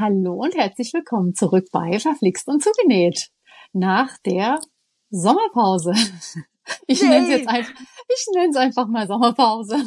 Hallo 0.00 0.34
und 0.34 0.54
herzlich 0.54 0.94
willkommen 0.94 1.34
zurück 1.34 1.70
bei 1.72 1.98
Verflixt 1.98 2.46
und 2.46 2.62
zugenäht. 2.62 3.30
Nach 3.72 4.16
der 4.18 4.60
Sommerpause. 5.10 5.92
Ich 6.86 7.00
nenne 7.00 7.24
es 7.24 7.30
jetzt 7.30 7.48
einfach, 7.48 7.72
ich 8.08 8.26
nenne 8.34 8.50
es 8.50 8.56
einfach 8.56 8.86
mal 8.88 9.08
Sommerpause. 9.08 9.76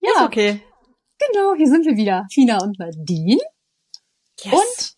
ja, 0.00 0.10
Ist 0.10 0.22
okay. 0.22 0.60
Genau, 1.20 1.54
hier 1.54 1.68
sind 1.68 1.86
wir 1.86 1.96
wieder. 1.96 2.26
Tina 2.32 2.60
und 2.60 2.80
Nadine. 2.80 3.38
Yes. 4.42 4.52
Und 4.52 4.96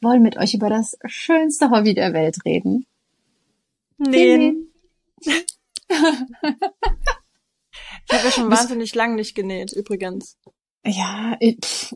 wollen 0.00 0.22
mit 0.22 0.36
euch 0.38 0.54
über 0.54 0.68
das 0.68 0.98
schönste 1.06 1.70
Hobby 1.70 1.94
der 1.94 2.14
Welt 2.14 2.44
reden. 2.44 2.84
Nähen. 3.96 4.72
ich 5.20 5.46
habe 8.10 8.24
ja 8.24 8.30
schon 8.32 8.50
wahnsinnig 8.50 8.92
lang 8.96 9.14
nicht 9.14 9.36
genäht, 9.36 9.72
übrigens. 9.72 10.36
Ja, 10.86 11.36
ich, 11.40 11.56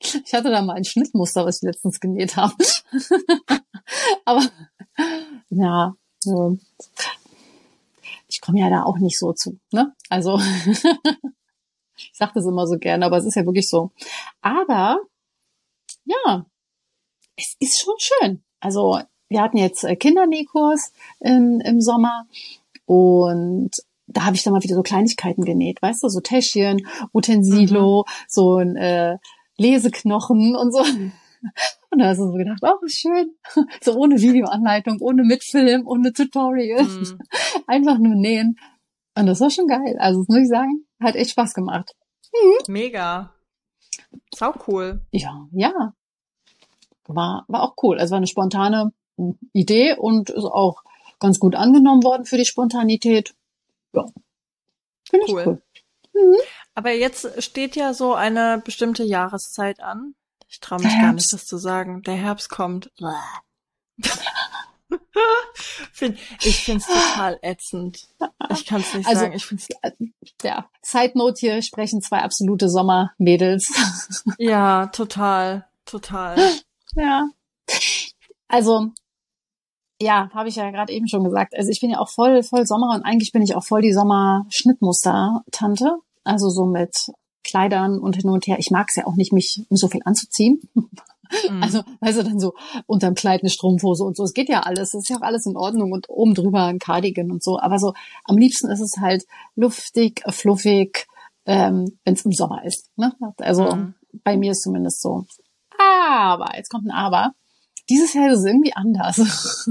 ich 0.00 0.32
hatte 0.32 0.50
da 0.50 0.62
mal 0.62 0.74
ein 0.74 0.84
Schnittmuster, 0.84 1.44
was 1.44 1.56
ich 1.56 1.62
letztens 1.62 2.00
genäht 2.00 2.36
habe. 2.36 2.54
Aber 4.24 4.42
ja, 5.50 5.94
so. 6.20 6.56
ich 8.28 8.40
komme 8.40 8.60
ja 8.60 8.70
da 8.70 8.84
auch 8.84 8.98
nicht 8.98 9.18
so 9.18 9.34
zu. 9.34 9.58
Ne? 9.72 9.94
Also 10.08 10.38
ich 11.96 12.12
sage 12.14 12.32
das 12.34 12.46
immer 12.46 12.66
so 12.66 12.78
gerne, 12.78 13.04
aber 13.04 13.18
es 13.18 13.26
ist 13.26 13.34
ja 13.34 13.44
wirklich 13.44 13.68
so. 13.68 13.90
Aber 14.40 15.00
ja, 16.04 16.46
es 17.36 17.56
ist 17.60 17.80
schon 17.80 17.94
schön. 17.98 18.42
Also 18.60 19.00
wir 19.28 19.42
hatten 19.42 19.58
jetzt 19.58 19.84
äh, 19.84 19.96
Kindernähkurs 19.96 20.92
im, 21.20 21.60
im 21.60 21.80
Sommer 21.80 22.26
und 22.86 23.70
da 24.06 24.24
habe 24.24 24.36
ich 24.36 24.42
dann 24.42 24.52
mal 24.52 24.62
wieder 24.62 24.74
so 24.74 24.82
Kleinigkeiten 24.82 25.44
genäht, 25.44 25.80
weißt 25.80 26.02
du, 26.02 26.08
so 26.08 26.20
Täschchen, 26.20 26.86
Utensilo, 27.12 28.04
mhm. 28.06 28.12
so 28.28 28.56
ein 28.56 28.76
äh, 28.76 29.18
Leseknochen 29.56 30.56
und 30.56 30.72
so. 30.72 30.84
Und 31.90 31.98
da 31.98 32.06
hast 32.06 32.18
du 32.18 32.26
so 32.26 32.32
gedacht, 32.32 32.60
oh, 32.62 32.86
schön. 32.86 33.34
So 33.82 33.94
ohne 33.94 34.20
Videoanleitung, 34.20 34.98
ohne 35.00 35.24
Mitfilm, 35.24 35.86
ohne 35.86 36.12
Tutorial. 36.12 36.84
Mhm. 36.84 37.18
Einfach 37.66 37.98
nur 37.98 38.14
nähen. 38.14 38.56
Und 39.14 39.26
das 39.26 39.40
war 39.40 39.50
schon 39.50 39.66
geil. 39.66 39.96
Also 39.98 40.20
das 40.20 40.28
muss 40.28 40.38
ich 40.38 40.48
sagen, 40.48 40.86
hat 41.00 41.16
echt 41.16 41.30
Spaß 41.30 41.52
gemacht. 41.54 41.94
Mhm. 42.32 42.72
Mega. 42.72 43.34
Sau 44.34 44.54
cool. 44.66 45.02
Ja, 45.10 45.46
ja. 45.52 45.94
War, 47.06 47.44
war 47.48 47.62
auch 47.62 47.74
cool. 47.82 47.98
Also 47.98 48.12
war 48.12 48.18
eine 48.18 48.26
spontane 48.26 48.92
Idee 49.52 49.96
und 49.96 50.30
ist 50.30 50.44
auch 50.44 50.82
ganz 51.18 51.38
gut 51.38 51.54
angenommen 51.54 52.02
worden 52.04 52.24
für 52.24 52.38
die 52.38 52.46
Spontanität. 52.46 53.34
Ja. 53.92 54.06
Finde 55.08 55.26
ich 55.26 55.32
cool. 55.32 55.44
cool. 55.46 55.62
Mhm. 56.14 56.36
Aber 56.74 56.90
jetzt 56.92 57.42
steht 57.42 57.76
ja 57.76 57.94
so 57.94 58.14
eine 58.14 58.62
bestimmte 58.64 59.04
Jahreszeit 59.04 59.80
an. 59.80 60.14
Ich 60.48 60.60
traue 60.60 60.82
mich 60.82 60.92
gar 61.00 61.12
nicht, 61.12 61.32
das 61.32 61.46
zu 61.46 61.56
sagen. 61.56 62.02
Der 62.02 62.16
Herbst 62.16 62.50
kommt. 62.50 62.90
ich 66.42 66.64
finde 66.64 66.80
es 66.80 66.86
total 66.86 67.38
ätzend. 67.42 68.06
Ich 68.50 68.66
kann 68.66 68.82
es 68.82 68.92
nicht 68.94 69.06
also, 69.06 69.20
sagen. 69.20 69.32
Ich 69.34 69.46
find's 69.46 69.68
ja, 70.42 70.68
Side 70.82 71.12
Note 71.14 71.40
hier 71.40 71.62
sprechen 71.62 72.02
zwei 72.02 72.18
absolute 72.18 72.68
Sommermädels. 72.68 73.66
ja, 74.38 74.88
total, 74.88 75.66
total. 75.86 76.36
Ja. 76.96 77.28
Also 78.48 78.92
ja, 80.02 80.30
habe 80.34 80.48
ich 80.48 80.56
ja 80.56 80.70
gerade 80.70 80.92
eben 80.92 81.08
schon 81.08 81.24
gesagt. 81.24 81.54
Also 81.56 81.70
ich 81.70 81.80
bin 81.80 81.90
ja 81.90 81.98
auch 81.98 82.08
voll, 82.08 82.42
voll 82.42 82.66
Sommer 82.66 82.94
und 82.94 83.02
eigentlich 83.02 83.32
bin 83.32 83.42
ich 83.42 83.54
auch 83.54 83.64
voll 83.64 83.82
die 83.82 83.92
Sommer-Schnittmuster-Tante. 83.92 85.96
Also 86.24 86.50
so 86.50 86.66
mit 86.66 86.94
Kleidern 87.44 87.98
und 87.98 88.16
hin 88.16 88.30
und 88.30 88.46
her. 88.46 88.58
Ich 88.58 88.70
mag 88.70 88.86
es 88.88 88.96
ja 88.96 89.06
auch 89.06 89.16
nicht, 89.16 89.32
mich 89.32 89.66
so 89.70 89.88
viel 89.88 90.02
anzuziehen. 90.04 90.60
Mhm. 91.48 91.62
Also, 91.62 91.82
weißt 92.00 92.18
du, 92.18 92.24
dann 92.24 92.38
so 92.38 92.52
unterm 92.86 93.14
Kleid 93.14 93.40
eine 93.40 93.50
Strumpfhose 93.50 94.04
und 94.04 94.16
so. 94.16 94.24
Es 94.24 94.34
geht 94.34 94.50
ja 94.50 94.60
alles. 94.60 94.94
Es 94.94 95.04
ist 95.04 95.08
ja 95.08 95.16
auch 95.16 95.22
alles 95.22 95.46
in 95.46 95.56
Ordnung 95.56 95.92
und 95.92 96.10
oben 96.10 96.34
drüber 96.34 96.64
ein 96.64 96.78
Cardigan 96.78 97.30
und 97.30 97.42
so. 97.42 97.58
Aber 97.58 97.78
so 97.78 97.94
am 98.24 98.36
liebsten 98.36 98.70
ist 98.70 98.80
es 98.80 98.98
halt 99.00 99.24
luftig, 99.56 100.22
fluffig, 100.28 101.06
ähm, 101.46 101.98
wenn 102.04 102.14
es 102.14 102.26
im 102.26 102.32
Sommer 102.32 102.64
ist. 102.64 102.90
Ne? 102.96 103.14
Also 103.38 103.74
mhm. 103.74 103.94
bei 104.24 104.36
mir 104.36 104.52
ist 104.52 104.62
zumindest 104.62 105.00
so. 105.00 105.24
Aber, 105.78 106.54
jetzt 106.56 106.68
kommt 106.68 106.86
ein 106.86 106.90
Aber 106.90 107.32
dieses 107.92 108.14
Jahr 108.14 108.30
ist 108.30 108.38
es 108.38 108.44
irgendwie 108.46 108.72
anders. 108.74 109.16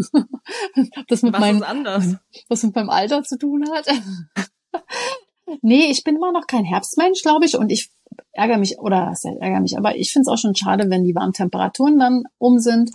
das 1.08 1.24
mit 1.24 1.34
was 1.34 1.40
meinem, 1.40 1.58
ist 1.58 1.64
anders? 1.64 2.16
Was 2.50 2.64
mit 2.64 2.76
meinem 2.76 2.90
Alter 2.90 3.24
zu 3.24 3.38
tun 3.38 3.66
hat. 3.72 3.88
nee, 5.62 5.86
ich 5.90 6.04
bin 6.04 6.18
immer 6.18 6.32
noch 6.32 6.46
kein 6.46 6.64
Herbstmensch, 6.64 7.24
glaube 7.24 7.46
ich, 7.46 7.58
und 7.58 7.72
ich 7.72 7.90
ärgere 8.32 8.60
mich, 8.60 8.78
oder 8.78 9.08
heißt 9.08 9.26
ärgere 9.26 9.62
mich, 9.62 9.76
aber 9.76 9.96
ich 9.96 10.12
finde 10.12 10.24
es 10.24 10.28
auch 10.28 10.38
schon 10.38 10.56
schade, 10.56 10.90
wenn 10.90 11.04
die 11.04 11.16
warmen 11.16 11.34
Temperaturen 11.34 11.98
dann 11.98 12.24
um 12.38 12.60
sind. 12.60 12.92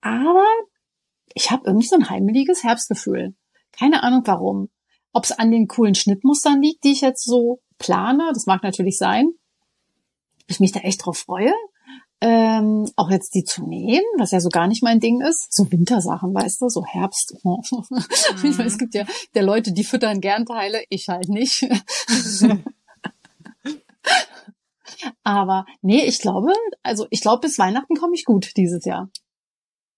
Aber 0.00 0.44
ich 1.34 1.52
habe 1.52 1.62
irgendwie 1.66 1.86
so 1.86 1.94
ein 1.94 2.10
heimeliges 2.10 2.64
Herbstgefühl. 2.64 3.34
Keine 3.70 4.02
Ahnung 4.02 4.22
warum. 4.24 4.70
Ob 5.12 5.24
es 5.24 5.32
an 5.32 5.52
den 5.52 5.68
coolen 5.68 5.94
Schnittmustern 5.94 6.60
liegt, 6.60 6.82
die 6.82 6.92
ich 6.92 7.00
jetzt 7.00 7.24
so 7.24 7.60
plane, 7.78 8.32
das 8.34 8.46
mag 8.46 8.64
natürlich 8.64 8.98
sein. 8.98 9.30
Ich 10.48 10.58
mich 10.58 10.72
da 10.72 10.80
echt 10.80 11.04
drauf 11.04 11.18
freue 11.18 11.52
ähm, 12.20 12.90
auch 12.96 13.10
jetzt 13.10 13.34
die 13.34 13.44
zu 13.44 13.66
nähen, 13.66 14.04
was 14.18 14.30
ja 14.30 14.40
so 14.40 14.48
gar 14.48 14.66
nicht 14.66 14.82
mein 14.82 15.00
Ding 15.00 15.20
ist. 15.20 15.52
So 15.52 15.70
Wintersachen, 15.70 16.34
weißt 16.34 16.62
du, 16.62 16.68
so 16.68 16.84
Herbst. 16.84 17.34
Oh. 17.44 17.60
Mhm. 17.90 18.50
Ich 18.50 18.58
weiß, 18.58 18.66
es 18.72 18.78
gibt 18.78 18.94
ja 18.94 19.04
der 19.34 19.42
Leute, 19.42 19.72
die 19.72 19.84
füttern 19.84 20.20
gern 20.20 20.46
Teile, 20.46 20.84
ich 20.88 21.08
halt 21.08 21.28
nicht. 21.28 21.62
Aber 25.22 25.66
nee, 25.82 26.04
ich 26.04 26.20
glaube, 26.20 26.52
also 26.82 27.06
ich 27.10 27.20
glaube, 27.20 27.40
bis 27.40 27.58
Weihnachten 27.58 27.94
komme 27.96 28.14
ich 28.14 28.24
gut 28.24 28.56
dieses 28.56 28.84
Jahr. 28.84 29.10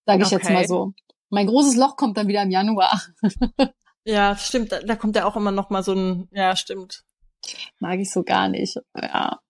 Sage 0.07 0.23
ich 0.23 0.27
okay. 0.27 0.37
jetzt 0.37 0.51
mal 0.51 0.67
so. 0.67 0.93
Mein 1.31 1.47
großes 1.47 1.77
Loch 1.77 1.97
kommt 1.97 2.17
dann 2.17 2.29
wieder 2.29 2.43
im 2.43 2.51
Januar. 2.51 3.01
ja, 4.05 4.37
stimmt. 4.37 4.73
Da, 4.73 4.81
da 4.81 4.97
kommt 4.97 5.17
ja 5.17 5.25
auch 5.25 5.37
immer 5.37 5.53
noch 5.53 5.71
mal 5.71 5.83
so 5.83 5.93
ein, 5.93 6.29
ja, 6.33 6.57
stimmt. 6.57 7.05
Mag 7.79 7.99
ich 7.99 8.11
so 8.11 8.23
gar 8.23 8.49
nicht. 8.49 8.79
Ja. 8.95 9.41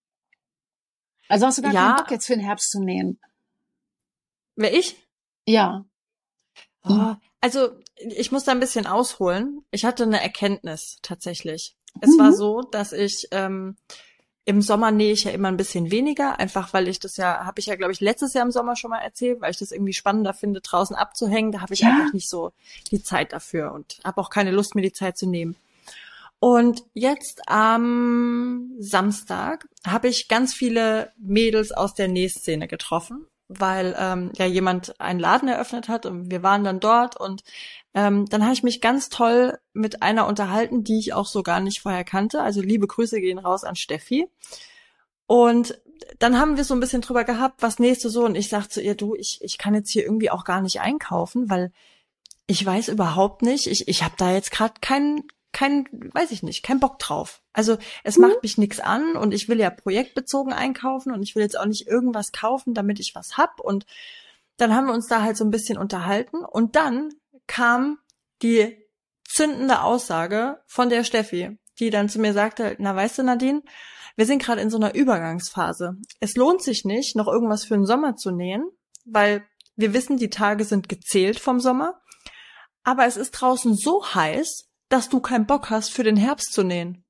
Also 1.29 1.47
hast 1.47 1.59
du 1.59 1.63
gar 1.63 1.73
ja. 1.73 1.87
keinen 1.87 1.97
Bock 1.97 2.11
jetzt 2.11 2.27
für 2.27 2.35
den 2.35 2.45
Herbst 2.45 2.71
zu 2.71 2.81
nähen? 2.81 3.19
Wer 4.55 4.75
ich? 4.75 4.97
Ja. 5.47 5.85
Oh, 6.85 7.15
also 7.41 7.71
ich 7.97 8.33
muss 8.33 8.45
da 8.45 8.53
ein 8.53 8.61
bisschen 8.61 8.87
ausholen. 8.87 9.65
Ich 9.71 9.85
hatte 9.85 10.05
eine 10.05 10.23
Erkenntnis 10.23 10.99
tatsächlich. 11.03 11.77
Es 12.01 12.11
mhm. 12.11 12.19
war 12.19 12.33
so, 12.33 12.63
dass 12.63 12.93
ich 12.93 13.29
ähm, 13.33 13.77
im 14.45 14.63
Sommer 14.63 14.93
nähe 14.93 15.13
ich 15.13 15.25
ja 15.25 15.33
immer 15.33 15.49
ein 15.49 15.57
bisschen 15.57 15.91
weniger, 15.91 16.39
einfach 16.39 16.73
weil 16.73 16.87
ich 16.87 17.01
das 17.01 17.17
ja, 17.17 17.45
habe 17.45 17.59
ich 17.59 17.67
ja, 17.67 17.75
glaube 17.75 17.93
ich, 17.93 18.01
letztes 18.01 18.33
Jahr 18.33 18.45
im 18.45 18.53
Sommer 18.53 18.77
schon 18.77 18.91
mal 18.91 19.01
erzählt, 19.01 19.41
weil 19.41 19.51
ich 19.51 19.59
das 19.59 19.73
irgendwie 19.73 19.93
spannender 19.93 20.35
finde, 20.35 20.61
draußen 20.61 20.95
abzuhängen. 20.95 21.51
Da 21.51 21.61
habe 21.61 21.75
ich 21.75 21.81
ja. 21.81 21.89
einfach 21.89 22.13
nicht 22.13 22.29
so 22.29 22.53
die 22.91 23.03
Zeit 23.03 23.33
dafür 23.33 23.73
und 23.73 23.99
habe 24.05 24.21
auch 24.21 24.31
keine 24.31 24.53
Lust, 24.53 24.77
mir 24.77 24.83
die 24.83 24.93
Zeit 24.93 25.19
zu 25.19 25.27
nehmen. 25.27 25.57
Und 26.39 26.85
jetzt 26.93 27.43
am 27.49 28.73
Samstag 28.79 29.69
habe 29.87 30.09
ich 30.09 30.29
ganz 30.29 30.53
viele 30.55 31.13
Mädels 31.19 31.73
aus 31.73 31.95
der 31.95 32.09
Nähszene 32.09 32.69
getroffen, 32.69 33.27
weil 33.49 33.97
ähm, 33.99 34.33
ja 34.37 34.45
jemand 34.45 35.01
einen 35.01 35.21
Laden 35.21 35.49
eröffnet 35.49 35.89
hat 35.89 36.05
und 36.05 36.31
wir 36.31 36.43
waren 36.43 36.63
dann 36.63 36.81
dort 36.81 37.19
und 37.19 37.43
ähm, 37.95 38.27
dann 38.27 38.43
habe 38.43 38.53
ich 38.53 38.63
mich 38.63 38.83
ganz 38.83 39.09
toll 39.09 39.59
mit 39.73 40.03
einer 40.03 40.27
unterhalten, 40.27 40.85
die 40.85 40.99
ich 40.99 41.15
auch 41.15 41.27
so 41.27 41.43
gar 41.43 41.61
nicht 41.61 41.81
vorher 41.81 42.05
kannte. 42.05 42.43
Also 42.43 42.61
liebe 42.61 42.87
Grüße 42.87 43.21
gehen 43.21 43.39
raus 43.39 43.65
an 43.65 43.75
Steffi. 43.75 44.29
Und 45.27 45.81
dann 46.19 46.39
haben 46.39 46.59
wir 46.59 46.65
so 46.65 46.75
ein 46.75 46.81
bisschen 46.81 47.01
drüber 47.01 47.25
gehabt, 47.25 47.63
was 47.63 47.79
nächste 47.79 48.11
so 48.11 48.25
und 48.25 48.35
ich 48.35 48.49
sagte 48.51 48.69
zu 48.69 48.83
ihr, 48.83 48.95
du, 48.95 49.15
ich, 49.15 49.39
ich 49.41 49.57
kann 49.57 49.75
jetzt 49.75 49.91
hier 49.91 50.05
irgendwie 50.05 50.31
auch 50.31 50.45
gar 50.45 50.61
nicht 50.61 50.81
einkaufen, 50.81 51.49
weil 51.49 51.73
ich 52.47 52.65
weiß 52.65 52.89
überhaupt 52.89 53.43
nicht, 53.43 53.67
ich, 53.67 53.89
ich 53.89 54.05
habe 54.05 54.15
da 54.19 54.33
jetzt 54.33 54.51
gerade 54.51 54.75
keinen 54.81 55.25
kein, 55.57 55.89
weiß 55.91 56.33
ich 56.33 56.43
nicht, 56.43 56.63
kein 56.63 56.81
Bock 56.81 56.99
drauf. 56.99 57.41
Also 57.55 57.79
es 58.05 58.19
mhm. 58.19 58.29
macht 58.29 58.43
mich 58.43 58.59
nichts 58.59 58.79
an 58.79 59.17
und 59.17 59.33
ich 59.33 59.49
will 59.49 59.59
ja 59.59 59.71
projektbezogen 59.71 60.53
einkaufen 60.53 61.13
und 61.13 61.23
ich 61.23 61.35
will 61.35 61.43
jetzt 61.43 61.59
auch 61.59 61.65
nicht 61.65 61.87
irgendwas 61.87 62.31
kaufen, 62.31 62.75
damit 62.75 63.01
ich 63.01 63.15
was 63.15 63.39
hab. 63.39 63.59
Und 63.59 63.87
dann 64.59 64.75
haben 64.75 64.87
wir 64.87 64.93
uns 64.93 65.07
da 65.07 65.23
halt 65.23 65.39
so 65.39 65.45
ein 65.47 65.51
bisschen 65.51 65.79
unterhalten 65.79 66.45
und 66.45 66.77
dann 66.77 67.09
kam 67.47 67.99
die 68.43 68.77
zündende 69.27 69.81
Aussage 69.81 70.61
von 70.67 70.91
der 70.91 71.05
Steffi, 71.05 71.57
die 71.79 71.89
dann 71.89 72.11
zu 72.11 72.19
mir 72.19 72.35
sagte, 72.35 72.77
na 72.79 72.95
weißt 72.95 73.17
du 73.17 73.23
Nadine, 73.23 73.63
wir 74.15 74.27
sind 74.27 74.43
gerade 74.43 74.61
in 74.61 74.69
so 74.69 74.77
einer 74.77 74.95
Übergangsphase. 74.95 75.97
Es 76.21 76.37
lohnt 76.37 76.61
sich 76.61 76.85
nicht, 76.85 77.17
noch 77.17 77.29
irgendwas 77.29 77.65
für 77.65 77.77
den 77.77 77.87
Sommer 77.87 78.17
zu 78.17 78.31
nähen, 78.31 78.69
weil 79.07 79.43
wir 79.75 79.95
wissen, 79.95 80.19
die 80.19 80.29
Tage 80.29 80.67
sind 80.67 80.91
gezählt 80.91 81.41
vom 81.41 81.61
Sommer. 81.61 81.99
Aber 82.85 83.07
es 83.07 83.17
ist 83.17 83.31
draußen 83.31 83.75
so 83.75 84.05
heiß, 84.15 84.66
dass 84.89 85.09
du 85.09 85.21
keinen 85.21 85.47
Bock 85.47 85.71
hast, 85.71 85.93
für 85.93 86.05
den 86.05 86.17
Herbst 86.17 86.53
zu 86.53 86.63
nähen. 86.63 87.05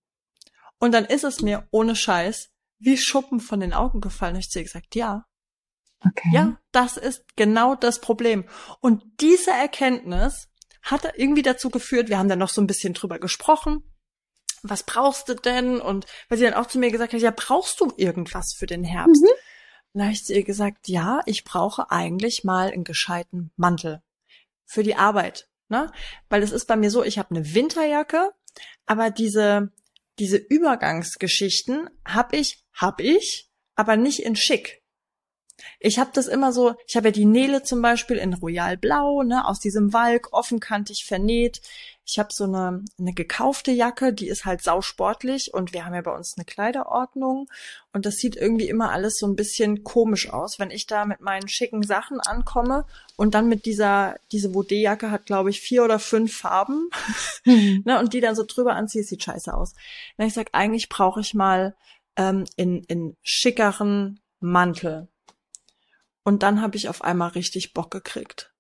Und 0.78 0.92
dann 0.92 1.04
ist 1.04 1.24
es 1.24 1.40
mir 1.40 1.66
ohne 1.70 1.96
Scheiß 1.96 2.50
wie 2.78 2.96
Schuppen 2.96 3.40
von 3.40 3.60
den 3.60 3.72
Augen 3.72 4.00
gefallen. 4.00 4.36
Ich 4.36 4.48
habe 4.54 4.64
gesagt, 4.64 4.94
ja. 4.94 5.24
Okay. 6.04 6.28
Ja, 6.32 6.58
das 6.72 6.96
ist 6.96 7.24
genau 7.36 7.74
das 7.74 8.00
Problem. 8.00 8.44
Und 8.80 9.02
diese 9.20 9.50
Erkenntnis 9.50 10.48
hat 10.82 11.10
irgendwie 11.16 11.42
dazu 11.42 11.70
geführt, 11.70 12.08
wir 12.08 12.18
haben 12.18 12.28
dann 12.28 12.38
noch 12.38 12.50
so 12.50 12.60
ein 12.60 12.66
bisschen 12.66 12.94
drüber 12.94 13.18
gesprochen. 13.18 13.82
Was 14.62 14.82
brauchst 14.82 15.28
du 15.28 15.34
denn? 15.34 15.80
Und 15.80 16.06
weil 16.28 16.38
sie 16.38 16.44
dann 16.44 16.54
auch 16.54 16.66
zu 16.66 16.78
mir 16.78 16.90
gesagt 16.90 17.12
hat, 17.12 17.20
ja, 17.20 17.32
brauchst 17.34 17.80
du 17.80 17.92
irgendwas 17.96 18.54
für 18.56 18.66
den 18.66 18.84
Herbst? 18.84 19.22
Mhm. 19.22 19.28
dann 19.94 20.02
habe 20.04 20.12
ich 20.12 20.24
zu 20.24 20.34
ihr 20.34 20.44
gesagt, 20.44 20.88
ja, 20.88 21.20
ich 21.26 21.44
brauche 21.44 21.90
eigentlich 21.90 22.44
mal 22.44 22.70
einen 22.70 22.84
gescheiten 22.84 23.52
Mantel 23.56 24.02
für 24.66 24.82
die 24.82 24.96
Arbeit, 24.96 25.48
ne? 25.68 25.90
Weil 26.28 26.42
es 26.42 26.52
ist 26.52 26.66
bei 26.66 26.76
mir 26.76 26.90
so, 26.90 27.04
ich 27.04 27.18
habe 27.18 27.34
eine 27.34 27.54
Winterjacke, 27.54 28.30
aber 28.86 29.10
diese 29.10 29.72
diese 30.18 30.36
Übergangsgeschichten 30.36 31.90
habe 32.04 32.36
ich, 32.36 32.64
hab 32.72 33.00
ich, 33.00 33.50
aber 33.74 33.96
nicht 33.96 34.20
in 34.20 34.36
schick. 34.36 34.82
Ich 35.80 35.98
habe 35.98 36.10
das 36.12 36.26
immer 36.26 36.52
so, 36.52 36.74
ich 36.86 36.96
habe 36.96 37.08
ja 37.08 37.12
die 37.12 37.24
Nele 37.24 37.62
zum 37.62 37.80
Beispiel 37.80 38.16
in 38.16 38.34
Royal 38.34 38.76
Blau, 38.76 39.22
ne, 39.22 39.46
aus 39.46 39.58
diesem 39.58 39.92
Walk, 39.92 40.32
offenkantig 40.32 41.04
vernäht. 41.06 41.60
Ich 42.08 42.20
habe 42.20 42.28
so 42.32 42.44
eine, 42.44 42.84
eine 42.98 43.12
gekaufte 43.12 43.72
Jacke, 43.72 44.12
die 44.12 44.28
ist 44.28 44.44
halt 44.44 44.62
sausportlich 44.62 45.52
und 45.52 45.72
wir 45.72 45.84
haben 45.84 45.94
ja 45.94 46.02
bei 46.02 46.14
uns 46.14 46.34
eine 46.36 46.44
Kleiderordnung 46.44 47.48
und 47.92 48.06
das 48.06 48.14
sieht 48.14 48.36
irgendwie 48.36 48.68
immer 48.68 48.92
alles 48.92 49.18
so 49.18 49.26
ein 49.26 49.34
bisschen 49.34 49.82
komisch 49.82 50.30
aus, 50.30 50.60
wenn 50.60 50.70
ich 50.70 50.86
da 50.86 51.04
mit 51.04 51.20
meinen 51.20 51.48
schicken 51.48 51.82
Sachen 51.82 52.20
ankomme 52.20 52.86
und 53.16 53.34
dann 53.34 53.48
mit 53.48 53.66
dieser, 53.66 54.14
diese 54.30 54.52
Vaudet-Jacke 54.52 55.10
hat, 55.10 55.26
glaube 55.26 55.50
ich, 55.50 55.60
vier 55.60 55.82
oder 55.82 55.98
fünf 55.98 56.36
Farben 56.36 56.90
mhm. 57.44 57.82
ne, 57.84 57.98
und 57.98 58.12
die 58.12 58.20
dann 58.20 58.36
so 58.36 58.44
drüber 58.46 58.74
anziehe, 58.74 59.02
sieht 59.02 59.24
scheiße 59.24 59.52
aus. 59.52 59.74
Und 60.16 60.26
ich 60.26 60.34
sag, 60.34 60.50
eigentlich 60.52 60.88
brauche 60.88 61.20
ich 61.20 61.34
mal 61.34 61.74
ähm, 62.16 62.44
in, 62.54 62.84
in 62.84 63.16
schickeren 63.22 64.20
Mantel 64.38 65.08
und 66.22 66.42
dann 66.42 66.60
habe 66.60 66.76
ich 66.76 66.88
auf 66.88 67.02
einmal 67.02 67.30
richtig 67.30 67.72
Bock 67.72 67.90
gekriegt. 67.90 68.52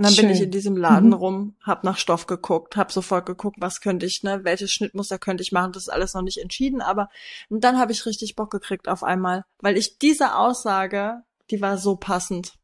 Und 0.00 0.06
dann 0.06 0.14
Schön. 0.14 0.28
bin 0.28 0.34
ich 0.34 0.40
in 0.40 0.50
diesem 0.50 0.78
Laden 0.78 1.08
mhm. 1.08 1.14
rum, 1.14 1.56
hab 1.62 1.84
nach 1.84 1.98
Stoff 1.98 2.26
geguckt, 2.26 2.74
hab 2.74 2.90
sofort 2.90 3.26
geguckt, 3.26 3.58
was 3.60 3.82
könnte 3.82 4.06
ich, 4.06 4.22
ne, 4.22 4.44
welches 4.44 4.72
Schnittmuster 4.72 5.18
könnte 5.18 5.42
ich 5.42 5.52
machen, 5.52 5.72
das 5.72 5.82
ist 5.82 5.88
alles 5.90 6.14
noch 6.14 6.22
nicht 6.22 6.38
entschieden, 6.38 6.80
aber 6.80 7.10
und 7.50 7.64
dann 7.64 7.78
habe 7.78 7.92
ich 7.92 8.06
richtig 8.06 8.34
Bock 8.34 8.50
gekriegt 8.50 8.88
auf 8.88 9.02
einmal, 9.02 9.44
weil 9.58 9.76
ich 9.76 9.98
diese 9.98 10.36
Aussage, 10.36 11.20
die 11.50 11.60
war 11.60 11.76
so 11.76 11.96
passend. 11.96 12.54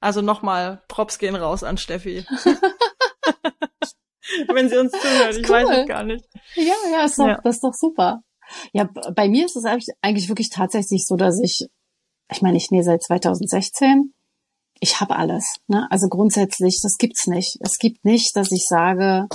Also 0.00 0.22
nochmal, 0.22 0.84
Props 0.86 1.18
gehen 1.18 1.34
raus 1.34 1.64
an 1.64 1.78
Steffi. 1.78 2.24
Wenn 4.46 4.68
sie 4.68 4.78
uns 4.78 4.92
zuhört, 4.92 5.36
ich 5.36 5.48
cool. 5.48 5.56
weiß 5.56 5.78
es 5.80 5.88
gar 5.88 6.04
nicht. 6.04 6.24
Ja, 6.54 6.74
ja, 6.92 7.06
ist 7.06 7.18
doch, 7.18 7.26
ja. 7.26 7.40
das 7.42 7.56
ist 7.56 7.64
doch 7.64 7.74
super. 7.74 8.22
Ja, 8.72 8.88
bei 9.16 9.28
mir 9.28 9.46
ist 9.46 9.56
es 9.56 9.64
eigentlich 9.64 10.28
wirklich 10.28 10.50
tatsächlich 10.50 11.06
so, 11.06 11.16
dass 11.16 11.40
ich 11.42 11.66
ich 12.30 12.42
meine, 12.42 12.56
ich 12.56 12.70
nähe 12.70 12.82
seit 12.82 13.02
2016. 13.02 14.12
Ich 14.80 15.00
habe 15.00 15.16
alles. 15.16 15.56
Ne? 15.66 15.86
Also 15.90 16.08
grundsätzlich, 16.08 16.80
das 16.82 16.98
gibt's 16.98 17.26
nicht. 17.26 17.58
Es 17.60 17.78
gibt 17.78 18.04
nicht, 18.04 18.36
dass 18.36 18.52
ich 18.52 18.66
sage, 18.66 19.28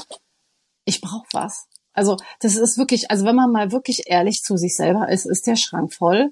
ich 0.86 1.02
brauche 1.02 1.28
was. 1.34 1.68
Also 1.94 2.18
das 2.40 2.56
ist 2.56 2.78
wirklich, 2.78 3.12
also 3.12 3.26
wenn 3.26 3.36
man 3.36 3.52
mal 3.52 3.72
wirklich 3.72 4.04
ehrlich 4.08 4.42
zu 4.42 4.58
sich 4.58 4.76
selber 4.76 5.10
ist, 5.10 5.26
ist 5.26 5.46
der 5.48 5.56
Schrank 5.56 5.94
voll 5.94 6.30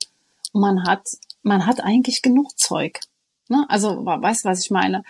und 0.53 0.61
man 0.61 0.85
hat, 0.85 1.03
man 1.43 1.65
hat 1.65 1.81
eigentlich 1.81 2.21
genug 2.21 2.57
Zeug. 2.57 2.99
Ne? 3.47 3.65
Also 3.69 4.05
weißt 4.05 4.45
du, 4.45 4.49
was 4.49 4.63
ich 4.63 4.71
meine? 4.71 5.03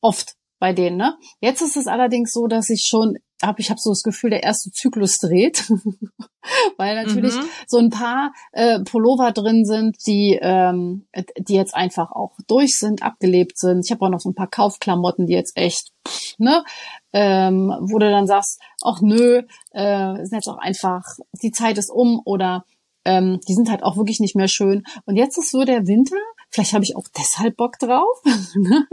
Oft 0.00 0.34
bei 0.58 0.72
denen. 0.72 0.96
Ne? 0.96 1.16
Jetzt 1.40 1.62
ist 1.62 1.76
es 1.76 1.86
allerdings 1.86 2.32
so, 2.32 2.46
dass 2.46 2.70
ich 2.70 2.86
schon 2.88 3.18
hab, 3.42 3.60
ich 3.60 3.70
habe 3.70 3.80
so 3.80 3.90
das 3.90 4.02
Gefühl, 4.02 4.30
der 4.30 4.42
erste 4.42 4.70
Zyklus 4.70 5.18
dreht, 5.18 5.70
weil 6.76 6.94
natürlich 6.94 7.34
mhm. 7.34 7.48
so 7.66 7.78
ein 7.78 7.90
paar 7.90 8.32
äh, 8.52 8.80
Pullover 8.80 9.32
drin 9.32 9.64
sind, 9.64 9.96
die 10.06 10.38
ähm, 10.40 11.06
die 11.38 11.54
jetzt 11.54 11.74
einfach 11.74 12.10
auch 12.10 12.32
durch 12.48 12.78
sind, 12.78 13.02
abgelebt 13.02 13.58
sind. 13.58 13.84
Ich 13.84 13.92
habe 13.92 14.04
auch 14.04 14.10
noch 14.10 14.20
so 14.20 14.30
ein 14.30 14.34
paar 14.34 14.50
Kaufklamotten, 14.50 15.26
die 15.26 15.34
jetzt 15.34 15.56
echt, 15.56 15.92
ne, 16.38 16.64
ähm, 17.12 17.74
wo 17.80 17.98
du 17.98 18.10
dann 18.10 18.26
sagst, 18.26 18.60
ach 18.82 19.00
nö, 19.00 19.42
äh, 19.72 20.14
sind 20.24 20.34
jetzt 20.34 20.48
auch 20.48 20.58
einfach, 20.58 21.04
die 21.42 21.52
Zeit 21.52 21.78
ist 21.78 21.90
um 21.90 22.20
oder 22.24 22.64
ähm, 23.04 23.40
die 23.48 23.54
sind 23.54 23.70
halt 23.70 23.82
auch 23.82 23.96
wirklich 23.96 24.20
nicht 24.20 24.36
mehr 24.36 24.48
schön. 24.48 24.82
Und 25.06 25.16
jetzt 25.16 25.38
ist 25.38 25.50
so 25.50 25.64
der 25.64 25.86
Winter, 25.86 26.16
vielleicht 26.50 26.74
habe 26.74 26.84
ich 26.84 26.96
auch 26.96 27.06
deshalb 27.16 27.56
Bock 27.56 27.78
drauf, 27.78 28.22
ne? 28.54 28.86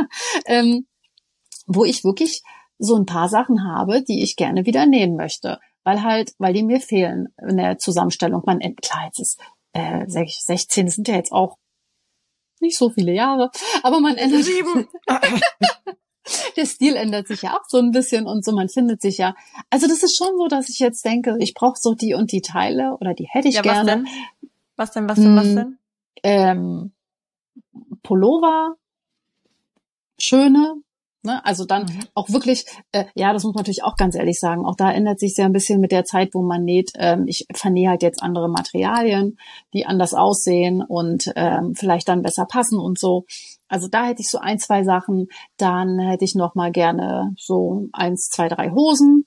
ähm, 0.46 0.86
wo 1.68 1.84
ich 1.84 2.04
wirklich 2.04 2.44
so 2.77 2.95
ein 2.95 3.06
paar 3.06 3.30
Sachen 3.30 3.63
habe, 3.63 4.04
die 4.04 4.24
ich 4.24 4.36
gerne 4.36 4.66
wieder 4.66 4.86
nähen 4.86 5.16
möchte, 5.16 5.60
weil 5.83 6.04
halt, 6.04 6.33
weil 6.38 6.54
die 6.54 6.63
mir 6.63 6.81
fehlen 6.81 7.33
in 7.48 7.57
der 7.57 7.77
Zusammenstellung. 7.77 8.44
Man, 8.45 8.60
klar, 8.75 9.06
jetzt 9.06 9.19
ist 9.19 9.39
äh, 9.74 10.06
16, 10.07 10.86
das 10.86 10.95
sind 10.95 11.07
ja 11.07 11.16
jetzt 11.16 11.31
auch 11.31 11.57
nicht 12.60 12.77
so 12.77 12.89
viele 12.89 13.13
Jahre, 13.13 13.51
aber 13.83 14.00
man 14.00 14.18
ändert 14.18 14.44
sieben. 14.44 14.88
der 16.56 16.66
Stil 16.66 16.95
ändert 16.95 17.27
sich 17.27 17.44
ja 17.44 17.57
auch 17.57 17.66
so 17.68 17.77
ein 17.77 17.92
bisschen 17.92 18.25
und 18.25 18.44
so, 18.44 18.54
man 18.54 18.69
findet 18.69 19.01
sich 19.01 19.18
ja. 19.18 19.36
Also 19.69 19.88
das 19.88 20.04
ist 20.04 20.18
schon 20.18 20.38
so, 20.38 20.48
dass 20.48 20.69
ich 20.69 20.80
jetzt 20.80 21.06
denke, 21.06 21.38
ich 21.39 21.54
brauche 21.54 21.77
so 21.80 21.94
die 21.94 22.13
und 22.13 22.31
die 22.31 22.42
Teile 22.42 22.98
oder 23.00 23.13
die 23.13 23.27
hätte 23.30 23.48
ich 23.48 23.56
ja, 23.56 23.62
gerne. 23.62 24.06
Was 24.75 24.92
denn? 24.92 25.07
Was 25.07 25.18
denn? 25.18 25.36
Was 25.36 25.36
denn? 25.36 25.36
Was 25.36 25.45
hm, 25.45 25.56
denn? 25.56 25.77
Ähm, 26.24 26.92
Pullover, 28.04 28.75
schöne, 30.18 30.75
Ne? 31.25 31.44
Also 31.45 31.66
dann 31.66 31.83
mhm. 31.83 32.00
auch 32.13 32.30
wirklich, 32.30 32.66
äh, 32.92 33.06
ja, 33.16 33.33
das 33.33 33.44
muss 33.44 33.54
man 33.54 33.62
natürlich 33.62 33.83
auch 33.83 33.95
ganz 33.95 34.16
ehrlich 34.16 34.39
sagen, 34.39 34.66
auch 34.66 34.75
da 34.75 34.92
ändert 34.92 35.19
sich 35.19 35.36
ja 35.38 35.45
ein 35.45 35.54
bisschen 35.54 35.81
mit 35.81 35.92
der 35.92 36.06
Zeit, 36.06 36.30
wo 36.33 36.42
man 36.42 36.63
näht. 36.63 36.92
Ähm, 36.95 37.25
ich 37.27 37.45
vernähe 37.54 37.89
halt 37.89 38.04
jetzt 38.04 38.22
andere 38.24 38.50
Materialien, 38.50 39.38
die 39.74 39.86
anders 39.86 40.13
aussehen 40.13 40.81
und 40.81 41.31
ähm, 41.36 41.74
vielleicht 41.75 42.07
dann 42.07 42.22
besser 42.22 42.45
passen 42.45 42.80
und 42.80 43.00
so. 43.00 43.25
Also 43.68 43.88
da 43.88 44.06
hätte 44.06 44.22
ich 44.22 44.30
so 44.30 44.38
ein, 44.38 44.60
zwei 44.60 44.83
Sachen. 44.83 45.27
Dann 45.57 46.00
hätte 46.00 46.25
ich 46.25 46.36
noch 46.36 46.56
mal 46.56 46.72
gerne 46.72 47.33
so 47.38 47.88
eins, 47.94 48.30
zwei, 48.30 48.48
drei 48.48 48.72
Hosen, 48.72 49.25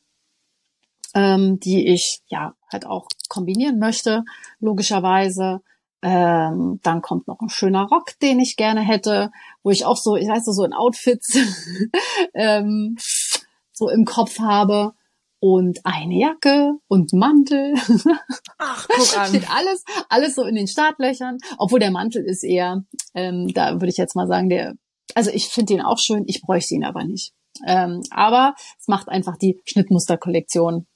ähm, 1.15 1.59
die 1.61 1.89
ich 1.89 2.21
ja 2.29 2.55
halt 2.73 2.87
auch 2.87 3.07
kombinieren 3.29 3.79
möchte, 3.79 4.25
logischerweise. 4.61 5.61
Ähm, 6.01 6.79
dann 6.83 7.03
kommt 7.03 7.27
noch 7.27 7.41
ein 7.41 7.49
schöner 7.49 7.89
Rock, 7.89 8.19
den 8.23 8.39
ich 8.39 8.57
gerne 8.57 8.81
hätte, 8.81 9.31
wo 9.65 9.71
ich 9.71 9.85
auch 9.85 9.97
so, 9.97 10.15
ich 10.17 10.29
weiß 10.29 10.45
so 10.45 10.65
in 10.65 10.73
Outfits 10.73 11.37
ähm, 12.35 12.97
so 13.73 13.89
im 13.89 14.05
Kopf 14.05 14.39
habe 14.39 14.93
und 15.41 15.81
eine 15.85 16.15
Jacke 16.15 16.75
und 16.89 17.13
Mantel. 17.13 17.75
Ach, 18.59 18.89
guck 18.89 19.19
an. 19.19 19.29
Steht 19.29 19.51
alles, 19.51 19.85
alles 20.09 20.35
so 20.35 20.43
in 20.43 20.55
den 20.55 20.67
Startlöchern. 20.67 21.39
Obwohl 21.59 21.81
der 21.81 21.91
Mantel 21.91 22.25
ist 22.25 22.45
eher, 22.45 22.85
ähm, 23.15 23.53
da 23.55 23.75
würde 23.75 23.89
ich 23.89 23.97
jetzt 23.97 24.17
mal 24.17 24.27
sagen, 24.27 24.49
der, 24.49 24.75
also 25.15 25.31
ich 25.31 25.49
finde 25.49 25.75
den 25.75 25.83
auch 25.83 25.99
schön, 25.99 26.25
ich 26.27 26.43
bräuchte 26.43 26.75
ihn 26.75 26.85
aber 26.85 27.05
nicht. 27.05 27.33
Ähm, 27.67 28.03
aber 28.11 28.55
es 28.79 28.89
macht 28.89 29.09
einfach 29.09 29.37
die 29.37 29.61
Schnittmusterkollektion 29.65 30.87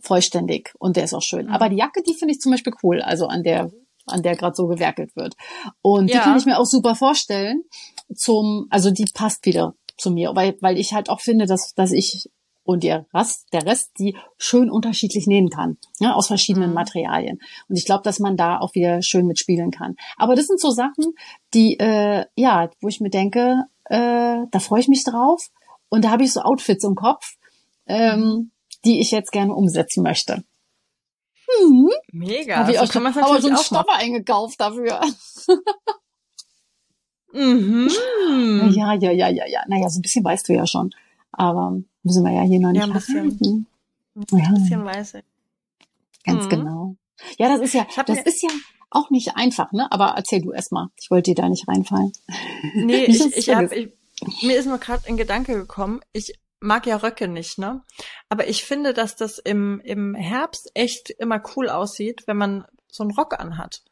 vollständig 0.00 0.72
und 0.78 0.96
der 0.96 1.04
ist 1.04 1.14
auch 1.14 1.22
schön. 1.22 1.48
Aber 1.48 1.68
die 1.68 1.76
Jacke, 1.76 2.02
die 2.02 2.14
finde 2.14 2.34
ich 2.34 2.40
zum 2.40 2.52
Beispiel 2.52 2.74
cool. 2.82 3.00
Also 3.00 3.26
an 3.26 3.42
der 3.42 3.70
an 4.06 4.22
der 4.22 4.36
gerade 4.36 4.54
so 4.54 4.66
gewerkelt 4.66 5.16
wird. 5.16 5.34
Und 5.82 6.08
ja. 6.08 6.16
die 6.16 6.22
kann 6.22 6.38
ich 6.38 6.46
mir 6.46 6.58
auch 6.58 6.66
super 6.66 6.94
vorstellen 6.94 7.62
zum, 8.14 8.66
also 8.70 8.90
die 8.90 9.06
passt 9.12 9.44
wieder 9.46 9.74
zu 9.96 10.10
mir, 10.10 10.32
weil, 10.34 10.56
weil 10.60 10.78
ich 10.78 10.92
halt 10.92 11.08
auch 11.08 11.20
finde, 11.20 11.46
dass, 11.46 11.74
dass 11.74 11.92
ich 11.92 12.28
und 12.64 12.82
der 12.82 13.06
Rest, 13.12 13.46
der 13.52 13.66
Rest, 13.66 13.92
die 13.98 14.16
schön 14.38 14.70
unterschiedlich 14.70 15.26
nähen 15.26 15.50
kann, 15.50 15.76
ja, 16.00 16.14
aus 16.14 16.28
verschiedenen 16.28 16.70
mhm. 16.70 16.74
Materialien. 16.74 17.38
Und 17.68 17.76
ich 17.76 17.84
glaube, 17.84 18.02
dass 18.02 18.18
man 18.18 18.36
da 18.36 18.58
auch 18.58 18.74
wieder 18.74 19.02
schön 19.02 19.26
mitspielen 19.26 19.70
kann. 19.70 19.96
Aber 20.16 20.34
das 20.34 20.46
sind 20.46 20.58
so 20.58 20.70
Sachen, 20.70 21.14
die, 21.52 21.78
äh, 21.78 22.24
ja, 22.36 22.70
wo 22.80 22.88
ich 22.88 23.00
mir 23.00 23.10
denke, 23.10 23.64
äh, 23.84 24.38
da 24.50 24.58
freue 24.60 24.80
ich 24.80 24.88
mich 24.88 25.04
drauf. 25.04 25.50
Und 25.90 26.06
da 26.06 26.10
habe 26.10 26.24
ich 26.24 26.32
so 26.32 26.40
Outfits 26.40 26.84
im 26.84 26.94
Kopf, 26.94 27.36
ähm, 27.86 28.50
die 28.84 29.00
ich 29.00 29.10
jetzt 29.10 29.30
gerne 29.30 29.54
umsetzen 29.54 30.02
möchte. 30.02 30.42
Hm. 31.46 31.90
Mega. 32.14 32.58
Habe 32.58 32.70
ich 32.70 32.78
auch, 32.78 32.90
schon, 32.90 33.04
aber 33.04 33.40
so 33.40 33.48
einen 33.48 33.56
Stoffer 33.56 33.96
eingekauft 33.96 34.60
dafür. 34.60 35.00
mhm. 37.32 37.90
Ja, 38.70 38.94
ja, 38.94 39.10
ja, 39.10 39.28
ja, 39.28 39.46
ja. 39.48 39.64
Naja, 39.66 39.88
so 39.88 39.98
ein 39.98 40.02
bisschen 40.02 40.24
weißt 40.24 40.48
du 40.48 40.52
ja 40.52 40.64
schon. 40.64 40.94
Aber 41.32 41.76
müssen 42.04 42.24
wir 42.24 42.32
ja 42.32 42.42
hier 42.42 42.60
noch 42.60 42.70
nicht 42.70 42.82
ja, 42.82 42.86
ein 42.86 42.92
bisschen, 42.92 43.66
ja. 44.14 44.46
ein 44.46 44.54
bisschen 44.54 44.84
weiß 44.84 45.14
ich. 45.14 45.24
Ganz 46.24 46.44
mhm. 46.44 46.48
genau. 46.50 46.96
Ja, 47.36 47.48
das 47.48 47.60
ist 47.60 47.74
ja, 47.74 47.84
das 48.06 48.20
ist 48.20 48.42
ja 48.42 48.50
auch 48.90 49.10
nicht 49.10 49.34
einfach, 49.34 49.72
ne? 49.72 49.90
Aber 49.90 50.14
erzähl 50.16 50.40
du 50.40 50.52
erst 50.52 50.70
mal. 50.70 50.90
Ich 51.00 51.10
wollte 51.10 51.32
dir 51.32 51.42
da 51.42 51.48
nicht 51.48 51.66
reinfallen. 51.66 52.12
Nee, 52.74 53.04
ich, 53.06 53.36
ich, 53.36 53.48
hab, 53.52 53.72
ich, 53.72 53.90
mir 54.42 54.56
ist 54.56 54.66
nur 54.66 54.78
gerade 54.78 55.08
ein 55.08 55.16
Gedanke 55.16 55.54
gekommen. 55.54 56.00
Ich 56.12 56.38
mag 56.64 56.86
ja 56.86 56.96
Röcke 56.96 57.28
nicht, 57.28 57.58
ne? 57.58 57.82
Aber 58.28 58.48
ich 58.48 58.64
finde, 58.64 58.94
dass 58.94 59.16
das 59.16 59.38
im, 59.38 59.80
im 59.84 60.14
Herbst 60.14 60.70
echt 60.74 61.10
immer 61.10 61.42
cool 61.56 61.68
aussieht, 61.68 62.24
wenn 62.26 62.36
man 62.36 62.66
so 62.90 63.02
einen 63.02 63.12
Rock 63.12 63.38
anhat. 63.38 63.82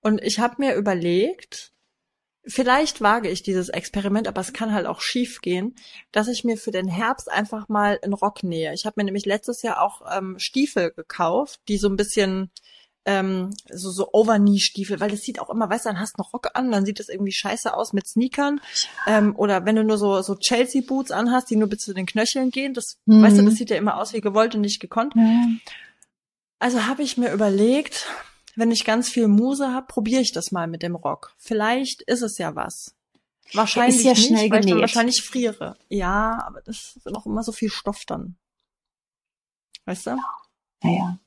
Und 0.00 0.22
ich 0.22 0.38
habe 0.38 0.56
mir 0.58 0.74
überlegt, 0.74 1.72
vielleicht 2.46 3.00
wage 3.00 3.28
ich 3.28 3.42
dieses 3.42 3.68
Experiment, 3.68 4.28
aber 4.28 4.40
es 4.40 4.52
kann 4.52 4.72
halt 4.72 4.86
auch 4.86 5.00
schief 5.00 5.40
gehen, 5.40 5.74
dass 6.12 6.28
ich 6.28 6.44
mir 6.44 6.56
für 6.56 6.70
den 6.70 6.88
Herbst 6.88 7.30
einfach 7.30 7.68
mal 7.68 7.98
einen 8.02 8.14
Rock 8.14 8.42
nähe. 8.42 8.72
Ich 8.74 8.86
habe 8.86 8.94
mir 8.96 9.04
nämlich 9.04 9.26
letztes 9.26 9.62
Jahr 9.62 9.82
auch 9.82 10.02
ähm, 10.10 10.38
Stiefel 10.38 10.90
gekauft, 10.92 11.60
die 11.68 11.78
so 11.78 11.88
ein 11.88 11.96
bisschen 11.96 12.50
ähm, 13.06 13.50
so, 13.70 13.90
so 13.90 14.12
Overknee-Stiefel, 14.12 15.00
weil 15.00 15.10
das 15.10 15.22
sieht 15.22 15.40
auch 15.40 15.50
immer, 15.50 15.70
weißt 15.70 15.86
du, 15.86 15.88
dann 15.90 16.00
hast 16.00 16.16
du 16.16 16.22
noch 16.22 16.32
Rock 16.32 16.50
an, 16.54 16.70
dann 16.70 16.84
sieht 16.84 17.00
das 17.00 17.08
irgendwie 17.08 17.32
scheiße 17.32 17.74
aus 17.74 17.92
mit 17.92 18.06
Sneakern. 18.06 18.60
Ähm, 19.06 19.34
oder 19.36 19.64
wenn 19.64 19.76
du 19.76 19.84
nur 19.84 19.98
so, 19.98 20.20
so 20.22 20.36
Chelsea-Boots 20.36 21.10
anhast, 21.10 21.50
die 21.50 21.56
nur 21.56 21.68
bis 21.68 21.80
zu 21.80 21.94
den 21.94 22.06
Knöcheln 22.06 22.50
gehen, 22.50 22.74
das, 22.74 22.98
mhm. 23.06 23.22
weißt 23.22 23.38
du, 23.38 23.42
das 23.42 23.54
sieht 23.54 23.70
ja 23.70 23.76
immer 23.76 23.96
aus 23.96 24.12
wie 24.12 24.20
gewollt 24.20 24.54
und 24.54 24.60
nicht 24.60 24.80
gekonnt. 24.80 25.16
Mhm. 25.16 25.60
Also 26.58 26.86
habe 26.86 27.02
ich 27.02 27.16
mir 27.16 27.32
überlegt, 27.32 28.06
wenn 28.54 28.70
ich 28.70 28.84
ganz 28.84 29.08
viel 29.08 29.28
Muse 29.28 29.72
habe, 29.72 29.86
probiere 29.86 30.20
ich 30.20 30.32
das 30.32 30.52
mal 30.52 30.66
mit 30.66 30.82
dem 30.82 30.94
Rock. 30.94 31.32
Vielleicht 31.38 32.02
ist 32.02 32.22
es 32.22 32.36
ja 32.36 32.54
was. 32.54 32.94
Wahrscheinlich 33.54 33.96
ist 33.96 34.04
ja 34.04 34.10
nicht, 34.12 34.26
schnell 34.26 34.50
weil 34.50 34.64
ich 34.64 34.70
dann 34.70 34.80
wahrscheinlich 34.80 35.22
friere. 35.22 35.76
Ja, 35.88 36.44
aber 36.46 36.60
das 36.60 36.96
ist 36.96 37.16
auch 37.16 37.26
immer 37.26 37.42
so 37.42 37.52
viel 37.52 37.70
Stoff 37.70 38.04
dann. 38.04 38.36
Weißt 39.86 40.06
du? 40.06 40.16
Naja. 40.82 41.18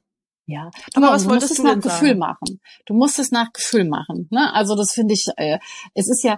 Ja, 0.45 0.71
Aber 0.95 1.07
aber 1.07 1.15
was 1.15 1.23
du 1.23 1.29
wolltest 1.29 1.51
musst 1.51 1.51
es 1.51 1.57
du 1.57 1.63
nach 1.63 1.71
denn 1.73 1.81
Gefühl 1.81 2.07
sagen? 2.09 2.19
machen. 2.19 2.59
Du 2.85 2.93
musst 2.93 3.19
es 3.19 3.31
nach 3.31 3.53
Gefühl 3.53 3.85
machen. 3.85 4.27
Ne? 4.29 4.53
Also 4.53 4.75
das 4.75 4.91
finde 4.91 5.13
ich, 5.13 5.27
äh, 5.37 5.59
es 5.93 6.09
ist 6.09 6.23
ja, 6.23 6.37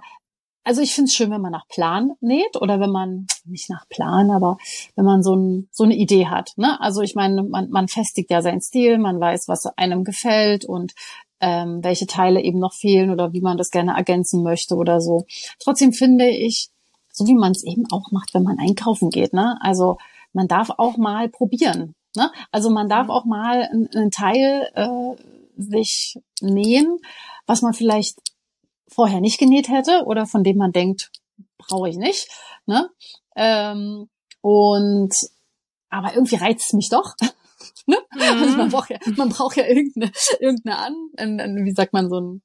also 0.63 0.81
ich 0.81 0.93
finde 0.93 1.09
es 1.09 1.15
schön, 1.15 1.31
wenn 1.31 1.41
man 1.41 1.51
nach 1.51 1.67
Plan 1.67 2.11
näht 2.21 2.55
oder 2.59 2.79
wenn 2.79 2.91
man, 2.91 3.27
nicht 3.45 3.69
nach 3.69 3.87
Plan, 3.89 4.31
aber 4.31 4.57
wenn 4.95 5.05
man 5.05 5.23
so, 5.23 5.35
ein, 5.35 5.69
so 5.71 5.83
eine 5.83 5.95
Idee 5.95 6.27
hat. 6.27 6.51
Ne? 6.55 6.79
Also 6.81 7.01
ich 7.01 7.15
meine, 7.15 7.43
man, 7.43 7.69
man 7.69 7.87
festigt 7.87 8.29
ja 8.31 8.41
seinen 8.41 8.61
Stil, 8.61 8.97
man 8.99 9.19
weiß, 9.19 9.47
was 9.47 9.65
einem 9.77 10.03
gefällt 10.03 10.65
und 10.65 10.93
ähm, 11.39 11.83
welche 11.83 12.07
Teile 12.07 12.41
eben 12.41 12.59
noch 12.59 12.73
fehlen 12.73 13.09
oder 13.09 13.33
wie 13.33 13.41
man 13.41 13.57
das 13.57 13.69
gerne 13.71 13.95
ergänzen 13.95 14.43
möchte 14.43 14.75
oder 14.75 15.01
so. 15.01 15.25
Trotzdem 15.59 15.93
finde 15.93 16.29
ich, 16.29 16.69
so 17.11 17.27
wie 17.27 17.35
man 17.35 17.51
es 17.51 17.63
eben 17.63 17.85
auch 17.91 18.11
macht, 18.11 18.33
wenn 18.33 18.43
man 18.43 18.59
einkaufen 18.59 19.09
geht. 19.09 19.33
Ne? 19.33 19.57
Also 19.61 19.97
man 20.33 20.47
darf 20.47 20.69
auch 20.77 20.97
mal 20.97 21.29
probieren. 21.29 21.95
Ne? 22.15 22.31
Also 22.51 22.69
man 22.69 22.89
darf 22.89 23.07
Mhm. 23.07 23.11
auch 23.11 23.25
mal 23.25 23.63
einen, 23.63 23.89
einen 23.93 24.11
Teil 24.11 24.69
äh, 24.75 25.15
sich 25.57 26.19
nähen, 26.41 26.97
was 27.45 27.61
man 27.61 27.73
vielleicht 27.73 28.17
vorher 28.87 29.21
nicht 29.21 29.39
genäht 29.39 29.69
hätte 29.69 30.03
oder 30.05 30.25
von 30.25 30.43
dem 30.43 30.57
man 30.57 30.71
denkt, 30.71 31.11
brauche 31.57 31.89
ich 31.89 31.97
nicht. 31.97 32.27
Ne? 32.65 32.89
Ähm, 33.35 34.09
und 34.41 35.13
aber 35.89 36.13
irgendwie 36.13 36.35
reizt 36.35 36.67
es 36.67 36.73
mich 36.73 36.89
doch. 36.89 37.13
ne? 37.85 37.97
Also 38.11 38.57
man 38.57 38.69
braucht 38.69 38.89
ja, 38.89 38.97
man 39.15 39.29
braucht 39.29 39.57
ja 39.57 39.65
irgendeine, 39.65 40.11
irgendeine 40.39 40.77
An, 40.77 40.93
ein, 41.17 41.39
ein, 41.39 41.65
wie 41.65 41.73
sagt 41.73 41.93
man, 41.93 42.09
so 42.09 42.19
ein 42.19 42.41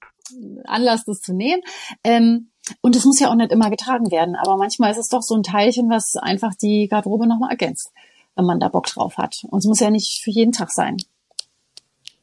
Anlass, 0.64 1.04
das 1.04 1.20
zu 1.20 1.34
nähen. 1.34 1.60
Ähm, 2.04 2.50
und 2.82 2.94
es 2.94 3.04
muss 3.04 3.18
ja 3.18 3.30
auch 3.30 3.34
nicht 3.34 3.52
immer 3.52 3.70
getragen 3.70 4.10
werden, 4.10 4.36
aber 4.36 4.56
manchmal 4.56 4.92
ist 4.92 4.98
es 4.98 5.08
doch 5.08 5.22
so 5.22 5.34
ein 5.34 5.42
Teilchen, 5.42 5.90
was 5.90 6.14
einfach 6.16 6.54
die 6.54 6.86
Garderobe 6.88 7.26
nochmal 7.26 7.50
ergänzt, 7.50 7.90
wenn 8.36 8.44
man 8.44 8.60
da 8.60 8.68
Bock 8.68 8.86
drauf 8.86 9.16
hat. 9.16 9.44
Und 9.48 9.58
es 9.60 9.66
muss 9.66 9.80
ja 9.80 9.90
nicht 9.90 10.22
für 10.22 10.30
jeden 10.30 10.52
Tag 10.52 10.70
sein. 10.70 10.96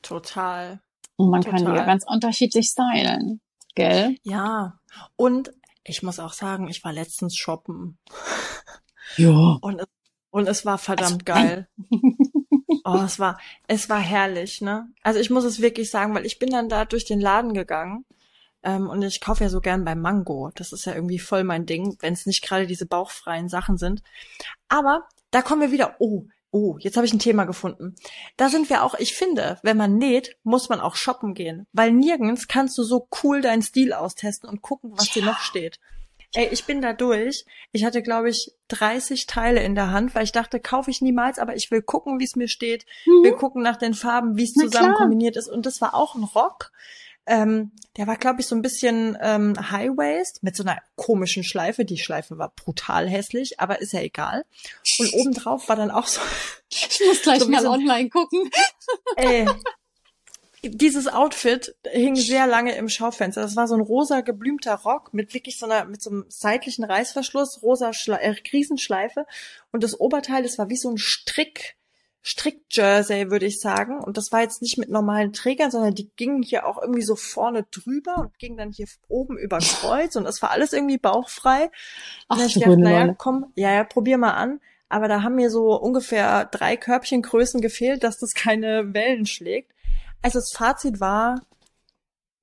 Total. 0.02 0.80
Und 1.16 1.30
man 1.30 1.44
kann 1.44 1.58
die 1.58 1.64
Total. 1.64 1.78
ja 1.78 1.86
ganz 1.86 2.06
unterschiedlich 2.08 2.68
stylen. 2.68 3.42
Gell? 3.76 4.18
Ja. 4.24 4.80
Und 5.16 5.52
ich 5.84 6.04
muss 6.04 6.20
auch 6.20 6.34
sagen, 6.34 6.68
ich 6.68 6.84
war 6.84 6.94
letztens 6.94 7.36
shoppen. 7.36 7.98
Ja. 9.16 9.58
Und 9.62 9.80
es, 9.80 9.88
und 10.32 10.48
es 10.48 10.66
war 10.66 10.78
verdammt 10.78 11.28
Also, 11.30 11.48
geil. 11.48 11.68
Oh, 12.90 13.02
es 13.04 13.20
war, 13.20 13.38
es 13.68 13.90
war 13.90 14.00
herrlich, 14.00 14.62
ne? 14.62 14.88
Also 15.04 15.20
ich 15.20 15.30
muss 15.30 15.44
es 15.44 15.62
wirklich 15.62 15.92
sagen, 15.92 16.16
weil 16.16 16.26
ich 16.26 16.40
bin 16.40 16.50
dann 16.50 16.70
da 16.70 16.86
durch 16.86 17.04
den 17.04 17.20
Laden 17.20 17.54
gegangen 17.54 18.06
ähm, 18.64 18.88
und 18.88 19.02
ich 19.02 19.20
kaufe 19.20 19.44
ja 19.44 19.50
so 19.50 19.60
gern 19.60 19.84
bei 19.84 19.94
Mango. 19.94 20.52
Das 20.56 20.72
ist 20.72 20.86
ja 20.86 20.96
irgendwie 20.96 21.20
voll 21.20 21.44
mein 21.44 21.66
Ding, 21.66 21.98
wenn 22.00 22.14
es 22.14 22.26
nicht 22.26 22.42
gerade 22.44 22.66
diese 22.66 22.86
bauchfreien 22.86 23.50
Sachen 23.50 23.78
sind. 23.78 24.04
Aber 24.70 25.06
da 25.32 25.42
kommen 25.42 25.62
wir 25.62 25.72
wieder. 25.72 25.96
Oh, 26.00 26.26
oh, 26.52 26.78
jetzt 26.80 26.98
habe 26.98 27.06
ich 27.06 27.14
ein 27.14 27.20
Thema 27.20 27.46
gefunden. 27.46 27.96
Da 28.38 28.50
sind 28.50 28.70
wir 28.70 28.84
auch. 28.84 28.96
Ich 28.96 29.14
finde, 29.14 29.60
wenn 29.64 29.78
man 29.78 29.98
näht, 29.98 30.38
muss 30.44 30.70
man 30.70 30.80
auch 30.80 30.96
shoppen 30.96 31.34
gehen, 31.34 31.68
weil 31.74 31.92
nirgends 31.92 32.48
kannst 32.48 32.78
du 32.78 32.84
so 32.84 33.08
cool 33.24 33.42
deinen 33.42 33.62
Stil 33.62 33.94
austesten 33.94 34.50
und 34.50 34.62
gucken, 34.62 34.92
was 34.94 35.10
dir 35.10 35.24
noch 35.24 35.40
steht. 35.40 35.80
Ey, 36.34 36.50
ich 36.52 36.66
bin 36.66 36.82
da 36.82 36.94
durch. 36.94 37.46
Ich 37.72 37.86
hatte, 37.86 38.02
glaube 38.02 38.30
ich, 38.30 38.52
30 38.68 39.28
Teile 39.28 39.64
in 39.64 39.76
der 39.76 39.92
Hand, 39.92 40.14
weil 40.14 40.26
ich 40.26 40.34
dachte, 40.34 40.60
kaufe 40.60 40.92
ich 40.92 41.02
niemals, 41.02 41.40
aber 41.40 41.56
ich 41.56 41.72
will 41.72 41.82
gucken, 41.82 42.20
wie 42.20 42.26
es 42.26 42.36
mir 42.36 42.50
steht. 42.50 42.86
Wir 43.24 43.34
gucken 43.34 43.64
nach 43.64 43.78
den 43.78 43.94
Farben, 43.94 44.38
wie 44.38 44.44
es 44.44 44.54
zusammen 44.54 44.94
klar. 44.94 44.98
kombiniert 44.98 45.38
ist. 45.38 45.48
Und 45.48 45.66
das 45.66 45.80
war 45.80 45.94
auch 45.94 46.16
ein 46.16 46.24
Rock. 46.24 46.72
Ähm, 47.28 47.72
der 47.98 48.08
war, 48.08 48.16
glaube 48.16 48.42
ich, 48.42 48.48
so 48.48 48.56
ein 48.56 48.62
bisschen 48.62 49.18
ähm, 49.22 49.54
High-Waist 49.72 50.44
mit 50.44 50.56
so 50.56 50.64
einer 50.64 50.80
komischen 50.96 51.44
Schleife. 51.44 51.84
Die 51.84 51.98
Schleife 51.98 52.38
war 52.38 52.54
brutal 52.56 53.08
hässlich, 53.10 53.60
aber 53.60 53.82
ist 53.82 53.94
ja 53.94 54.02
egal. 54.02 54.46
Und 55.00 55.14
obendrauf 55.14 55.68
war 55.70 55.76
dann 55.76 55.92
auch 55.92 56.08
so, 56.08 56.22
Ich 56.72 57.00
muss 57.06 57.22
gleich 57.22 57.40
So 57.42 57.50
mal 57.50 57.62
so- 57.62 57.70
online 57.72 58.10
gucken. 58.10 58.50
ey, 59.18 59.48
dieses 60.64 61.08
Outfit 61.08 61.76
hing 61.90 62.16
sehr 62.16 62.48
lange 62.48 62.76
im 62.76 62.90
Schaufenster. 62.90 63.42
Das 63.42 63.56
war 63.56 63.68
so 63.68 63.76
ein 63.76 63.82
rosa 63.82 64.22
geblümter 64.22 64.74
Rock 64.76 65.14
mit 65.14 65.34
wirklich 65.34 65.58
so 65.60 65.66
einer, 65.66 65.86
mit 65.86 66.02
so 66.02 66.10
einem 66.10 66.26
seitlichen 66.30 66.84
Reißverschluss, 66.84 67.62
rosa 67.62 67.94
Schle 67.94 68.20
äh, 68.20 68.36
Riesenschleife. 68.52 69.26
Und 69.72 69.84
das 69.84 70.00
Oberteil, 70.00 70.44
das 70.44 70.58
war 70.58 70.70
wie 70.70 70.78
so 70.78 70.90
ein 70.90 70.98
Strick, 70.98 71.76
Strick-Jersey, 72.30 73.32
würde 73.32 73.46
ich 73.46 73.62
sagen. 73.62 74.04
Und 74.04 74.18
das 74.18 74.34
war 74.34 74.42
jetzt 74.42 74.62
nicht 74.62 74.78
mit 74.78 74.90
normalen 74.90 75.32
Trägern, 75.32 75.72
sondern 75.72 75.96
die 75.96 76.10
gingen 76.18 76.44
hier 76.44 76.66
auch 76.66 76.78
irgendwie 76.82 77.02
so 77.02 77.16
vorne 77.16 77.66
drüber 77.72 78.18
und 78.18 78.38
gingen 78.38 78.58
dann 78.58 78.74
hier 78.74 78.88
oben 79.08 79.38
über 79.38 79.60
Kreuz. 79.60 80.18
Und 80.18 80.26
das 80.26 80.42
war 80.42 80.52
alles 80.52 80.74
irgendwie 80.74 80.98
bauchfrei. 80.98 81.72
Ach, 82.28 82.38
Und 82.38 82.46
ich 82.46 82.62
grüne 82.62 82.84
naja, 82.84 83.16
komm, 83.18 83.54
ja, 83.56 83.74
ja, 83.74 83.86
probier 83.86 84.18
mal 84.18 84.34
an. 84.34 84.60
Aber 84.90 85.08
da 85.08 85.24
haben 85.24 85.36
mir 85.36 85.50
so 85.50 85.80
ungefähr 85.80 86.44
drei 86.46 86.76
Körbchengrößen 86.76 87.62
gefehlt, 87.62 88.04
dass 88.04 88.18
das 88.18 88.34
keine 88.34 88.94
Wellen 88.94 89.26
schlägt. 89.26 89.72
Also 90.22 90.40
das 90.40 90.52
Fazit 90.54 91.00
war, 91.00 91.42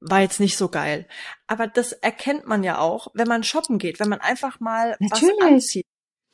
war 0.00 0.20
jetzt 0.22 0.40
nicht 0.40 0.56
so 0.56 0.70
geil. 0.70 1.06
Aber 1.46 1.66
das 1.66 1.92
erkennt 1.92 2.46
man 2.46 2.64
ja 2.64 2.78
auch, 2.78 3.08
wenn 3.12 3.28
man 3.28 3.42
shoppen 3.42 3.76
geht, 3.76 4.00
wenn 4.00 4.08
man 4.08 4.22
einfach 4.22 4.60
mal 4.60 4.96
Natürlich. 4.98 5.34
was 5.40 5.46
anzieht. 5.46 5.86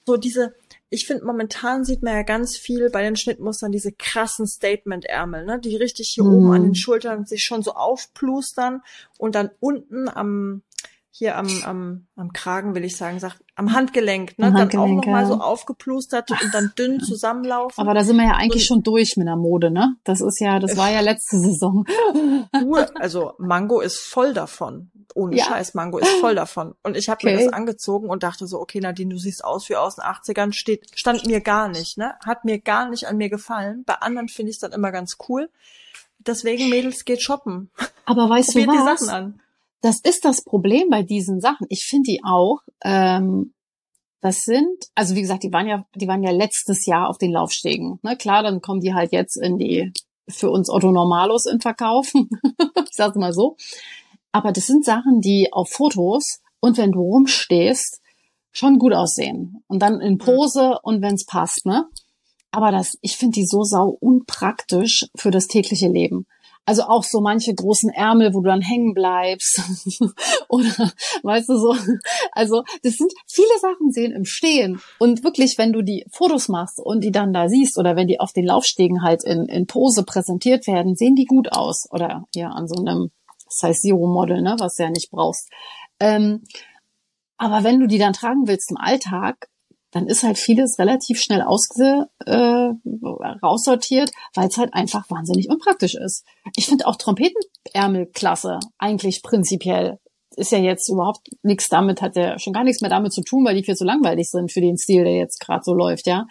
So 0.07 0.17
diese, 0.17 0.55
ich 0.93 1.07
finde, 1.07 1.25
momentan 1.25 1.85
sieht 1.85 2.03
man 2.03 2.15
ja 2.15 2.23
ganz 2.23 2.57
viel 2.57 2.91
bei 2.91 3.03
den 3.03 3.15
Schnittmustern 3.15 3.71
diese 3.71 3.93
krassen 3.93 4.47
Statement-Ärmel, 4.47 5.47
ne, 5.47 5.61
die 5.61 5.77
richtig 5.77 6.11
hier 6.11 6.25
Mhm. 6.25 6.33
oben 6.33 6.53
an 6.53 6.63
den 6.65 6.75
Schultern 6.75 7.25
sich 7.27 7.45
schon 7.45 7.63
so 7.63 7.75
aufplustern 7.75 8.83
und 9.17 9.37
dann 9.37 9.51
unten 9.61 10.09
am, 10.09 10.63
hier 11.13 11.37
am, 11.37 11.49
am, 11.65 12.07
am 12.17 12.33
Kragen, 12.33 12.75
will 12.75 12.85
ich 12.85 12.97
sagen, 12.97 13.19
sagt, 13.19 13.43
am 13.57 13.73
Handgelenk, 13.75 14.39
ne, 14.39 14.47
Am 14.47 14.53
dann 14.53 14.61
Handgelenk, 14.63 14.91
auch 14.91 15.05
nochmal 15.07 15.23
ja. 15.23 15.29
so 15.29 15.35
aufgeplustert 15.41 16.31
und 16.31 16.55
dann 16.55 16.73
dünn 16.79 17.01
zusammenlaufen. 17.01 17.81
Aber 17.83 17.95
da 17.95 18.05
sind 18.05 18.17
wir 18.17 18.25
ja 18.25 18.37
eigentlich 18.37 18.63
Und- 18.71 18.77
schon 18.77 18.83
durch 18.85 19.17
mit 19.17 19.27
der 19.27 19.37
Mode, 19.37 19.71
ne? 19.71 19.97
Das 20.05 20.21
ist 20.21 20.39
ja, 20.41 20.61
das 20.61 20.77
war 20.77 20.91
ja 20.91 21.01
letzte 21.01 21.39
Saison. 21.39 21.85
Also 23.01 23.33
Mango 23.39 23.81
ist 23.81 23.99
voll 23.99 24.33
davon. 24.35 24.91
Ohne 25.15 25.37
Ja. 25.37 25.45
Scheiß, 25.45 25.75
Mango 25.75 25.99
ist 25.99 26.09
voll 26.21 26.35
davon. 26.35 26.75
Und 26.85 26.97
ich 26.97 27.09
habe 27.09 27.27
mir 27.27 27.35
Okay. 27.35 27.45
das 27.47 27.53
angezogen 27.53 28.09
und 28.09 28.23
dachte 28.23 28.47
so, 28.47 28.59
okay, 28.61 28.81
Nadine, 28.81 29.11
du 29.15 29.19
siehst 29.19 29.45
aus 29.45 29.69
wie 29.69 29.77
aus 29.77 29.97
den 29.97 30.05
80ern, 30.05 30.53
steht, 30.53 30.87
stand 30.95 31.27
mir 31.27 31.41
gar 31.41 31.69
nicht, 31.69 31.99
ne? 31.99 32.15
Hat 32.25 32.45
mir 32.45 32.61
gar 32.61 32.89
nicht 32.89 33.09
an 33.09 33.17
mir 33.17 33.29
gefallen. 33.29 33.83
Bei 33.87 33.95
anderen 33.95 34.29
finde 34.29 34.51
ich 34.51 34.57
es 34.57 34.61
dann 34.61 34.73
immer 34.73 34.93
ganz 34.93 35.17
cool. 35.29 35.51
Deswegen, 36.21 36.69
Mädels, 36.69 37.05
geht 37.05 37.23
shoppen. 37.23 37.71
Aber 38.05 38.29
weißt 38.29 38.51
du 38.55 38.65
Probiert 38.65 38.73
die 38.73 38.87
was? 38.87 39.01
Sachen 39.01 39.15
an. 39.15 39.41
Das 39.81 40.01
ist 40.01 40.25
das 40.25 40.45
Problem 40.45 40.89
bei 40.91 41.03
diesen 41.03 41.41
Sachen. 41.41 41.67
Ich 41.69 41.85
finde 41.85 42.11
die 42.11 42.21
auch, 42.25 42.59
ähm, 42.85 43.55
das 44.21 44.43
sind, 44.43 44.85
also 44.95 45.15
wie 45.15 45.23
gesagt, 45.23 45.43
die 45.43 45.53
waren 45.53 45.67
ja, 45.67 45.87
die 45.95 46.07
waren 46.07 46.23
ja 46.23 46.31
letztes 46.31 46.85
Jahr 46.85 47.09
auf 47.09 47.17
den 47.17 47.33
Laufstegen. 47.33 47.99
Ne? 48.03 48.17
Klar, 48.17 48.43
dann 48.43 48.61
kommen 48.61 48.81
die 48.81 48.93
halt 48.93 49.13
jetzt 49.13 49.37
in 49.37 49.57
die, 49.57 49.93
für 50.29 50.51
uns 50.51 50.69
Otto 50.69 50.91
Normalos 50.93 51.47
in 51.47 51.61
Verkauf. 51.61 52.13
ich 52.15 52.93
sag's 52.93 53.17
mal 53.17 53.33
so. 53.33 53.57
Aber 54.33 54.53
das 54.53 54.67
sind 54.67 54.85
Sachen, 54.85 55.21
die 55.21 55.49
auf 55.53 55.71
Fotos 55.71 56.41
und 56.61 56.77
wenn 56.77 56.93
du 56.93 57.01
rumstehst, 57.01 58.01
schon 58.53 58.79
gut 58.79 58.93
aussehen. 58.93 59.63
Und 59.67 59.81
dann 59.81 60.01
in 60.01 60.19
Pose 60.19 60.79
und 60.83 61.03
wenn's 61.03 61.25
passt, 61.25 61.67
ne? 61.67 61.87
Aber 62.51 62.73
das, 62.73 62.99
ich 63.01 63.17
finde 63.17 63.35
die 63.35 63.47
so 63.47 63.63
sau 63.63 63.97
unpraktisch 64.01 65.07
für 65.17 65.31
das 65.31 65.47
tägliche 65.47 65.89
Leben. 65.89 66.27
Also 66.71 66.85
auch 66.85 67.03
so 67.03 67.21
manche 67.21 67.53
großen 67.53 67.91
Ärmel, 67.91 68.33
wo 68.33 68.43
du 68.43 68.49
dann 68.49 68.61
hängen 68.61 68.95
bleibst. 68.95 69.61
Oder, 70.49 70.93
weißt 71.25 71.49
du, 71.49 71.57
so. 71.57 71.75
Also, 72.31 72.63
das 72.85 72.95
sind 72.95 73.13
viele 73.27 73.59
Sachen 73.61 73.91
sehen 73.91 74.13
im 74.13 74.25
Stehen. 74.25 74.81
Und 75.01 75.25
wirklich, 75.25 75.59
wenn 75.59 75.73
du 75.73 75.83
die 75.83 76.07
Fotos 76.13 76.47
machst 76.49 76.79
und 76.79 77.03
die 77.03 77.11
dann 77.11 77.33
da 77.33 77.49
siehst 77.49 77.77
oder 77.77 77.97
wenn 77.97 78.07
die 78.07 78.21
auf 78.21 78.33
den 78.33 78.47
Laufstegen 78.47 79.03
halt 79.03 79.25
in, 79.25 79.47
in 79.47 79.67
Pose 79.67 80.05
präsentiert 80.05 80.69
werden, 80.69 80.95
sehen 80.95 81.17
die 81.17 81.25
gut 81.25 81.51
aus. 81.51 81.89
Oder 81.91 82.29
ja, 82.37 82.51
an 82.51 82.69
so 82.69 82.81
einem 82.81 83.11
Size 83.49 83.73
Zero 83.73 84.07
Model, 84.07 84.41
ne, 84.41 84.55
was 84.61 84.77
du 84.77 84.85
ja 84.85 84.91
nicht 84.91 85.11
brauchst. 85.11 85.51
Ähm, 85.99 86.45
aber 87.37 87.65
wenn 87.65 87.81
du 87.81 87.89
die 87.89 87.99
dann 87.99 88.13
tragen 88.13 88.47
willst 88.47 88.71
im 88.71 88.77
Alltag, 88.77 89.49
dann 89.91 90.07
ist 90.07 90.23
halt 90.23 90.39
vieles 90.39 90.79
relativ 90.79 91.21
schnell 91.21 91.43
ausge, 91.43 92.09
äh, 92.27 92.71
raussortiert, 93.43 94.11
weil 94.35 94.49
es 94.49 94.57
halt 94.57 94.73
einfach 94.75 95.11
wahnsinnig 95.11 95.49
unpraktisch 95.49 95.95
ist. 95.95 96.25
Ich 96.57 96.67
finde 96.67 96.87
auch 96.87 96.97
Trompetenärmel 96.97 98.07
klasse, 98.07 98.59
eigentlich 98.79 99.23
prinzipiell. 99.23 99.99
Ist 100.37 100.53
ja 100.53 100.59
jetzt 100.59 100.89
überhaupt 100.89 101.29
nichts 101.43 101.69
damit, 101.69 102.03
hat 102.03 102.15
ja 102.15 102.39
schon 102.39 102.53
gar 102.53 102.63
nichts 102.63 102.81
mehr 102.81 102.91
damit 102.91 103.13
zu 103.13 103.23
tun, 103.23 103.45
weil 103.45 103.57
die 103.57 103.65
viel 103.65 103.75
zu 103.75 103.85
langweilig 103.85 104.31
sind 104.31 104.53
für 104.53 104.61
den 104.61 104.79
Stil, 104.79 105.03
der 105.03 105.17
jetzt 105.17 105.41
gerade 105.41 105.63
so 105.65 105.75
läuft, 105.75 106.07
ja. 106.07 106.27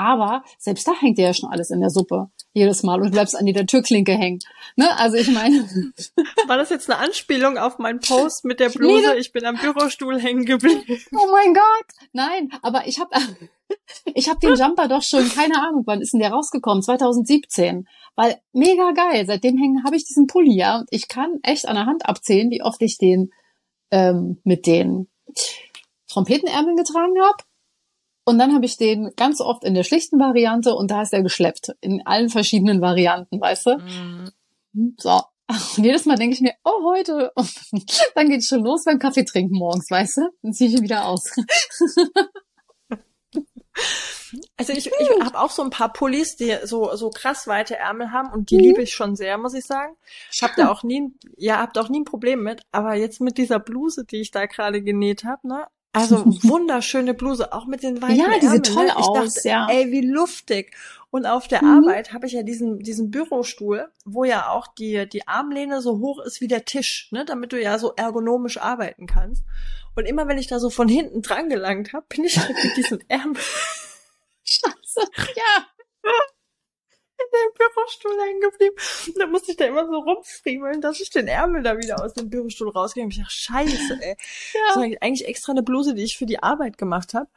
Aber 0.00 0.44
selbst 0.56 0.88
da 0.88 0.92
hängt 0.98 1.18
dir 1.18 1.26
ja 1.26 1.34
schon 1.34 1.50
alles 1.50 1.68
in 1.68 1.80
der 1.80 1.90
Suppe. 1.90 2.30
Jedes 2.54 2.82
Mal 2.82 3.02
und 3.02 3.10
bleibst 3.10 3.36
an 3.36 3.44
der 3.44 3.66
Türklinke 3.66 4.12
hängen. 4.12 4.38
Ne? 4.74 4.88
Also 4.98 5.18
ich 5.18 5.30
meine, 5.30 5.68
War 6.46 6.56
das 6.56 6.70
jetzt 6.70 6.90
eine 6.90 6.98
Anspielung 6.98 7.58
auf 7.58 7.76
meinen 7.76 8.00
Post 8.00 8.46
mit 8.46 8.60
der 8.60 8.70
Bluse? 8.70 9.16
Ich 9.18 9.34
bin 9.34 9.44
am 9.44 9.56
Bürostuhl 9.56 10.18
hängen 10.18 10.46
geblieben. 10.46 10.82
Oh 11.12 11.30
mein 11.30 11.52
Gott! 11.52 12.08
Nein, 12.14 12.50
aber 12.62 12.86
ich 12.86 12.98
habe 12.98 13.10
Ich 14.14 14.30
habe 14.30 14.40
den 14.40 14.54
Jumper 14.54 14.88
doch 14.88 15.02
schon, 15.02 15.28
keine 15.28 15.56
Ahnung, 15.56 15.82
wann 15.84 16.00
ist 16.00 16.14
denn 16.14 16.20
der 16.20 16.30
rausgekommen? 16.30 16.82
2017. 16.82 17.86
Weil 18.16 18.40
mega 18.52 18.92
geil. 18.92 19.26
Seitdem 19.26 19.58
hängen 19.58 19.84
habe 19.84 19.96
ich 19.96 20.06
diesen 20.06 20.26
Pulli, 20.26 20.56
ja. 20.56 20.78
Und 20.78 20.88
ich 20.90 21.08
kann 21.08 21.40
echt 21.42 21.68
an 21.68 21.76
der 21.76 21.84
Hand 21.84 22.08
abzählen, 22.08 22.50
wie 22.50 22.62
oft 22.62 22.80
ich 22.80 22.96
den 22.96 23.32
ähm, 23.90 24.40
mit 24.44 24.66
den 24.66 25.08
Trompetenärmeln 26.08 26.76
getragen 26.76 27.20
habe. 27.22 27.44
Und 28.24 28.38
dann 28.38 28.54
habe 28.54 28.64
ich 28.64 28.76
den 28.76 29.10
ganz 29.16 29.40
oft 29.40 29.64
in 29.64 29.74
der 29.74 29.82
schlichten 29.82 30.18
Variante 30.18 30.74
und 30.74 30.90
da 30.90 31.02
ist 31.02 31.12
er 31.12 31.22
geschleppt. 31.22 31.72
In 31.80 32.06
allen 32.06 32.28
verschiedenen 32.28 32.80
Varianten, 32.80 33.40
weißt 33.40 33.66
du? 33.66 33.78
Mhm. 33.78 34.94
So. 34.98 35.20
Und 35.50 35.58
jedes 35.84 36.06
Mal 36.06 36.16
denke 36.16 36.34
ich 36.34 36.40
mir, 36.40 36.54
oh, 36.64 36.84
heute. 36.84 37.32
Und 37.34 37.50
dann 38.14 38.28
geht's 38.28 38.46
schon 38.46 38.62
los 38.62 38.84
beim 38.84 38.98
Kaffee 38.98 39.24
trinken 39.24 39.56
morgens, 39.56 39.90
weißt 39.90 40.18
du? 40.18 40.22
Dann 40.42 40.52
ziehe 40.52 40.70
ich 40.70 40.76
ihn 40.76 40.82
wieder 40.82 41.06
aus. 41.06 41.24
Also 44.56 44.72
ich, 44.72 44.86
ich 44.86 45.10
habe 45.24 45.38
auch 45.40 45.50
so 45.50 45.62
ein 45.62 45.70
paar 45.70 45.92
Pullis, 45.92 46.36
die 46.36 46.56
so 46.62 46.94
so 46.94 47.10
krass 47.10 47.48
weite 47.48 47.76
Ärmel 47.76 48.12
haben 48.12 48.30
und 48.32 48.50
die 48.50 48.56
mhm. 48.56 48.60
liebe 48.60 48.82
ich 48.82 48.92
schon 48.92 49.16
sehr, 49.16 49.38
muss 49.38 49.54
ich 49.54 49.64
sagen. 49.64 49.96
Ich 50.32 50.42
habe 50.42 50.52
da 50.56 50.70
auch 50.70 50.84
nie, 50.84 51.12
ja, 51.36 51.58
habt 51.58 51.76
auch 51.78 51.88
nie 51.88 52.00
ein 52.00 52.04
Problem 52.04 52.42
mit. 52.42 52.62
Aber 52.70 52.94
jetzt 52.94 53.20
mit 53.20 53.38
dieser 53.38 53.58
Bluse, 53.58 54.04
die 54.04 54.20
ich 54.20 54.30
da 54.30 54.46
gerade 54.46 54.82
genäht 54.82 55.24
habe, 55.24 55.48
ne? 55.48 55.66
Also 55.92 56.24
wunderschöne 56.24 57.14
Bluse, 57.14 57.52
auch 57.52 57.66
mit 57.66 57.82
den 57.82 58.00
weiten 58.00 58.14
Ja, 58.14 58.38
die 58.40 58.46
sieht 58.46 58.66
toll 58.66 58.84
ne? 58.84 58.90
ich 58.96 59.04
aus, 59.04 59.34
dachte, 59.34 59.48
ja. 59.48 59.66
Ey, 59.68 59.90
wie 59.90 60.06
luftig. 60.06 60.74
Und 61.10 61.26
auf 61.26 61.48
der 61.48 61.64
Mhm. 61.64 61.88
Arbeit 61.88 62.12
habe 62.12 62.26
ich 62.26 62.32
ja 62.34 62.44
diesen 62.44 62.78
diesen 62.78 63.10
Bürostuhl, 63.10 63.88
wo 64.04 64.22
ja 64.22 64.48
auch 64.50 64.68
die 64.68 65.08
die 65.08 65.26
Armlehne 65.26 65.82
so 65.82 65.98
hoch 65.98 66.20
ist 66.24 66.40
wie 66.40 66.46
der 66.46 66.64
Tisch, 66.64 67.08
ne, 67.10 67.24
damit 67.24 67.52
du 67.52 67.60
ja 67.60 67.78
so 67.78 67.92
ergonomisch 67.96 68.58
arbeiten 68.58 69.06
kannst. 69.06 69.42
Und 69.96 70.04
immer 70.06 70.28
wenn 70.28 70.38
ich 70.38 70.46
da 70.46 70.60
so 70.60 70.70
von 70.70 70.86
hinten 70.88 71.22
dran 71.22 71.48
gelangt 71.48 71.92
habe, 71.92 72.06
bin 72.08 72.24
ich 72.24 72.38
halt 72.38 72.54
mit 72.64 72.76
diesem 72.76 73.00
Ärmel 73.08 73.42
Scheiße. 74.44 75.10
Ja. 75.36 75.66
In 77.24 77.30
dem 77.32 77.54
Bürostuhl 77.56 78.20
hängen 78.26 78.40
geblieben. 78.40 78.74
Und 79.08 79.18
dann 79.18 79.30
musste 79.30 79.50
ich 79.52 79.56
da 79.56 79.64
immer 79.66 79.86
so 79.86 79.98
rumfriemeln, 79.98 80.80
dass 80.80 81.00
ich 81.00 81.10
den 81.10 81.28
Ärmel 81.28 81.62
da 81.62 81.76
wieder 81.78 82.02
aus 82.04 82.14
dem 82.14 82.30
Bürostuhl 82.30 82.70
rauskriege. 82.70 83.04
Und 83.04 83.12
ich 83.12 83.18
dachte, 83.18 83.32
scheiße, 83.32 83.98
ey. 84.00 84.16
Das 84.16 84.74
Ja. 84.74 84.76
war 84.76 84.82
eigentlich 85.00 85.26
extra 85.26 85.52
eine 85.52 85.62
Bluse, 85.62 85.94
die 85.94 86.04
ich 86.04 86.16
für 86.18 86.26
die 86.26 86.42
Arbeit 86.42 86.78
gemacht 86.78 87.14
habe. 87.14 87.28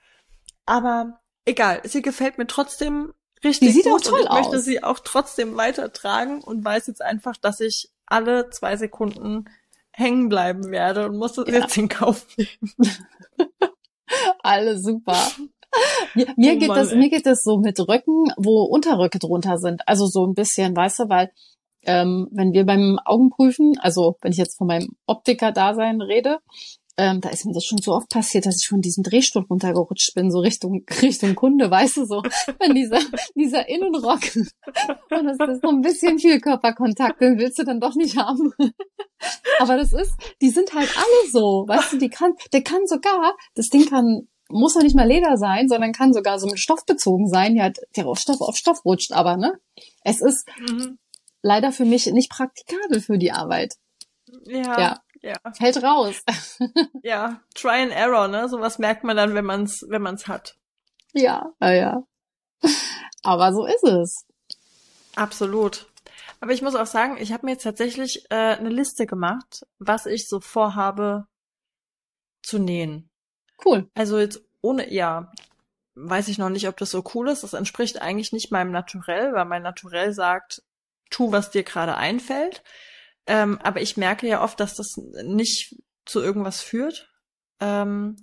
Aber 0.66 1.20
egal, 1.46 1.82
sie 1.84 2.02
gefällt 2.02 2.38
mir 2.38 2.48
trotzdem 2.48 3.13
richtig 3.44 3.68
Die 3.70 3.74
sieht 3.74 3.84
gut 3.84 3.94
auch 4.08 4.12
toll 4.12 4.20
und 4.22 4.25
ich 4.28 4.32
möchte 4.32 4.58
aus. 4.58 4.63
sie 4.63 4.84
auch 4.84 5.00
trotzdem 5.00 5.58
weitertragen 5.58 6.42
und 6.42 6.63
weiß 6.63 6.88
jetzt 6.88 7.02
einfach, 7.02 7.36
dass 7.38 7.60
ich 7.60 7.90
alle 8.06 8.50
zwei 8.50 8.78
Sekunden 8.78 9.46
hängen 9.92 10.30
bleiben 10.30 10.72
werde 10.72 11.06
und 11.08 11.18
muss 11.18 11.34
das 11.34 11.48
Ja. 11.50 11.60
jetzt 11.60 11.78
in 11.78 11.90
Kauf 11.90 12.25
nehmen. 12.38 12.74
Alles 14.44 14.84
super. 14.84 15.18
Mir, 16.15 16.27
mir 16.36 16.53
Oh 16.53 16.60
geht 16.60 16.68
Mann, 16.68 16.77
das, 16.77 16.92
ey. 16.92 16.98
mir 16.98 17.10
geht 17.10 17.25
das 17.25 17.44
so 17.44 17.58
mit 17.58 17.80
Röcken, 17.80 18.32
wo 18.38 18.63
Unterröcke 18.63 19.20
drunter 19.20 19.58
sind. 19.58 19.82
Also 19.88 20.06
so 20.06 20.25
ein 20.25 20.34
bisschen, 20.34 20.75
weißt 20.75 21.00
du, 21.00 21.10
weil 21.10 21.32
ähm, 21.86 22.27
wenn 22.32 22.53
wir 22.53 22.65
beim 22.65 23.00
Augenprüfen, 23.03 23.74
also 23.80 24.18
wenn 24.22 24.32
ich 24.32 24.38
jetzt 24.38 24.58
von 24.58 24.68
meinem 24.68 24.96
Optiker-Dasein 25.06 26.01
rede, 26.01 26.39
ähm, 26.96 27.22
da 27.22 27.30
ist 27.30 27.46
mir 27.46 27.53
das 27.53 27.65
schon 27.65 27.80
so 27.80 27.94
oft 27.94 28.10
passiert, 28.10 28.46
dass 28.46 28.62
ich 28.62 28.68
von 28.68 28.80
diesem 28.80 29.03
Drehstuhl 29.03 29.46
runtergerutscht 29.50 30.13
bin, 30.13 30.30
so 30.30 30.39
Richtung 30.39 30.84
Richtung 31.01 31.34
Kunde, 31.34 31.70
weißt 31.70 31.98
du 31.98 32.06
so, 32.06 32.22
wenn 32.60 32.75
dieser 32.75 33.00
dieser 33.36 33.68
Innenrock 33.68 34.22
und 34.36 35.25
das 35.25 35.50
ist 35.50 35.62
so 35.63 35.70
ein 35.70 35.82
bisschen 35.82 36.20
viel 36.20 36.39
Körperkontakt, 36.39 37.20
den 37.20 37.39
willst 37.39 37.58
du 37.58 37.63
dann 37.63 37.80
doch 37.80 37.96
nicht 37.96 38.15
haben. 38.18 38.53
Aber 39.60 39.77
das 39.77 39.94
ist, 39.94 40.13
die 40.42 40.50
sind 40.50 40.74
halt 40.74 40.89
alle 40.96 41.32
so, 41.32 41.65
weißt 41.68 41.94
du, 41.94 41.98
die 41.98 42.10
kann, 42.10 42.34
der 42.51 42.62
kann 42.62 42.86
sogar, 42.86 43.36
das 43.56 43.70
Ding 43.70 43.89
kann 43.89 44.27
muss 44.54 44.76
ja 44.76 44.82
nicht 44.82 44.96
mal 44.96 45.08
Leder 45.08 45.38
sein, 45.38 45.68
sondern 45.68 45.92
kann 45.94 46.14
sogar 46.14 46.40
so 46.40 46.48
mit 46.48 46.60
Stoff 46.60 46.86
bezogen 46.86 47.28
sein, 47.28 47.56
ja, 47.56 47.70
der 47.96 48.08
auf 48.08 48.20
Stoff 48.20 48.42
auf 48.42 48.56
Stoff 48.56 48.86
rutscht, 48.86 49.12
aber 49.12 49.36
ne, 49.38 49.60
es 50.04 50.22
ist 50.22 50.48
Mhm. 50.70 50.98
leider 51.42 51.72
für 51.72 51.86
mich 51.86 52.06
nicht 52.08 52.30
praktikabel 52.32 53.02
für 53.02 53.18
die 53.18 53.32
Arbeit. 53.32 53.76
Ja, 54.46 54.80
Ja. 54.80 55.00
ja, 55.22 55.38
Fällt 55.58 55.84
raus. 55.84 56.24
ja. 57.04 57.42
Try 57.56 57.82
and 57.84 57.92
error, 57.92 58.28
ne? 58.28 58.48
Sowas 58.50 58.80
merkt 58.80 59.04
man 59.04 59.18
dann, 59.18 59.34
wenn 59.36 59.46
man's, 59.46 59.84
wenn 59.89 60.02
man's 60.02 60.28
hat. 60.28 60.56
ja, 61.13 61.52
ja, 61.62 61.72
ja. 61.74 62.04
Aber 63.24 63.54
so 63.54 63.66
ist 63.66 63.84
es. 63.84 64.26
Absolut. 65.16 65.88
Aber 66.42 66.52
ich 66.52 66.62
muss 66.62 66.76
auch 66.76 66.86
sagen, 66.88 67.18
ich 67.20 67.32
habe 67.32 67.46
mir 67.46 67.54
jetzt 67.54 67.63
tatsächlich 67.63 68.26
äh, 68.30 68.36
eine 68.58 68.70
Liste 68.70 69.06
gemacht, 69.06 69.63
was 69.80 70.06
ich 70.06 70.28
so 70.28 70.39
vorhabe 70.42 71.26
zu 72.42 72.60
nähen. 72.60 73.10
Cool. 73.63 73.89
Also 73.94 74.20
jetzt 74.20 74.42
ohne, 74.62 74.92
ja, 74.94 75.32
weiß 75.96 76.28
ich 76.28 76.38
noch 76.38 76.50
nicht, 76.50 76.68
ob 76.68 76.78
das 76.78 76.92
so 76.92 77.04
cool 77.13 77.30
ist. 77.30 77.44
Das 77.44 77.54
entspricht 77.54 78.02
eigentlich 78.02 78.32
nicht 78.32 78.52
meinem 78.52 78.72
Naturell, 78.72 79.34
weil 79.34 79.46
mein 79.46 79.63
Naturell 79.63 80.13
sagt, 80.13 80.63
tu, 81.10 81.32
was 81.32 81.52
dir 81.52 81.63
gerade 81.63 81.96
einfällt. 81.96 82.63
Ähm, 83.28 83.60
aber 83.63 83.82
ich 83.82 83.98
merke 83.98 84.28
ja 84.28 84.44
oft, 84.44 84.60
dass 84.60 84.76
das 84.76 84.98
nicht 84.98 85.76
zu 86.06 86.22
irgendwas 86.22 86.62
führt. 86.62 87.10
Ähm, 87.60 88.18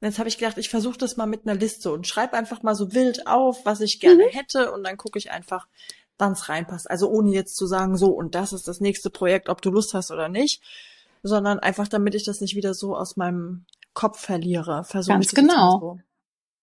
und 0.00 0.08
jetzt 0.08 0.18
habe 0.18 0.28
ich 0.28 0.38
gedacht, 0.38 0.58
ich 0.58 0.68
versuche 0.68 0.98
das 0.98 1.16
mal 1.16 1.26
mit 1.26 1.46
einer 1.46 1.58
Liste 1.58 1.90
und 1.90 2.06
schreibe 2.06 2.36
einfach 2.36 2.62
mal 2.62 2.74
so 2.74 2.92
wild 2.92 3.26
auf, 3.26 3.64
was 3.64 3.80
ich 3.80 3.98
gerne 3.98 4.24
hätte 4.30 4.72
und 4.72 4.84
dann 4.84 4.98
gucke 4.98 5.18
ich 5.18 5.30
einfach, 5.30 5.66
wann 6.18 6.32
es 6.32 6.48
reinpasst. 6.48 6.90
Also 6.90 7.08
ohne 7.08 7.30
jetzt 7.30 7.56
zu 7.56 7.66
sagen, 7.66 7.96
so 7.96 8.08
und 8.08 8.34
das 8.34 8.52
ist 8.52 8.68
das 8.68 8.80
nächste 8.80 9.10
Projekt, 9.10 9.48
ob 9.48 9.62
du 9.62 9.70
Lust 9.70 9.94
hast 9.94 10.10
oder 10.10 10.28
nicht, 10.28 10.62
sondern 11.22 11.58
einfach, 11.58 11.88
damit 11.88 12.14
ich 12.14 12.24
das 12.24 12.40
nicht 12.40 12.54
wieder 12.54 12.74
so 12.74 12.94
aus 12.94 13.16
meinem 13.16 13.64
Kopf 13.96 14.20
verliere. 14.20 14.84
Versuche 14.84 15.14
Ganz 15.14 15.32
genau. 15.32 15.80
so. 15.80 15.98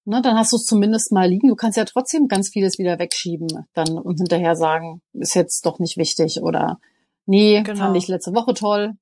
Ne, 0.05 0.21
dann 0.21 0.37
hast 0.37 0.51
du 0.53 0.57
es 0.57 0.65
zumindest 0.65 1.11
mal 1.11 1.27
liegen. 1.27 1.47
Du 1.47 1.55
kannst 1.55 1.77
ja 1.77 1.85
trotzdem 1.85 2.27
ganz 2.27 2.49
vieles 2.49 2.77
wieder 2.77 2.99
wegschieben 2.99 3.47
dann 3.73 3.97
und 3.97 4.17
hinterher 4.17 4.55
sagen, 4.55 5.01
ist 5.13 5.33
jetzt 5.33 5.65
doch 5.65 5.79
nicht 5.79 5.97
wichtig 5.97 6.41
oder 6.43 6.79
nee, 7.25 7.61
Genau. 7.63 7.79
fand 7.79 7.97
ich 7.97 8.07
letzte 8.07 8.33
Woche 8.35 8.53
toll. 8.53 8.93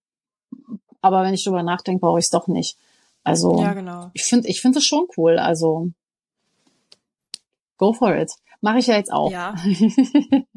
Aber 1.02 1.24
wenn 1.24 1.34
ich 1.34 1.44
drüber 1.44 1.63
nachdenke, 1.63 2.00
brauche 2.00 2.20
ich 2.20 2.26
es 2.26 2.30
doch 2.30 2.48
nicht. 2.48 2.78
Also 3.24 3.60
Ja, 3.62 3.74
genau. 3.74 4.12
ich 4.13 4.24
finde, 4.24 4.48
ich 4.48 4.62
finde 4.62 4.80
es 4.80 4.86
schon 4.86 5.08
cool. 5.17 5.38
Also 5.38 5.89
go 7.78 7.94
for 7.94 8.15
it. 8.15 8.32
Mache 8.62 8.78
ich 8.78 8.88
ja 8.88 8.95
jetzt 8.95 9.12
auch. 9.12 9.32
Ja. 9.32 9.56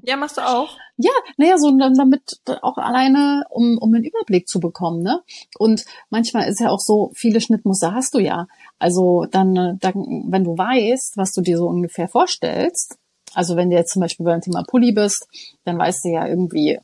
Ja, 0.07 0.19
machst 0.19 0.37
du 0.37 0.43
auch? 0.43 0.77
Ja, 0.99 1.13
naja, 1.39 1.57
so 1.57 1.75
dann 1.79 1.95
damit 1.95 2.39
auch 2.61 2.77
alleine, 2.77 3.45
um, 3.49 3.79
um 3.79 3.95
einen 3.95 4.05
Überblick 4.05 4.47
zu 4.47 4.61
bekommen, 4.61 5.03
ne? 5.03 5.23
Und 5.59 5.87
manchmal 6.11 6.47
ist 6.47 6.61
ja 6.61 6.69
auch 6.69 6.79
so, 6.79 7.11
viele 7.15 7.41
Schnittmuster 7.41 7.95
hast 7.95 8.15
du 8.15 8.19
ja. 8.19 8.47
Also 8.79 9.25
dann, 9.31 9.57
äh, 9.57 9.75
dann, 9.81 9.95
wenn 10.29 10.45
du 10.45 10.59
weißt, 10.59 11.17
was 11.17 11.33
du 11.33 11.41
dir 11.41 11.57
so 11.57 11.69
ungefähr 11.69 12.07
vorstellst, 12.07 12.99
also 13.33 13.57
wenn 13.57 13.71
du 13.71 13.77
jetzt 13.77 13.95
zum 13.95 14.01
Beispiel 14.01 14.27
beim 14.27 14.43
Thema 14.43 14.63
Pulli 14.63 14.93
bist, 14.93 15.27
dann 15.65 15.79
weißt 15.79 16.05
du 16.05 16.11
ja 16.11 16.27
irgendwie 16.27 16.79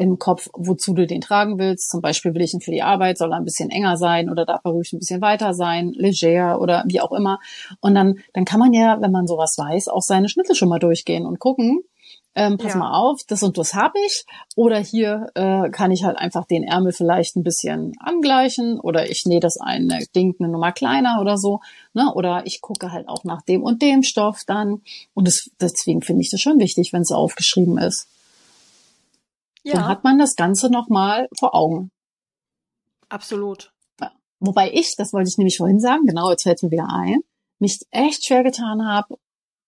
im 0.00 0.18
Kopf, 0.18 0.48
wozu 0.54 0.94
du 0.94 1.06
den 1.06 1.20
tragen 1.20 1.58
willst. 1.58 1.90
Zum 1.90 2.00
Beispiel 2.00 2.32
will 2.32 2.40
ich 2.40 2.54
ihn 2.54 2.62
für 2.62 2.70
die 2.70 2.82
Arbeit, 2.82 3.18
soll 3.18 3.32
er 3.32 3.36
ein 3.36 3.44
bisschen 3.44 3.68
enger 3.68 3.98
sein 3.98 4.30
oder 4.30 4.46
darf 4.46 4.62
er 4.64 4.70
ruhig 4.70 4.92
ein 4.94 4.98
bisschen 4.98 5.20
weiter 5.20 5.52
sein, 5.52 5.92
leger 5.94 6.58
oder 6.58 6.84
wie 6.86 7.02
auch 7.02 7.12
immer. 7.12 7.38
Und 7.80 7.94
dann, 7.94 8.18
dann 8.32 8.46
kann 8.46 8.60
man 8.60 8.72
ja, 8.72 8.98
wenn 9.02 9.12
man 9.12 9.26
sowas 9.26 9.56
weiß, 9.58 9.88
auch 9.88 10.00
seine 10.00 10.30
Schnitte 10.30 10.54
schon 10.54 10.70
mal 10.70 10.78
durchgehen 10.78 11.26
und 11.26 11.38
gucken, 11.38 11.80
ähm, 12.34 12.56
pass 12.56 12.72
Ja. 12.72 12.78
mal 12.78 12.98
auf, 12.98 13.20
das 13.28 13.42
und 13.42 13.58
das 13.58 13.74
habe 13.74 13.98
ich. 14.06 14.24
Oder 14.56 14.78
hier 14.78 15.26
äh, 15.34 15.68
kann 15.68 15.90
ich 15.90 16.02
halt 16.04 16.16
einfach 16.16 16.46
den 16.46 16.62
Ärmel 16.62 16.92
vielleicht 16.92 17.36
ein 17.36 17.42
bisschen 17.42 17.92
angleichen 18.00 18.80
oder 18.80 19.10
ich 19.10 19.24
nähe 19.26 19.40
das 19.40 19.58
eine 19.60 19.98
Ding 20.16 20.34
eine 20.38 20.48
Nummer 20.48 20.72
kleiner 20.72 21.18
oder 21.20 21.36
so. 21.36 21.60
Ne? 21.92 22.10
Oder 22.14 22.46
ich 22.46 22.62
gucke 22.62 22.90
halt 22.90 23.06
auch 23.06 23.24
nach 23.24 23.42
dem 23.42 23.62
und 23.62 23.82
dem 23.82 24.02
Stoff 24.02 24.44
dann. 24.46 24.80
Und 25.12 25.26
das, 25.26 25.50
deswegen 25.60 26.00
finde 26.00 26.22
ich 26.22 26.30
das 26.30 26.40
schon 26.40 26.58
wichtig, 26.58 26.94
wenn 26.94 27.02
es 27.02 27.12
aufgeschrieben 27.12 27.76
ist. 27.76 28.06
Dann 29.64 29.80
Ja, 29.82 29.88
hat 29.88 30.04
man 30.04 30.18
das 30.18 30.36
Ganze 30.36 30.70
nochmal 30.70 31.28
vor 31.38 31.54
Augen. 31.54 31.90
absolut. 33.08 33.72
Wobei 34.42 34.72
ich, 34.72 34.94
das 34.96 35.12
wollte 35.12 35.28
ich 35.28 35.36
nämlich 35.36 35.58
vorhin 35.58 35.80
sagen, 35.80 36.06
genau, 36.06 36.30
jetzt 36.30 36.44
fällt 36.44 36.62
mir 36.62 36.70
wieder 36.70 36.88
ein, 36.88 37.20
mich 37.58 37.80
echt 37.90 38.24
schwer 38.24 38.42
getan 38.42 38.86
habe 38.86 39.16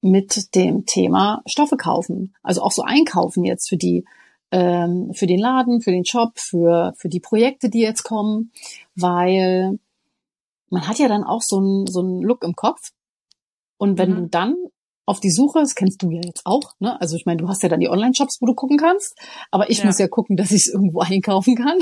mit 0.00 0.54
dem 0.54 0.86
Thema 0.86 1.42
Stoffe 1.46 1.76
kaufen. 1.76 2.34
Also 2.42 2.62
auch 2.62 2.72
so 2.72 2.80
einkaufen 2.82 3.44
jetzt 3.44 3.68
für 3.68 3.76
die, 3.76 4.06
ähm, 4.50 5.12
für 5.12 5.26
den 5.26 5.38
Laden, 5.38 5.82
für 5.82 5.90
den 5.92 6.06
Shop, 6.06 6.38
für, 6.38 6.94
für 6.96 7.10
die 7.10 7.20
Projekte, 7.20 7.68
die 7.68 7.80
jetzt 7.80 8.02
kommen, 8.02 8.50
weil 8.94 9.78
man 10.70 10.88
hat 10.88 10.98
ja 10.98 11.06
dann 11.06 11.22
auch 11.22 11.42
so 11.42 11.58
einen 11.58 11.86
so 11.86 12.00
einen 12.00 12.22
Look 12.22 12.42
im 12.42 12.54
Kopf. 12.54 12.92
Und 13.76 13.98
wenn 13.98 14.10
Mhm. 14.10 14.14
du 14.14 14.28
dann 14.28 14.56
auf 15.04 15.18
die 15.20 15.30
Suche, 15.30 15.60
das 15.60 15.74
kennst 15.74 16.02
du 16.02 16.10
ja 16.10 16.20
jetzt 16.24 16.42
auch, 16.44 16.74
ne? 16.78 17.00
Also 17.00 17.16
ich 17.16 17.26
meine, 17.26 17.38
du 17.42 17.48
hast 17.48 17.62
ja 17.62 17.68
dann 17.68 17.80
die 17.80 17.88
Online-Shops, 17.88 18.38
wo 18.40 18.46
du 18.46 18.54
gucken 18.54 18.76
kannst, 18.78 19.16
aber 19.50 19.68
ich 19.70 19.78
Ja. 19.78 19.86
muss 19.86 19.98
ja 19.98 20.06
gucken, 20.08 20.36
dass 20.36 20.50
ich 20.52 20.66
es 20.66 20.72
irgendwo 20.72 21.00
einkaufen 21.00 21.56
kann. 21.56 21.78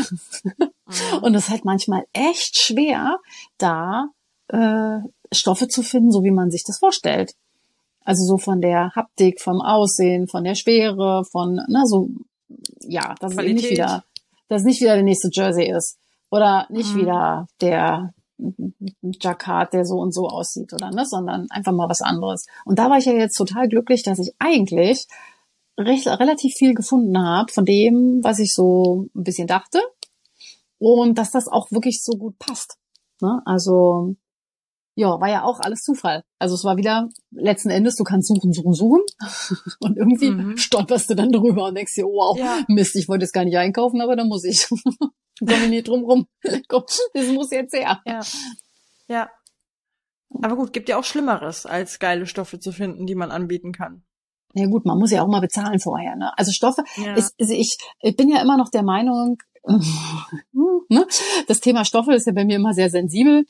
Mhm. 0.54 1.22
Und 1.22 1.34
es 1.34 1.44
ist 1.44 1.50
halt 1.50 1.64
manchmal 1.64 2.04
echt 2.12 2.56
schwer, 2.56 3.18
da 3.58 4.06
äh, 4.48 4.98
Stoffe 5.32 5.68
zu 5.68 5.82
finden, 5.82 6.10
so 6.10 6.24
wie 6.24 6.30
man 6.32 6.50
sich 6.50 6.64
das 6.66 6.78
vorstellt. 6.78 7.34
Also 8.04 8.24
so 8.24 8.38
von 8.38 8.60
der 8.60 8.90
Haptik, 8.96 9.40
vom 9.40 9.60
Aussehen, 9.60 10.26
von 10.26 10.42
der 10.42 10.54
Schwere, 10.54 11.22
von, 11.30 11.60
na, 11.68 11.84
so, 11.84 12.08
ja, 12.80 13.14
dass 13.20 13.32
es 13.32 13.38
eben 13.38 13.54
nicht 13.54 13.66
Qualität. 13.66 13.70
wieder, 13.72 14.04
dass 14.48 14.62
es 14.62 14.66
nicht 14.66 14.80
wieder 14.80 14.94
der 14.94 15.04
nächste 15.04 15.28
Jersey 15.32 15.70
ist. 15.70 15.98
Oder 16.30 16.66
nicht 16.70 16.94
Mhm. 16.94 17.00
wieder 17.00 17.46
der 17.60 18.12
Jacquard, 19.02 19.72
der 19.72 19.84
so 19.84 19.96
und 19.96 20.12
so 20.12 20.28
aussieht 20.28 20.72
oder 20.72 20.90
ne, 20.90 21.04
sondern 21.04 21.46
einfach 21.50 21.72
mal 21.72 21.88
was 21.88 22.00
anderes. 22.00 22.46
Und 22.64 22.78
da 22.78 22.90
war 22.90 22.98
ich 22.98 23.06
ja 23.06 23.12
jetzt 23.12 23.36
total 23.36 23.68
glücklich, 23.68 24.02
dass 24.02 24.18
ich 24.18 24.34
eigentlich 24.38 25.06
recht, 25.78 26.06
relativ 26.06 26.54
viel 26.54 26.74
gefunden 26.74 27.18
habe 27.18 27.52
von 27.52 27.64
dem, 27.64 28.20
was 28.22 28.38
ich 28.38 28.54
so 28.54 29.06
ein 29.14 29.24
bisschen 29.24 29.46
dachte 29.46 29.80
und 30.78 31.18
dass 31.18 31.30
das 31.30 31.48
auch 31.48 31.70
wirklich 31.70 32.02
so 32.02 32.12
gut 32.12 32.38
passt. 32.38 32.76
Ne? 33.20 33.40
Also 33.44 34.16
ja, 34.96 35.20
war 35.20 35.30
ja 35.30 35.44
auch 35.44 35.60
alles 35.60 35.82
Zufall. 35.82 36.24
Also 36.38 36.54
es 36.54 36.64
war 36.64 36.76
wieder 36.76 37.08
letzten 37.30 37.70
Endes, 37.70 37.96
du 37.96 38.04
kannst 38.04 38.28
suchen, 38.28 38.52
suchen, 38.52 38.74
suchen 38.74 39.02
und 39.80 39.96
irgendwie 39.96 40.30
mhm. 40.30 40.56
stolperst 40.56 41.10
du 41.10 41.14
dann 41.14 41.32
drüber 41.32 41.66
und 41.66 41.74
denkst 41.74 41.94
dir, 41.94 42.06
oh, 42.06 42.16
wow, 42.16 42.38
ja. 42.38 42.58
Mist, 42.68 42.96
ich 42.96 43.08
wollte 43.08 43.24
jetzt 43.24 43.32
gar 43.32 43.44
nicht 43.44 43.56
einkaufen, 43.56 44.00
aber 44.00 44.16
dann 44.16 44.28
muss 44.28 44.44
ich. 44.44 44.68
Komme 45.40 45.68
nicht 45.68 45.88
drum 45.88 46.04
rum. 46.04 46.26
das 46.42 47.26
muss 47.32 47.50
jetzt 47.50 47.74
her. 47.74 48.00
Ja. 48.06 48.20
ja. 49.08 49.30
Aber 50.42 50.56
gut, 50.56 50.72
gibt 50.72 50.88
ja 50.88 50.98
auch 50.98 51.04
Schlimmeres, 51.04 51.66
als 51.66 51.98
geile 51.98 52.26
Stoffe 52.26 52.60
zu 52.60 52.72
finden, 52.72 53.06
die 53.06 53.14
man 53.14 53.30
anbieten 53.30 53.72
kann. 53.72 54.04
Ja 54.54 54.66
gut, 54.66 54.84
man 54.84 54.98
muss 54.98 55.10
ja 55.10 55.22
auch 55.22 55.28
mal 55.28 55.40
bezahlen 55.40 55.80
vorher. 55.80 56.16
Ne? 56.16 56.36
Also 56.36 56.52
Stoffe, 56.52 56.82
ja. 56.96 57.14
ist, 57.14 57.34
ist, 57.38 57.50
ich, 57.50 57.78
ich 58.00 58.16
bin 58.16 58.28
ja 58.28 58.40
immer 58.40 58.56
noch 58.56 58.68
der 58.68 58.82
Meinung, 58.82 59.38
ne? 60.88 61.06
das 61.46 61.60
Thema 61.60 61.84
Stoffe 61.84 62.14
ist 62.14 62.26
ja 62.26 62.32
bei 62.32 62.44
mir 62.44 62.56
immer 62.56 62.72
sehr 62.72 62.90
sensibel 62.90 63.44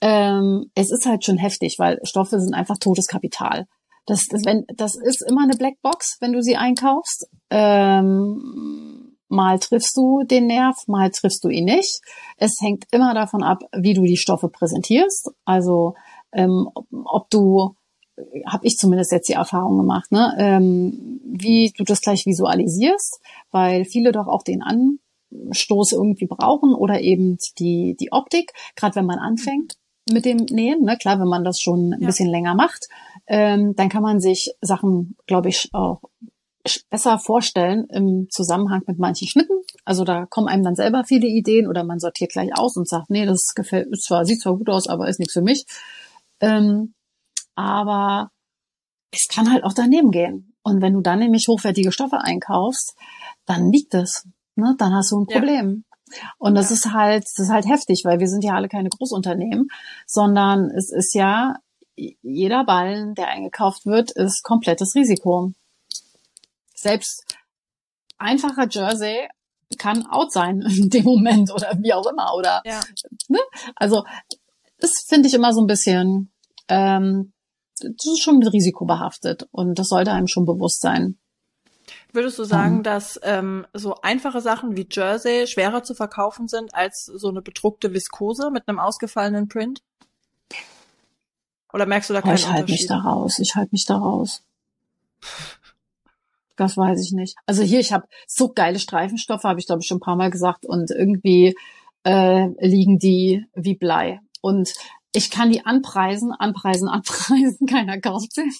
ähm, 0.00 0.70
es 0.74 0.90
ist 0.90 1.06
halt 1.06 1.24
schon 1.24 1.38
heftig, 1.38 1.78
weil 1.78 1.98
Stoffe 2.02 2.40
sind 2.40 2.54
einfach 2.54 2.78
totes 2.78 3.06
Kapital. 3.06 3.66
Das, 4.06 4.26
das, 4.28 4.44
wenn, 4.44 4.64
das 4.74 4.94
ist 4.94 5.22
immer 5.28 5.42
eine 5.42 5.56
Blackbox, 5.56 6.18
wenn 6.20 6.32
du 6.32 6.42
sie 6.42 6.56
einkaufst. 6.56 7.28
Ähm, 7.50 8.95
mal 9.28 9.58
triffst 9.58 9.96
du 9.96 10.22
den 10.24 10.46
Nerv, 10.46 10.76
mal 10.86 11.10
triffst 11.10 11.42
du 11.44 11.48
ihn 11.48 11.64
nicht. 11.64 12.00
Es 12.36 12.60
hängt 12.60 12.84
immer 12.92 13.14
davon 13.14 13.42
ab, 13.42 13.62
wie 13.76 13.94
du 13.94 14.02
die 14.02 14.16
Stoffe 14.16 14.48
präsentierst. 14.48 15.30
Also 15.44 15.94
ähm, 16.32 16.68
ob, 16.74 16.86
ob 17.04 17.30
du 17.30 17.76
habe 18.46 18.66
ich 18.66 18.76
zumindest 18.76 19.12
jetzt 19.12 19.28
die 19.28 19.34
Erfahrung 19.34 19.76
gemacht, 19.76 20.10
ne? 20.10 20.34
ähm, 20.38 21.20
wie 21.24 21.72
du 21.76 21.84
das 21.84 22.00
gleich 22.00 22.24
visualisierst, 22.24 23.20
weil 23.50 23.84
viele 23.84 24.12
doch 24.12 24.26
auch 24.26 24.42
den 24.42 24.62
Anstoß 24.62 25.92
irgendwie 25.92 26.26
brauchen 26.26 26.74
oder 26.74 27.00
eben 27.00 27.36
die, 27.58 27.94
die 28.00 28.12
Optik, 28.12 28.52
gerade 28.74 28.96
wenn 28.96 29.06
man 29.06 29.18
anfängt 29.18 29.74
mit 30.10 30.24
dem 30.24 30.38
Nähen. 30.50 30.82
Ne? 30.82 30.96
Klar, 30.96 31.20
wenn 31.20 31.28
man 31.28 31.44
das 31.44 31.60
schon 31.60 31.92
ein 31.92 32.00
ja. 32.00 32.06
bisschen 32.06 32.30
länger 32.30 32.54
macht, 32.54 32.86
ähm, 33.26 33.74
dann 33.76 33.88
kann 33.88 34.02
man 34.02 34.20
sich 34.20 34.54
Sachen, 34.60 35.16
glaube 35.26 35.48
ich, 35.48 35.68
auch 35.72 36.00
besser 36.90 37.18
vorstellen 37.18 37.86
im 37.90 38.28
Zusammenhang 38.30 38.82
mit 38.86 38.98
manchen 38.98 39.28
Schnitten. 39.28 39.62
Also 39.84 40.04
da 40.04 40.26
kommen 40.26 40.48
einem 40.48 40.62
dann 40.62 40.74
selber 40.74 41.04
viele 41.04 41.26
Ideen 41.26 41.68
oder 41.68 41.84
man 41.84 41.98
sortiert 41.98 42.32
gleich 42.32 42.50
aus 42.56 42.76
und 42.76 42.88
sagt, 42.88 43.10
nee, 43.10 43.26
das 43.26 43.52
gefällt 43.54 43.88
zwar, 44.00 44.24
sieht 44.24 44.40
zwar 44.40 44.56
gut 44.56 44.68
aus, 44.68 44.88
aber 44.88 45.08
ist 45.08 45.18
nichts 45.18 45.34
für 45.34 45.42
mich. 45.42 45.64
Ähm, 46.40 46.94
aber 47.54 48.30
es 49.12 49.28
kann 49.28 49.50
halt 49.50 49.64
auch 49.64 49.72
daneben 49.72 50.10
gehen. 50.10 50.54
Und 50.62 50.82
wenn 50.82 50.94
du 50.94 51.00
dann 51.00 51.20
nämlich 51.20 51.46
hochwertige 51.48 51.92
Stoffe 51.92 52.18
einkaufst, 52.20 52.96
dann 53.46 53.70
liegt 53.70 53.94
es. 53.94 54.26
Ne? 54.56 54.74
Dann 54.78 54.94
hast 54.94 55.12
du 55.12 55.20
ein 55.20 55.26
Problem. 55.26 55.84
Und 56.38 56.54
das 56.54 56.70
ja. 56.70 56.74
ist 56.74 56.92
halt, 56.92 57.24
das 57.24 57.38
ist 57.38 57.50
halt 57.50 57.66
heftig, 57.66 58.02
weil 58.04 58.20
wir 58.20 58.28
sind 58.28 58.44
ja 58.44 58.54
alle 58.54 58.68
keine 58.68 58.90
Großunternehmen, 58.90 59.68
sondern 60.06 60.70
es 60.70 60.92
ist 60.92 61.14
ja 61.14 61.54
jeder 61.96 62.64
Ballen, 62.64 63.14
der 63.14 63.28
eingekauft 63.28 63.86
wird, 63.86 64.10
ist 64.10 64.42
komplettes 64.42 64.94
Risiko. 64.94 65.52
Selbst 66.76 67.24
einfacher 68.18 68.68
Jersey 68.70 69.28
kann 69.78 70.06
out 70.06 70.32
sein 70.32 70.60
in 70.68 70.90
dem 70.90 71.04
Moment 71.04 71.52
oder 71.52 71.76
wie 71.80 71.92
auch 71.92 72.06
immer 72.06 72.34
oder 72.34 72.62
ja. 72.64 72.80
ne? 73.28 73.40
also 73.74 74.04
das 74.78 75.04
finde 75.08 75.28
ich 75.28 75.34
immer 75.34 75.52
so 75.52 75.60
ein 75.60 75.66
bisschen 75.66 76.30
ähm, 76.68 77.32
das 77.80 78.06
ist 78.06 78.22
schon 78.22 78.38
mit 78.38 78.52
Risiko 78.52 78.84
behaftet 78.86 79.48
und 79.50 79.78
das 79.78 79.88
sollte 79.88 80.12
einem 80.12 80.28
schon 80.28 80.46
bewusst 80.46 80.80
sein. 80.80 81.18
Würdest 82.12 82.38
du 82.38 82.44
sagen, 82.44 82.78
um, 82.78 82.82
dass 82.82 83.20
ähm, 83.22 83.66
so 83.74 83.96
einfache 84.00 84.40
Sachen 84.40 84.76
wie 84.76 84.88
Jersey 84.90 85.46
schwerer 85.46 85.82
zu 85.82 85.94
verkaufen 85.94 86.48
sind 86.48 86.74
als 86.74 87.04
so 87.04 87.28
eine 87.28 87.42
bedruckte 87.42 87.92
Viskose 87.92 88.50
mit 88.50 88.66
einem 88.66 88.78
ausgefallenen 88.78 89.48
Print? 89.48 89.82
Oder 91.72 91.84
merkst 91.86 92.08
du 92.08 92.14
da 92.14 92.22
keinen 92.22 92.36
ich 92.36 92.46
halt 92.46 92.62
Unterschied? 92.62 92.84
Ich 92.84 92.90
halte 92.90 93.00
mich 93.00 93.04
da 93.04 93.10
raus. 93.10 93.38
Ich 93.38 93.54
halte 93.54 93.68
mich 93.72 93.84
da 93.84 93.96
raus. 93.98 94.42
Das 96.56 96.76
weiß 96.76 97.02
ich 97.04 97.12
nicht. 97.12 97.36
Also 97.46 97.62
hier, 97.62 97.80
ich 97.80 97.92
habe 97.92 98.06
so 98.26 98.48
geile 98.48 98.78
Streifenstoffe, 98.78 99.44
habe 99.44 99.60
ich 99.60 99.66
glaube 99.66 99.82
ich 99.82 99.86
schon 99.86 99.98
ein 99.98 100.00
paar 100.00 100.16
Mal 100.16 100.30
gesagt, 100.30 100.66
und 100.66 100.90
irgendwie 100.90 101.54
äh, 102.04 102.48
liegen 102.66 102.98
die 102.98 103.44
wie 103.54 103.74
Blei. 103.74 104.20
Und 104.40 104.72
ich 105.12 105.30
kann 105.30 105.50
die 105.50 105.64
anpreisen, 105.64 106.32
anpreisen, 106.32 106.88
anpreisen, 106.90 107.66
keiner 107.66 108.00
kauft 108.00 108.34
sie. 108.34 108.50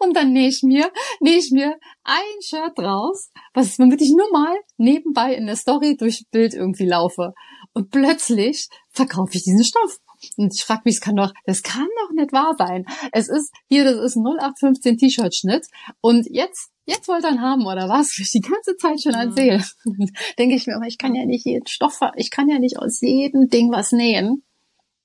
Und 0.00 0.16
dann 0.16 0.32
nähe 0.32 0.48
ich 0.48 0.62
mir, 0.62 0.90
nähe 1.20 1.38
ich 1.38 1.50
mir 1.50 1.76
ein 2.04 2.42
Shirt 2.42 2.78
draus, 2.78 3.30
was 3.54 3.78
womit 3.78 4.00
ich 4.00 4.10
nur 4.10 4.30
mal 4.32 4.56
nebenbei 4.76 5.34
in 5.34 5.46
der 5.46 5.56
Story 5.56 5.96
durch 5.96 6.24
Bild 6.30 6.54
irgendwie 6.54 6.86
laufe. 6.86 7.34
Und 7.74 7.90
plötzlich 7.90 8.68
verkaufe 8.90 9.36
ich 9.36 9.44
diesen 9.44 9.64
Stoff. 9.64 9.98
Und 10.36 10.54
ich 10.54 10.64
frage 10.64 10.82
mich, 10.84 10.96
es 10.96 11.00
kann 11.00 11.16
doch, 11.16 11.32
das 11.44 11.62
kann 11.62 11.86
doch 12.02 12.14
nicht 12.14 12.32
wahr 12.32 12.54
sein. 12.58 12.86
Es 13.12 13.28
ist, 13.28 13.52
hier, 13.68 13.84
das 13.84 13.96
ist 13.96 14.16
ein 14.16 14.24
0815 14.24 14.98
T-Shirt-Schnitt. 14.98 15.66
Und 16.00 16.26
jetzt, 16.30 16.70
jetzt 16.88 17.06
wollt 17.08 17.24
ihr 17.24 17.30
ihn 17.30 17.40
haben, 17.40 17.66
oder 17.66 17.88
was? 17.88 18.18
Ich 18.18 18.32
die 18.32 18.40
ganze 18.40 18.76
Zeit 18.76 19.00
schon 19.00 19.14
erzähle. 19.14 19.62
Mhm. 19.84 20.10
Denke 20.38 20.56
ich 20.56 20.66
mir, 20.66 20.76
aber 20.76 20.86
ich 20.86 20.98
kann 20.98 21.14
ja 21.14 21.24
nicht 21.24 21.44
jeden 21.44 21.66
Stoff, 21.66 22.00
ich 22.16 22.30
kann 22.30 22.48
ja 22.48 22.58
nicht 22.58 22.78
aus 22.78 23.00
jedem 23.00 23.48
Ding 23.48 23.70
was 23.70 23.92
nähen 23.92 24.42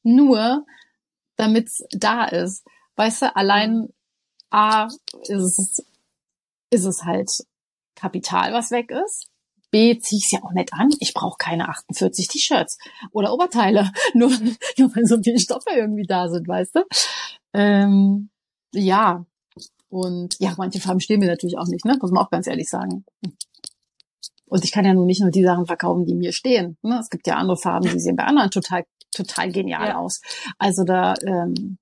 nur 0.04 0.65
damit 1.36 1.67
es 1.67 1.84
da 1.91 2.26
ist. 2.26 2.65
Weißt 2.96 3.24
du, 3.24 3.36
allein 3.36 3.89
A 4.52 4.86
ist 4.86 5.30
es, 5.30 5.86
ist 6.69 6.86
es 6.86 7.04
halt 7.04 7.30
Kapital, 7.96 8.54
was 8.54 8.72
weg 8.72 8.91
ist. 8.91 9.28
B 9.72 9.98
ziehe 9.98 10.19
ich 10.19 10.26
es 10.26 10.32
ja 10.32 10.43
auch 10.43 10.52
nicht 10.52 10.72
an. 10.74 10.91
Ich 11.00 11.13
brauche 11.15 11.38
keine 11.39 11.69
48 11.69 12.28
T-Shirts 12.28 12.78
oder 13.12 13.34
Oberteile, 13.34 13.91
nur, 14.13 14.30
nur 14.78 14.96
weil 14.96 15.06
so 15.06 15.17
viele 15.24 15.39
Stoffe 15.39 15.72
irgendwie 15.72 16.06
da 16.06 16.30
sind, 16.30 16.48
weißt 16.48 16.76
du? 16.76 16.84
Ähm, 17.54 18.30
ja. 18.72 19.26
Und 19.93 20.36
ja, 20.39 20.56
manche 20.58 20.79
Farben 20.79 20.99
stehen 21.01 21.19
mir 21.19 21.27
natürlich 21.27 21.56
auch 21.60 21.67
nicht, 21.67 21.86
ne? 21.86 21.95
Muss 22.01 22.10
man 22.10 22.23
auch 22.23 22.32
ganz 22.32 22.47
ehrlich 22.47 22.67
sagen. 22.67 23.06
Und 24.47 24.63
ich 24.63 24.71
kann 24.71 24.86
ja 24.86 24.93
nun 24.93 25.06
nicht 25.06 25.21
nur 25.21 25.29
die 25.29 25.43
Sachen 25.43 25.67
verkaufen, 25.67 26.06
die 26.06 26.15
mir 26.15 26.34
stehen. 26.34 26.77
Ne? 26.82 26.97
Es 26.99 27.12
gibt 27.12 27.27
ja 27.27 27.36
andere 27.36 27.58
Farben, 27.58 27.88
die 27.88 27.99
sehen 27.99 28.15
bei 28.15 28.23
anderen 28.23 28.49
total 28.49 28.86
total 29.13 29.51
genial 29.51 29.89
ja. 29.89 29.97
aus. 29.99 30.21
Also 30.58 30.84
da, 30.84 31.13
ähm, 31.27 31.77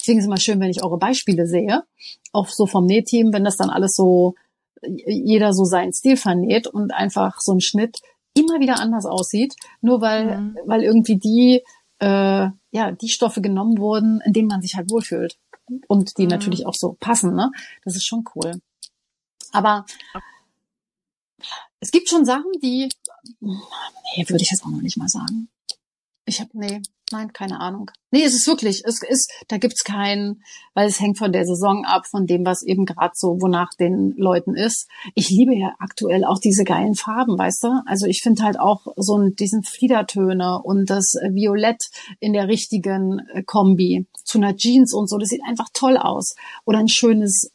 deswegen 0.00 0.18
ist 0.18 0.24
es 0.24 0.26
immer 0.26 0.40
schön, 0.40 0.58
wenn 0.58 0.70
ich 0.70 0.82
eure 0.82 0.98
Beispiele 0.98 1.46
sehe, 1.46 1.84
auch 2.32 2.48
so 2.48 2.66
vom 2.66 2.86
Nähteam, 2.86 3.32
wenn 3.32 3.44
das 3.44 3.56
dann 3.56 3.70
alles 3.70 3.94
so, 3.94 4.34
jeder 4.82 5.52
so 5.52 5.64
seinen 5.64 5.92
Stil 5.92 6.16
vernäht 6.16 6.66
und 6.66 6.92
einfach 6.92 7.36
so 7.38 7.52
ein 7.52 7.60
Schnitt 7.60 8.00
immer 8.36 8.58
wieder 8.58 8.80
anders 8.80 9.06
aussieht, 9.06 9.54
nur 9.80 10.00
weil, 10.00 10.40
mhm. 10.40 10.58
weil 10.66 10.82
irgendwie 10.82 11.18
die, 11.18 11.62
äh, 12.00 12.48
ja, 12.72 12.90
die 13.00 13.08
Stoffe 13.08 13.40
genommen 13.40 13.78
wurden, 13.78 14.20
in 14.24 14.32
denen 14.32 14.48
man 14.48 14.60
sich 14.60 14.74
halt 14.74 14.90
wohlfühlt. 14.90 15.38
Und 15.88 16.18
die 16.18 16.24
mhm. 16.24 16.30
natürlich 16.30 16.66
auch 16.66 16.74
so 16.74 16.96
passen, 17.00 17.34
ne? 17.34 17.50
Das 17.84 17.96
ist 17.96 18.06
schon 18.06 18.24
cool. 18.34 18.60
Aber 19.52 19.86
es 21.80 21.90
gibt 21.90 22.08
schon 22.08 22.24
Sachen, 22.24 22.50
die, 22.62 22.88
nee, 23.40 24.28
würde 24.28 24.42
ich 24.42 24.50
jetzt 24.50 24.64
auch 24.64 24.70
noch 24.70 24.82
nicht 24.82 24.96
mal 24.96 25.08
sagen. 25.08 25.48
Ich 26.26 26.40
habe 26.40 26.50
nee, 26.54 26.80
nein, 27.14 27.32
keine 27.32 27.60
Ahnung. 27.60 27.90
Nee, 28.10 28.24
es 28.24 28.34
ist 28.34 28.46
wirklich, 28.46 28.82
es 28.84 29.02
ist, 29.02 29.32
da 29.48 29.58
gibt's 29.58 29.84
keinen, 29.84 30.42
weil 30.74 30.88
es 30.88 31.00
hängt 31.00 31.18
von 31.18 31.32
der 31.32 31.46
Saison 31.46 31.84
ab, 31.84 32.06
von 32.06 32.26
dem, 32.26 32.44
was 32.44 32.62
eben 32.62 32.84
gerade 32.84 33.12
so, 33.14 33.40
wonach 33.40 33.70
den 33.78 34.14
Leuten 34.16 34.54
ist. 34.54 34.88
Ich 35.14 35.30
liebe 35.30 35.54
ja 35.54 35.74
aktuell 35.78 36.24
auch 36.24 36.38
diese 36.38 36.64
geilen 36.64 36.94
Farben, 36.94 37.38
weißt 37.38 37.64
du? 37.64 37.68
Also 37.86 38.06
ich 38.06 38.20
finde 38.22 38.42
halt 38.42 38.58
auch 38.58 38.86
so 38.96 39.18
diesen 39.28 39.62
Fliedertöne 39.62 40.60
und 40.62 40.90
das 40.90 41.14
Violett 41.30 41.82
in 42.20 42.32
der 42.32 42.48
richtigen 42.48 43.20
äh, 43.32 43.42
Kombi 43.44 44.06
zu 44.24 44.38
einer 44.38 44.56
Jeans 44.56 44.92
und 44.92 45.08
so, 45.08 45.18
das 45.18 45.28
sieht 45.28 45.42
einfach 45.46 45.68
toll 45.72 45.96
aus. 45.96 46.34
Oder 46.64 46.78
ein 46.78 46.88
schönes 46.88 47.50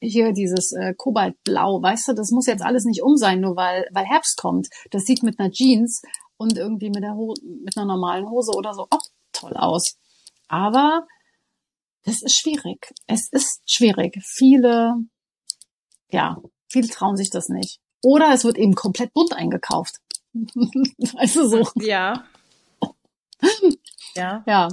hier 0.00 0.32
dieses 0.32 0.72
äh, 0.72 0.94
Kobaltblau, 0.94 1.82
weißt 1.82 2.08
du, 2.08 2.12
das 2.12 2.30
muss 2.30 2.46
jetzt 2.46 2.62
alles 2.62 2.84
nicht 2.84 3.02
um 3.02 3.16
sein, 3.16 3.40
nur 3.40 3.56
weil, 3.56 3.88
weil 3.90 4.04
Herbst 4.04 4.38
kommt. 4.40 4.68
Das 4.92 5.02
sieht 5.02 5.24
mit 5.24 5.40
einer 5.40 5.50
Jeans 5.50 6.02
und 6.38 6.56
irgendwie 6.56 6.88
mit, 6.88 7.02
der 7.02 7.14
Ho 7.14 7.34
mit 7.42 7.76
einer 7.76 7.86
normalen 7.86 8.30
Hose 8.30 8.52
oder 8.56 8.72
so 8.72 8.86
auch 8.88 9.02
toll 9.32 9.52
aus. 9.54 9.98
Aber 10.46 11.06
es 12.04 12.22
ist 12.22 12.38
schwierig. 12.38 12.94
Es 13.06 13.28
ist 13.30 13.60
schwierig. 13.66 14.18
Viele, 14.24 14.94
ja, 16.10 16.40
viele 16.68 16.88
trauen 16.88 17.16
sich 17.16 17.28
das 17.28 17.48
nicht. 17.48 17.80
Oder 18.02 18.32
es 18.32 18.44
wird 18.44 18.56
eben 18.56 18.74
komplett 18.74 19.12
bunt 19.12 19.34
eingekauft. 19.34 19.96
weißt 20.32 21.36
du 21.36 21.48
so? 21.48 21.68
Ja. 21.74 22.24
ja. 24.14 24.44
Ja. 24.46 24.68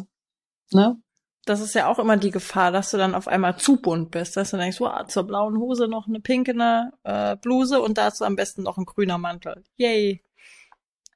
Ne? 0.72 1.02
Das 1.46 1.62
ist 1.62 1.76
ja 1.76 1.88
auch 1.88 2.00
immer 2.00 2.18
die 2.18 2.32
Gefahr, 2.32 2.72
dass 2.72 2.92
du 2.92 2.98
dann 2.98 3.14
auf 3.14 3.28
einmal 3.28 3.58
zu 3.58 3.78
bunt 3.78 4.12
bist, 4.12 4.38
dass 4.38 4.52
du 4.52 4.58
denkst, 4.58 4.80
wow, 4.80 5.06
zur 5.08 5.24
blauen 5.24 5.58
Hose 5.60 5.88
noch 5.88 6.08
eine 6.08 6.20
pinkene 6.20 6.92
äh, 7.04 7.36
Bluse 7.36 7.82
und 7.82 7.98
dazu 7.98 8.24
am 8.24 8.36
besten 8.36 8.64
noch 8.64 8.78
ein 8.78 8.86
grüner 8.86 9.18
Mantel. 9.18 9.64
Yay 9.78 10.26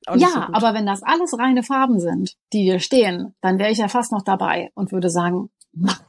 auch 0.09 0.15
nicht 0.15 0.23
ja, 0.23 0.29
so 0.33 0.39
gut. 0.41 0.55
aber 0.55 0.73
wenn 0.73 0.85
das 0.85 1.03
alles 1.03 1.37
reine 1.37 1.63
Farben 1.63 1.99
sind, 1.99 2.35
die 2.53 2.63
dir 2.63 2.79
stehen, 2.79 3.33
dann 3.41 3.59
wäre 3.59 3.71
ich 3.71 3.77
ja 3.77 3.87
fast 3.87 4.11
noch 4.11 4.23
dabei 4.23 4.71
und 4.75 4.91
würde 4.91 5.09
sagen, 5.09 5.49
mach. 5.73 6.01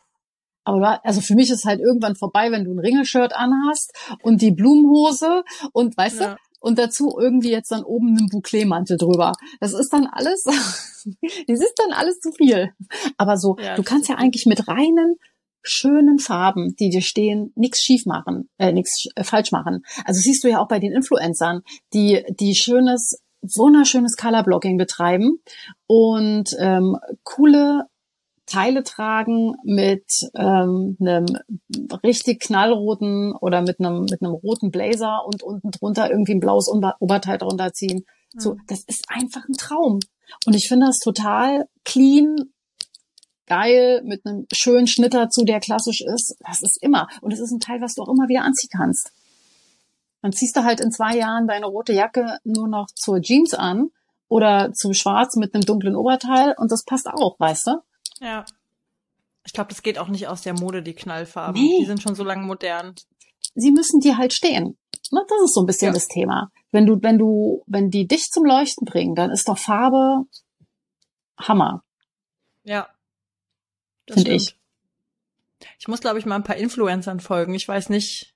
Aber 0.65 1.05
also 1.05 1.21
für 1.21 1.35
mich 1.35 1.51
ist 1.51 1.65
halt 1.65 1.81
irgendwann 1.81 2.17
vorbei, 2.17 2.51
wenn 2.53 2.65
du 2.65 2.73
ein 2.73 2.79
Ringelshirt 2.79 3.35
anhast 3.35 3.93
und 4.23 4.43
die 4.43 4.51
Blumenhose 4.53 5.43
und 5.73 5.97
weißt 5.97 6.21
Ja. 6.21 6.35
du, 6.35 6.37
und 6.61 6.79
dazu 6.79 7.17
irgendwie 7.19 7.51
jetzt 7.51 7.73
dann 7.73 7.83
oben 7.85 8.09
einen 8.19 8.29
Bouclé-Mantel 8.29 8.99
drüber. 8.99 9.33
Das 9.61 9.73
ist 9.73 9.91
dann 9.95 10.07
alles, 10.07 10.43
das 10.45 11.61
ist 11.61 11.75
dann 11.79 11.93
alles 11.93 12.21
zu 12.21 12.33
viel. 12.33 12.71
Aber 13.17 13.39
so, 13.39 13.57
Ja, 13.59 13.75
du 13.77 13.83
kannst 13.83 14.11
ja 14.11 14.17
eigentlich 14.17 14.45
mit 14.45 14.69
reinen, 14.69 15.17
schönen 15.63 16.19
Farben, 16.19 16.75
die 16.77 16.91
dir 16.91 17.01
stehen, 17.03 17.53
nichts 17.57 17.81
schief 17.83 18.05
machen, 18.07 18.49
äh, 18.59 18.73
nichts 18.73 19.07
äh, 19.15 19.25
falsch 19.25 19.53
machen. 19.53 19.83
Also 20.05 20.21
siehst 20.21 20.45
du 20.45 20.49
ja 20.49 20.59
auch 20.61 20.69
bei 20.69 20.79
den 20.79 20.93
Influencern, 20.93 21.63
die, 21.95 22.25
die 22.39 22.55
schönes, 22.55 23.19
wunderschönes 23.43 24.17
Colorblocking 24.17 24.77
betreiben 24.77 25.41
und 25.87 26.55
ähm, 26.59 26.97
coole 27.25 27.85
Teile 28.47 28.83
tragen 28.83 29.55
mit 29.65 30.05
ähm, 30.35 30.97
einem 31.01 31.27
richtig 32.03 32.41
knallroten 32.41 33.33
oder 33.41 33.63
mit 33.63 33.79
einem 33.79 34.03
mit 34.11 34.23
einem 34.23 34.33
roten 34.33 34.71
Blazer 34.71 35.25
und 35.25 35.43
unten 35.43 35.71
drunter 35.71 36.11
irgendwie 36.11 36.33
ein 36.35 36.41
blaues 36.41 36.69
Ober- 36.69 36.97
Oberteil 36.99 37.39
drunter 37.39 37.73
ziehen. 37.73 38.05
So, 38.37 38.55
Mhm. 38.55 38.61
das 38.67 38.83
ist 38.85 39.05
einfach 39.09 39.49
ein 39.49 39.55
Traum. 39.55 40.01
Und 40.47 40.55
ich 40.55 40.69
finde 40.69 40.87
das 40.87 40.99
total 40.99 41.67
clean, 41.85 42.53
geil, 43.47 44.03
mit 44.05 44.25
einem 44.27 44.47
schönen 44.53 44.87
Schnitt 44.87 45.15
dazu, 45.15 45.45
der 45.45 45.61
klassisch 45.61 46.01
ist. 46.03 46.37
Das 46.47 46.63
ist 46.63 46.81
immer. 46.83 47.09
Und 47.21 47.33
es 47.33 47.41
ist 47.41 47.51
ein 47.53 47.61
Teil, 47.61 47.81
was 47.81 47.95
du 47.95 48.03
auch 48.03 48.09
immer 48.09 48.29
wieder 48.29 48.43
anziehen 48.43 48.71
kannst. 48.77 49.13
Dann 50.23 50.33
ziehst 50.33 50.57
du 50.57 50.65
halt 50.65 50.81
in 50.81 50.91
zwei 50.93 51.17
Jahren 51.17 51.47
deine 51.47 51.67
rote 51.67 51.93
Jacke 51.93 52.39
nur 52.45 52.69
noch 52.69 52.87
zur 52.95 53.21
Jeans 53.21 53.55
an 53.55 53.89
oder 54.29 54.73
zu 54.73 54.93
schwarz 54.93 55.37
mit 55.37 55.55
einem 55.55 55.65
dunklen 55.65 55.97
Oberteil 55.97 56.55
und 56.59 56.71
das 56.71 56.85
passt 56.85 57.07
auch, 57.09 57.39
weißt 57.41 57.67
du? 57.69 57.71
Ja. 58.21 58.45
Ich 59.47 59.53
glaube, 59.55 59.69
das 59.69 59.83
geht 59.83 59.99
auch 59.99 60.09
nicht 60.09 60.29
aus 60.29 60.43
der 60.43 60.53
Mode, 60.53 60.83
die 60.83 60.95
Knallfarben. 60.95 61.61
Nee. 61.61 61.79
Die 61.81 61.87
sind 61.87 62.03
schon 62.03 62.15
so 62.15 62.23
lange 62.25 62.43
modern. 62.45 62.95
sie 63.55 63.73
müssen 63.73 64.01
dir 64.01 64.17
halt 64.19 64.33
stehen. 64.33 64.77
Ne, 65.11 65.25
das 65.29 65.41
ist 65.43 65.55
so 65.55 65.63
ein 65.63 65.67
bisschen 65.67 65.89
Ja. 65.89 65.93
das 65.95 66.07
Thema. 66.07 66.51
Wenn 66.71 66.87
du, 66.87 66.99
wenn 67.03 67.19
du, 67.19 67.65
wenn 67.67 67.91
die 67.91 68.07
dich 68.07 68.31
zum 68.31 68.45
Leuchten 68.45 68.85
bringen, 68.85 69.15
dann 69.17 69.31
ist 69.31 69.49
doch 69.49 69.59
Farbe 69.59 70.27
Hammer. 71.39 71.83
Ja. 72.63 72.89
Das 74.07 74.15
Find 74.23 74.27
stimmt. 74.29 74.43
ich. 74.43 74.57
Ich 75.79 75.89
muss, 75.89 76.01
glaube 76.01 76.19
ich, 76.19 76.27
mal 76.27 76.37
ein 76.37 76.45
paar 76.45 76.57
Influencern 76.57 77.19
folgen. 77.21 77.55
Ich 77.55 77.67
weiß 77.67 77.89
nicht, 77.89 78.30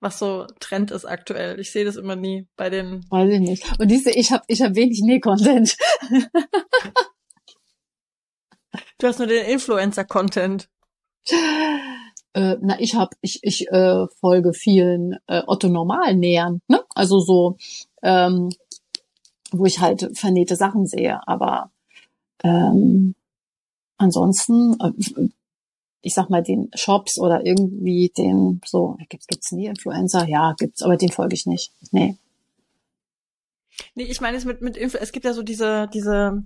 was 0.00 0.18
so 0.18 0.46
Trend 0.58 0.90
ist 0.90 1.04
aktuell. 1.04 1.60
Ich 1.60 1.70
sehe 1.70 1.84
das 1.84 1.96
immer 1.96 2.16
nie 2.16 2.46
bei 2.56 2.70
den. 2.70 3.04
Weiß 3.10 3.30
ich 3.30 3.40
nicht. 3.40 3.78
Und 3.78 3.90
diese, 3.90 4.10
ich 4.10 4.32
habe 4.32 4.44
ich 4.48 4.62
hab 4.62 4.74
wenig 4.74 5.02
Näh-Content. 5.02 5.76
Du 8.98 9.06
hast 9.06 9.18
nur 9.18 9.28
den 9.28 9.46
Influencer-Content. 9.46 10.68
Äh, 12.32 12.56
na, 12.60 12.78
ich 12.78 12.94
habe 12.94 13.16
ich 13.20 13.40
ich 13.42 13.68
äh, 13.68 14.06
folge 14.20 14.52
vielen 14.52 15.16
äh, 15.26 15.42
Otto 15.46 15.68
Normalnähern, 15.68 16.60
ne? 16.68 16.84
Also 16.94 17.18
so, 17.18 17.56
ähm, 18.02 18.50
wo 19.50 19.66
ich 19.66 19.80
halt 19.80 20.16
vernähte 20.16 20.54
Sachen 20.54 20.86
sehe. 20.86 21.20
Aber 21.26 21.72
ähm, 22.44 23.16
ansonsten, 23.96 24.78
äh, 24.80 24.92
ich 26.02 26.14
sag 26.14 26.30
mal 26.30 26.42
den 26.42 26.70
Shops 26.74 27.18
oder 27.18 27.44
irgendwie 27.44 28.10
den 28.16 28.60
so 28.64 28.96
gibt's 29.08 29.26
gibt's 29.26 29.52
nie 29.52 29.66
Influencer? 29.66 30.26
Ja, 30.28 30.54
gibt's, 30.58 30.82
aber 30.82 30.96
den 30.96 31.10
folge 31.12 31.34
ich 31.34 31.46
nicht. 31.46 31.72
Nee. 31.90 32.16
Nee, 33.94 34.04
ich 34.04 34.20
meine 34.20 34.36
es 34.36 34.44
mit, 34.44 34.60
mit 34.62 34.76
Influ 34.76 34.98
es 35.00 35.12
gibt 35.12 35.24
ja 35.24 35.32
so 35.32 35.42
diese, 35.42 35.88
diese, 35.92 36.42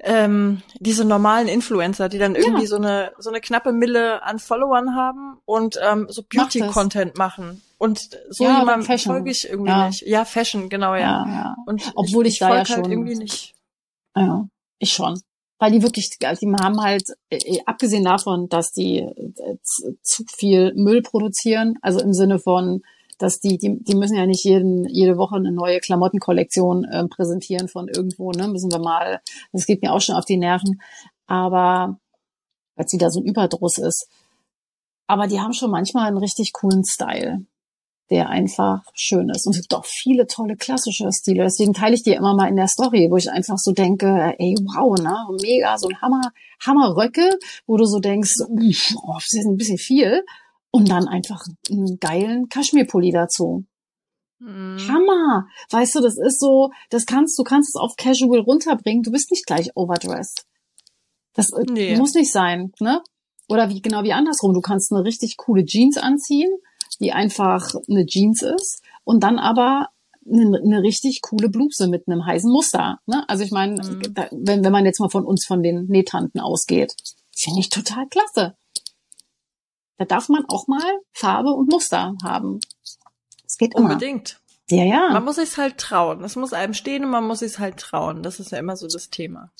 ähm, 0.00 0.62
diese 0.80 1.04
normalen 1.04 1.48
Influencer, 1.48 2.08
die 2.08 2.18
dann 2.18 2.34
irgendwie 2.34 2.62
Ja. 2.62 2.68
so 2.68 2.76
eine, 2.76 3.12
so 3.18 3.30
eine 3.30 3.40
knappe 3.40 3.72
Mille 3.72 4.22
an 4.22 4.38
Followern 4.38 4.94
haben 4.96 5.38
und 5.44 5.78
ähm, 5.82 6.06
so. 6.10 6.22
Beauty-Content 6.22 7.16
machen. 7.16 7.62
Und 7.78 8.18
so 8.30 8.44
Ja, 8.44 8.60
jemandem 8.60 8.98
folge 8.98 9.30
ich 9.30 9.48
irgendwie 9.48 9.70
Ja. 9.70 9.86
nicht. 9.88 10.02
Ja, 10.06 10.24
Fashion, 10.24 10.68
genau, 10.68 10.94
ja. 10.94 11.00
Ja, 11.00 11.26
ja. 11.28 11.56
Und 11.66 11.92
Obwohl 11.94 12.26
ich 12.26 12.38
da 12.38 12.48
folg 12.48 12.68
ja 12.68 12.74
halt 12.76 12.84
schon- 12.84 12.92
irgendwie 12.92 13.16
nicht. 13.16 13.54
Ja, 14.16 14.46
ich 14.78 14.92
schon. 14.92 15.20
Weil 15.62 15.70
die 15.70 15.82
wirklich, 15.84 16.10
die 16.18 16.26
haben 16.60 16.80
halt, 16.80 17.04
äh, 17.30 17.60
abgesehen 17.66 18.02
davon, 18.02 18.48
dass 18.48 18.72
die 18.72 18.98
äh, 18.98 19.56
zu 20.02 20.24
viel 20.26 20.74
Müll 20.74 21.02
produzieren, 21.02 21.78
also 21.82 22.00
im 22.00 22.12
Sinne 22.12 22.40
von, 22.40 22.82
dass 23.18 23.38
die, 23.38 23.58
die, 23.58 23.78
die 23.80 23.94
müssen 23.94 24.16
ja 24.16 24.26
nicht 24.26 24.42
jeden, 24.42 24.88
jede 24.88 25.16
Woche 25.18 25.36
eine 25.36 25.52
neue 25.52 25.78
Klamottenkollektion 25.78 26.84
ähm, 26.92 27.08
präsentieren 27.08 27.68
von 27.68 27.86
irgendwo, 27.86 28.32
ne? 28.32 28.48
Müssen 28.48 28.72
wir 28.72 28.80
mal, 28.80 29.20
das 29.52 29.66
geht 29.66 29.82
mir 29.82 29.92
auch 29.92 30.00
schon 30.00 30.16
auf 30.16 30.24
die 30.24 30.36
Nerven. 30.36 30.82
Aber, 31.28 31.96
weil 32.74 32.86
es 32.86 32.92
wieder 32.92 33.12
so 33.12 33.20
ein 33.20 33.26
Überdruss 33.26 33.78
ist. 33.78 34.08
Aber 35.06 35.28
die 35.28 35.38
haben 35.38 35.52
schon 35.52 35.70
manchmal 35.70 36.08
einen 36.08 36.18
richtig 36.18 36.52
coolen 36.52 36.84
Style, 36.84 37.46
der 38.12 38.28
einfach 38.28 38.82
schön 38.94 39.28
ist. 39.30 39.46
Und 39.46 39.54
es 39.56 39.62
gibt 39.62 39.74
auch 39.74 39.86
viele 39.86 40.26
tolle 40.26 40.56
klassische 40.56 41.10
Stile. 41.10 41.44
Deswegen 41.44 41.72
teile 41.72 41.94
ich 41.94 42.02
die 42.02 42.12
immer 42.12 42.36
mal 42.36 42.48
in 42.48 42.56
der 42.56 42.68
Story, 42.68 43.08
wo 43.10 43.16
ich 43.16 43.30
einfach 43.30 43.56
so 43.58 43.72
denke, 43.72 44.34
ey, 44.38 44.54
wow, 44.60 44.96
ne, 45.00 45.16
mega, 45.42 45.78
so 45.78 45.88
ein 45.88 46.00
Hammer, 46.00 46.20
Hammerröcke, 46.64 47.38
wo 47.66 47.76
du 47.78 47.86
so 47.86 47.98
denkst, 47.98 48.34
oh, 48.48 49.14
das 49.14 49.32
ist 49.32 49.46
ein 49.46 49.56
bisschen 49.56 49.78
viel. 49.78 50.22
Und 50.70 50.90
dann 50.90 51.08
einfach 51.08 51.42
einen 51.70 51.98
geilen 51.98 52.48
Kaschmirpulli 52.48 53.10
dazu. 53.10 53.64
Mhm. 54.38 54.78
Hammer! 54.88 55.46
Weißt 55.70 55.94
du, 55.94 56.00
das 56.00 56.16
ist 56.18 56.40
so, 56.40 56.70
das 56.90 57.06
kannst, 57.06 57.38
du 57.38 57.44
kannst 57.44 57.74
es 57.74 57.80
auf 57.80 57.96
Casual 57.96 58.40
runterbringen, 58.40 59.02
du 59.02 59.10
bist 59.10 59.30
nicht 59.30 59.46
gleich 59.46 59.70
overdressed. 59.74 60.44
Das 61.34 61.50
äh, 61.52 61.64
Nee. 61.70 61.96
muss 61.96 62.14
nicht 62.14 62.32
sein, 62.32 62.72
ne? 62.80 63.02
Oder 63.48 63.68
wie, 63.68 63.80
genau 63.82 64.02
wie 64.02 64.12
andersrum. 64.12 64.54
Du 64.54 64.60
kannst 64.60 64.92
eine 64.92 65.04
richtig 65.04 65.36
coole 65.36 65.64
Jeans 65.64 65.96
anziehen, 65.98 66.50
die 67.02 67.12
einfach 67.12 67.74
eine 67.88 68.06
Jeans 68.06 68.42
ist 68.42 68.80
und 69.04 69.20
dann 69.22 69.38
aber 69.38 69.88
eine, 70.24 70.58
eine 70.58 70.82
richtig 70.82 71.20
coole 71.22 71.48
Bluse 71.48 71.88
mit 71.88 72.06
einem 72.06 72.24
heißen 72.24 72.50
Muster. 72.50 73.00
Ne? 73.06 73.24
Also 73.28 73.42
ich 73.44 73.50
meine, 73.50 73.82
Mhm. 73.82 74.02
wenn, 74.30 74.64
wenn 74.64 74.72
man 74.72 74.84
jetzt 74.86 75.00
mal 75.00 75.10
von 75.10 75.24
uns, 75.26 75.44
von 75.44 75.62
den 75.62 75.86
Nähtanten 75.86 76.40
ausgeht, 76.40 76.94
finde 77.34 77.60
ich 77.60 77.68
total 77.70 78.06
klasse. 78.08 78.56
Da 79.98 80.04
darf 80.04 80.28
man 80.28 80.44
auch 80.48 80.66
mal 80.68 80.82
Farbe 81.12 81.50
und 81.52 81.70
Muster 81.70 82.14
haben. 82.22 82.60
Es 83.44 83.56
geht 83.58 83.74
immer. 83.74 83.90
Unbedingt. 83.90 84.40
Ja, 84.70 84.84
ja. 84.84 85.10
Man 85.12 85.24
muss 85.24 85.36
sich's 85.36 85.58
halt 85.58 85.78
trauen. 85.78 86.24
Es 86.24 86.36
muss 86.36 86.52
einem 86.52 86.72
stehen 86.74 87.04
und 87.04 87.10
man 87.10 87.26
muss 87.26 87.40
sich's 87.40 87.58
halt 87.58 87.76
trauen. 87.78 88.22
Das 88.22 88.40
ist 88.40 88.52
ja 88.52 88.58
immer 88.58 88.76
so 88.76 88.86
das 88.86 89.10
Thema. 89.10 89.50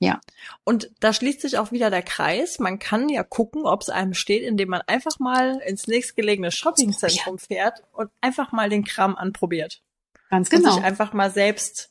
Ja. 0.00 0.20
Und 0.64 0.90
da 1.00 1.12
schließt 1.12 1.40
sich 1.40 1.58
auch 1.58 1.72
wieder 1.72 1.90
der 1.90 2.02
Kreis. 2.02 2.58
Man 2.58 2.78
kann 2.78 3.08
ja 3.08 3.24
gucken, 3.24 3.66
ob 3.66 3.82
es 3.82 3.88
einem 3.88 4.14
steht, 4.14 4.44
indem 4.44 4.68
man 4.68 4.82
einfach 4.82 5.18
mal 5.18 5.60
ins 5.66 5.86
nächstgelegene 5.88 6.52
Shoppingzentrum 6.52 7.38
fährt 7.38 7.82
und 7.92 8.10
einfach 8.20 8.52
mal 8.52 8.68
den 8.70 8.84
Kram 8.84 9.16
anprobiert. 9.16 9.82
Ganz 10.30 10.50
Und 10.52 10.60
genau. 10.60 10.74
sich 10.74 10.84
einfach 10.84 11.12
mal 11.12 11.30
selbst 11.32 11.90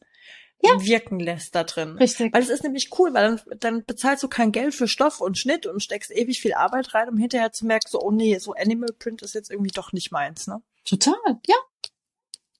Ja. 0.63 0.71
wirken 0.79 1.19
lässt 1.19 1.53
da 1.53 1.63
drin. 1.65 1.97
Richtig. 1.97 2.33
Weil 2.33 2.41
es 2.43 2.49
ist 2.49 2.63
nämlich 2.63 2.97
cool, 2.97 3.13
weil 3.13 3.35
dann, 3.35 3.59
dann 3.59 3.85
bezahlst 3.85 4.23
du 4.23 4.29
kein 4.29 4.51
Geld 4.53 4.73
für 4.73 4.87
Stoff 4.87 5.19
und 5.19 5.37
Schnitt 5.37 5.65
und 5.65 5.83
steckst 5.83 6.09
ewig 6.11 6.39
viel 6.39 6.53
Arbeit 6.53 6.93
rein, 6.93 7.09
um 7.09 7.17
hinterher 7.17 7.51
zu 7.51 7.65
merken, 7.65 7.89
so, 7.89 7.99
oh 8.01 8.11
nee, 8.11 8.37
so 8.37 8.53
Animal 8.53 8.93
Print 8.97 9.21
ist 9.21 9.35
jetzt 9.35 9.51
irgendwie 9.51 9.71
doch 9.71 9.91
nicht 9.91 10.11
meins, 10.11 10.47
ne? 10.47 10.61
Total, 10.85 11.15
ja. 11.45 11.55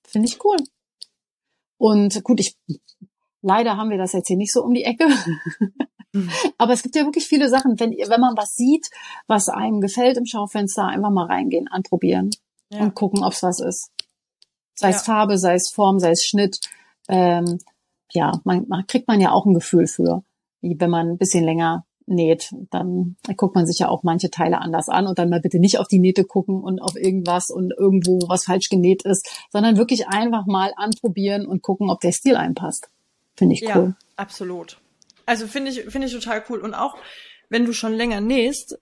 Finde 0.06 0.28
ich 0.28 0.44
cool. 0.44 0.58
Und 1.78 2.22
gut, 2.22 2.40
ich 2.40 2.56
leider 3.42 3.76
haben 3.76 3.90
wir 3.90 3.98
das 3.98 4.12
jetzt 4.12 4.28
hier 4.28 4.36
nicht 4.36 4.52
so 4.52 4.62
um 4.64 4.74
die 4.74 4.84
Ecke. 4.84 5.08
Mhm. 6.12 6.30
Aber 6.58 6.72
es 6.72 6.82
gibt 6.82 6.96
ja 6.96 7.04
wirklich 7.04 7.26
viele 7.26 7.48
Sachen, 7.48 7.78
wenn 7.78 7.90
wenn 7.90 8.20
man 8.20 8.36
was 8.36 8.54
sieht, 8.56 8.88
was 9.26 9.48
einem 9.48 9.80
gefällt 9.80 10.16
im 10.16 10.26
Schaufenster, 10.26 10.86
einfach 10.86 11.10
mal 11.10 11.26
reingehen, 11.26 11.68
anprobieren 11.68 12.30
Ja. 12.70 12.80
und 12.80 12.94
gucken, 12.94 13.22
ob's 13.22 13.42
was 13.42 13.60
ist. 13.60 13.90
Sei 14.74 14.90
es 14.90 14.96
Ja. 15.06 15.14
Farbe, 15.14 15.38
sei 15.38 15.54
es 15.54 15.70
Form, 15.70 15.98
sei 15.98 16.10
es 16.10 16.24
Schnitt. 16.24 16.60
Ähm, 17.08 17.58
ja, 18.12 18.40
man, 18.44 18.66
man 18.68 18.86
kriegt 18.86 19.08
man 19.08 19.20
ja 19.20 19.32
auch 19.32 19.44
ein 19.44 19.54
Gefühl 19.54 19.86
für, 19.86 20.22
wenn 20.62 20.90
man 20.90 21.08
ein 21.10 21.18
bisschen 21.18 21.44
länger 21.44 21.84
näht, 22.06 22.54
dann 22.70 23.16
guckt 23.36 23.54
man 23.54 23.66
sich 23.66 23.80
ja 23.80 23.88
auch 23.90 24.02
manche 24.02 24.30
Teile 24.30 24.62
anders 24.62 24.88
an 24.88 25.06
und 25.06 25.18
dann 25.18 25.28
mal 25.28 25.40
bitte 25.42 25.58
nicht 25.58 25.78
auf 25.78 25.88
die 25.88 25.98
Nähte 25.98 26.24
gucken 26.24 26.62
und 26.62 26.80
auf 26.80 26.96
irgendwas 26.96 27.50
und 27.50 27.72
irgendwo 27.76 28.20
was 28.28 28.44
falsch 28.44 28.70
genäht 28.70 29.04
ist, 29.04 29.28
sondern 29.50 29.76
wirklich 29.76 30.08
einfach 30.08 30.46
mal 30.46 30.72
anprobieren 30.76 31.46
und 31.46 31.60
gucken, 31.62 31.90
ob 31.90 32.00
der 32.00 32.12
Stil 32.12 32.36
einpasst. 32.36 32.88
Finde 33.38 33.54
ich 33.54 33.60
Ja, 33.60 33.78
cool. 33.78 33.96
absolut. 34.16 34.78
Also 35.26 35.46
finde 35.46 35.70
ich, 35.70 35.80
finde 35.90 36.06
ich 36.08 36.12
total 36.12 36.44
cool. 36.48 36.58
Und 36.60 36.74
auch 36.74 36.96
wenn 37.48 37.64
du 37.64 37.72
schon 37.72 37.92
länger 37.94 38.20
nähst, 38.20 38.78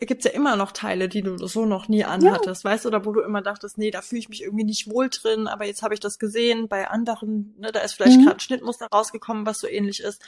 gibt's 0.00 0.24
ja 0.24 0.30
immer 0.32 0.56
noch 0.56 0.72
Teile, 0.72 1.08
die 1.10 1.20
du 1.22 1.36
so 1.46 1.66
noch 1.66 1.88
nie 1.88 2.04
anhattest, 2.04 2.64
weißt 2.64 2.84
du, 2.86 2.88
oder 2.88 3.04
wo 3.04 3.12
du 3.12 3.20
immer 3.20 3.42
dachtest, 3.42 3.76
nee, 3.78 3.90
da 3.90 4.00
fühle 4.02 4.18
ich 4.20 4.28
mich 4.30 4.42
irgendwie 4.42 4.64
nicht 4.64 4.90
wohl 4.90 5.10
drin, 5.10 5.46
aber 5.46 5.66
jetzt 5.66 5.82
habe 5.82 5.92
ich 5.94 6.00
das 6.00 6.18
gesehen. 6.18 6.68
Bei 6.68 6.88
anderen, 6.88 7.54
ne, 7.58 7.70
da 7.70 7.80
ist 7.80 7.92
vielleicht 7.92 8.18
Mhm. 8.18 8.24
gerade 8.24 8.36
ein 8.38 8.40
Schnittmuster 8.40 8.86
rausgekommen, 8.86 9.44
was 9.46 9.60
so 9.60 9.68
ähnlich 9.68 10.00
ist. 10.00 10.22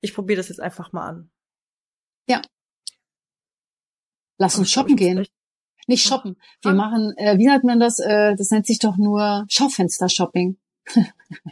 Ich 0.00 0.14
probiere 0.14 0.36
das 0.36 0.48
jetzt 0.48 0.60
einfach 0.60 0.92
mal 0.92 1.06
an. 1.08 1.30
Lass 4.38 4.58
uns 4.58 4.70
shoppen 4.70 4.96
gehen. 4.96 5.26
Nicht 5.86 6.04
shoppen. 6.06 6.36
Wir 6.62 6.72
Ah. 6.72 6.74
machen, 6.74 7.14
äh, 7.16 7.38
wie 7.38 7.46
nennt 7.46 7.62
man 7.64 7.78
das? 7.78 7.98
Äh, 8.00 8.34
das 8.36 8.50
nennt 8.50 8.66
sich 8.66 8.78
doch 8.80 8.96
nur 8.96 9.44
Schaufenster-Shopping. 9.48 10.58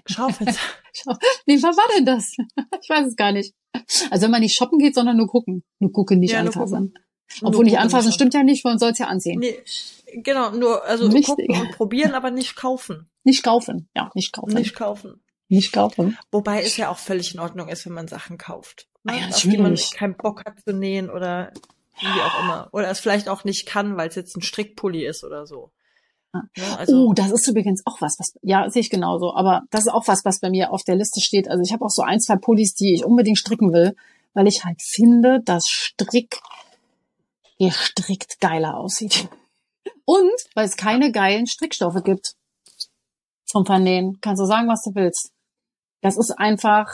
Schaufenster. 0.06 0.60
Wie 1.46 1.62
was 1.62 1.76
war 1.76 1.88
denn 1.96 2.06
das? 2.06 2.36
Ich 2.82 2.88
weiß 2.88 3.06
es 3.06 3.16
gar 3.16 3.32
nicht. 3.32 3.54
Also 4.10 4.24
wenn 4.24 4.32
man 4.32 4.40
nicht 4.40 4.56
shoppen 4.56 4.78
geht, 4.78 4.94
sondern 4.94 5.16
nur 5.16 5.28
gucken. 5.28 5.62
Nur 5.78 5.92
gucken, 5.92 6.18
nicht 6.18 6.32
Ja, 6.32 6.40
anfassen. 6.40 6.94
Obwohl 7.40 7.64
nicht 7.64 7.78
anfassen 7.78 8.08
nicht 8.08 8.16
stimmt 8.16 8.34
ja 8.34 8.42
nicht, 8.42 8.64
man 8.64 8.78
soll 8.78 8.90
es 8.90 8.98
ja 8.98 9.06
anziehen. 9.06 9.38
Nee, 9.38 9.56
genau, 10.16 10.50
nur 10.50 10.84
also 10.84 11.06
Richtig. 11.06 11.26
gucken 11.26 11.60
und 11.60 11.70
probieren, 11.72 12.14
aber 12.14 12.30
nicht 12.30 12.56
kaufen. 12.56 13.08
Nicht 13.24 13.42
kaufen. 13.42 13.88
Ja, 13.94 14.10
nicht 14.14 14.32
kaufen. 14.32 14.54
Nicht 14.54 14.74
kaufen. 14.74 15.22
Nicht 15.48 15.72
kaufen. 15.72 16.18
Wobei 16.30 16.62
es 16.62 16.76
ja 16.76 16.88
auch 16.90 16.98
völlig 16.98 17.34
in 17.34 17.40
Ordnung 17.40 17.68
ist, 17.68 17.86
wenn 17.86 17.92
man 17.92 18.08
Sachen 18.08 18.36
kauft. 18.38 18.88
Ne? 19.04 19.12
Ah 19.12 19.16
ja, 19.16 19.28
auf 19.28 19.42
die 19.42 19.58
man 19.58 19.78
keinen 19.94 20.16
Bock 20.16 20.44
hat 20.44 20.60
zu 20.60 20.72
nähen 20.72 21.08
oder 21.08 21.52
wie 22.00 22.06
auch 22.06 22.42
immer. 22.42 22.68
Oder 22.72 22.90
es 22.90 23.00
vielleicht 23.00 23.28
auch 23.28 23.44
nicht 23.44 23.66
kann, 23.66 23.96
weil 23.96 24.08
es 24.08 24.14
jetzt 24.14 24.36
ein 24.36 24.42
Strickpulli 24.42 25.06
ist 25.06 25.24
oder 25.24 25.46
so. 25.46 25.70
Ne? 26.32 26.48
Also, 26.78 27.08
oh, 27.08 27.12
das 27.12 27.30
ist 27.30 27.46
übrigens 27.48 27.82
auch 27.84 28.00
was, 28.00 28.18
was 28.18 28.34
ja, 28.42 28.68
sehe 28.70 28.80
ich 28.80 28.90
genauso, 28.90 29.34
aber 29.34 29.62
das 29.70 29.82
ist 29.82 29.92
auch 29.92 30.06
was, 30.08 30.24
was 30.24 30.40
bei 30.40 30.50
mir 30.50 30.72
auf 30.72 30.82
der 30.82 30.96
Liste 30.96 31.20
steht. 31.20 31.48
Also 31.48 31.62
ich 31.62 31.72
habe 31.72 31.84
auch 31.84 31.90
so 31.90 32.02
ein, 32.02 32.20
zwei 32.20 32.36
Pullis, 32.36 32.74
die 32.74 32.94
ich 32.94 33.04
unbedingt 33.04 33.38
stricken 33.38 33.72
will, 33.72 33.94
weil 34.34 34.46
ich 34.46 34.64
halt 34.64 34.80
finde, 34.82 35.40
dass 35.44 35.68
Strick 35.68 36.40
gestrickt 37.58 38.40
geiler 38.40 38.76
aussieht. 38.76 39.28
Und 40.04 40.32
weil 40.54 40.66
es 40.66 40.76
keine 40.76 41.12
geilen 41.12 41.46
Strickstoffe 41.46 42.02
gibt 42.02 42.34
zum 43.44 43.64
Vernähen. 43.66 44.18
Kannst 44.20 44.40
du 44.40 44.46
sagen, 44.46 44.68
was 44.68 44.82
du 44.82 44.94
willst. 44.94 45.30
Das 46.00 46.16
ist 46.16 46.32
einfach, 46.32 46.88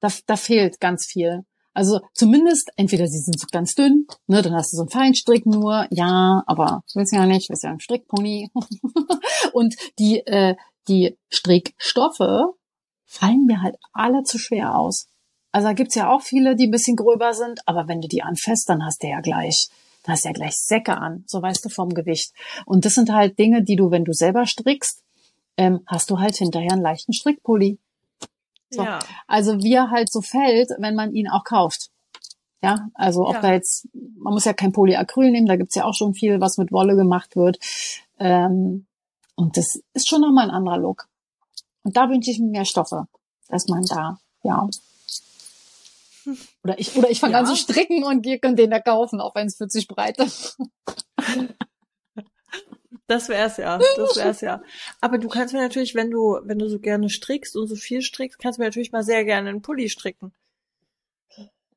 da, 0.00 0.08
da 0.26 0.36
fehlt 0.36 0.80
ganz 0.80 1.06
viel. 1.06 1.44
Also 1.78 2.00
zumindest, 2.12 2.72
entweder 2.74 3.06
sie 3.06 3.20
sind 3.20 3.38
so 3.38 3.46
ganz 3.52 3.76
dünn, 3.76 4.08
ne, 4.26 4.42
dann 4.42 4.52
hast 4.52 4.72
du 4.72 4.78
so 4.78 4.82
einen 4.82 4.90
Feinstrick 4.90 5.46
nur, 5.46 5.86
ja, 5.90 6.42
aber 6.48 6.82
willst 6.92 7.12
ja 7.12 7.24
nicht, 7.24 7.50
willst 7.50 7.62
ja 7.62 7.70
ein 7.70 7.78
Strickpony. 7.78 8.50
Und 9.52 9.76
die, 10.00 10.18
äh, 10.26 10.56
die 10.88 11.16
Strickstoffe 11.28 12.56
fallen 13.06 13.46
mir 13.46 13.62
halt 13.62 13.76
alle 13.92 14.24
zu 14.24 14.38
schwer 14.38 14.74
aus. 14.74 15.06
Also 15.52 15.68
da 15.68 15.72
gibt's 15.72 15.94
ja 15.94 16.10
auch 16.10 16.22
viele, 16.22 16.56
die 16.56 16.66
ein 16.66 16.72
bisschen 16.72 16.96
gröber 16.96 17.32
sind, 17.32 17.60
aber 17.64 17.86
wenn 17.86 18.00
du 18.00 18.08
die 18.08 18.24
anfasst, 18.24 18.68
dann 18.68 18.84
hast 18.84 19.04
du 19.04 19.06
ja 19.06 19.20
gleich, 19.20 19.68
dann 20.02 20.14
hast 20.14 20.24
du 20.24 20.30
ja 20.30 20.34
gleich 20.34 20.56
Säcke 20.56 20.98
an, 20.98 21.22
so 21.28 21.40
weißt 21.40 21.64
du 21.64 21.68
vom 21.68 21.90
Gewicht. 21.90 22.32
Und 22.66 22.86
das 22.86 22.94
sind 22.94 23.12
halt 23.12 23.38
Dinge, 23.38 23.62
die 23.62 23.76
du, 23.76 23.92
wenn 23.92 24.04
du 24.04 24.12
selber 24.12 24.46
strickst, 24.46 25.04
ähm, 25.56 25.82
hast 25.86 26.10
du 26.10 26.18
halt 26.18 26.34
hinterher 26.34 26.72
einen 26.72 26.82
leichten 26.82 27.12
Strickpulli. 27.12 27.78
So. 28.70 28.82
ja. 28.82 28.98
Also 29.26 29.58
wie 29.62 29.72
er 29.74 29.90
halt 29.90 30.10
so 30.12 30.20
fällt, 30.20 30.70
wenn 30.78 30.94
man 30.94 31.12
ihn 31.14 31.28
auch 31.28 31.44
kauft. 31.44 31.90
Ja, 32.62 32.88
also 32.94 33.26
ob 33.26 33.34
Ja. 33.34 33.40
da 33.40 33.52
jetzt, 33.52 33.88
man 33.92 34.32
muss 34.34 34.44
ja 34.44 34.52
kein 34.52 34.72
Polyacryl 34.72 35.30
nehmen, 35.30 35.46
da 35.46 35.56
gibt's 35.56 35.76
ja 35.76 35.84
auch 35.84 35.94
schon 35.94 36.12
viel, 36.14 36.40
was 36.40 36.58
mit 36.58 36.72
Wolle 36.72 36.96
gemacht 36.96 37.36
wird. 37.36 37.58
Ähm, 38.18 38.86
und 39.36 39.56
das 39.56 39.80
ist 39.94 40.08
schon 40.08 40.20
nochmal 40.20 40.48
ein 40.48 40.54
anderer 40.54 40.78
Look. 40.78 41.06
Und 41.84 41.96
da 41.96 42.08
wünsche 42.08 42.30
ich 42.32 42.40
mir 42.40 42.50
mehr 42.50 42.64
Stoffe, 42.64 43.06
dass 43.48 43.68
man 43.68 43.84
da, 43.84 44.18
ja. 44.42 44.68
Oder 46.64 46.78
ich, 46.78 46.94
oder 46.96 47.08
ich 47.08 47.20
fange 47.20 47.34
Ja. 47.34 47.38
an 47.38 47.46
zu 47.46 47.56
stricken 47.56 48.02
und 48.04 48.22
gehe 48.22 48.38
Container 48.40 48.80
kaufen, 48.80 49.20
auch 49.20 49.34
wenn 49.36 49.46
es 49.46 49.56
40 49.56 49.86
breit 49.88 50.18
ist. 50.18 50.58
Das 53.08 53.28
wär's 53.28 53.56
ja, 53.56 53.78
das 53.96 54.16
wär's 54.16 54.40
ja. 54.42 54.62
Aber 55.00 55.18
du 55.18 55.28
kannst 55.28 55.52
mir 55.54 55.60
natürlich, 55.60 55.94
wenn 55.94 56.10
du, 56.10 56.38
wenn 56.44 56.58
du 56.58 56.68
so 56.68 56.78
gerne 56.78 57.08
strickst 57.10 57.56
und 57.56 57.66
so 57.66 57.74
viel 57.74 58.02
strickst, 58.02 58.38
kannst 58.38 58.58
du 58.58 58.62
mir 58.62 58.66
natürlich 58.68 58.92
mal 58.92 59.02
sehr 59.02 59.24
gerne 59.24 59.48
einen 59.48 59.62
Pulli 59.62 59.88
stricken. 59.88 60.32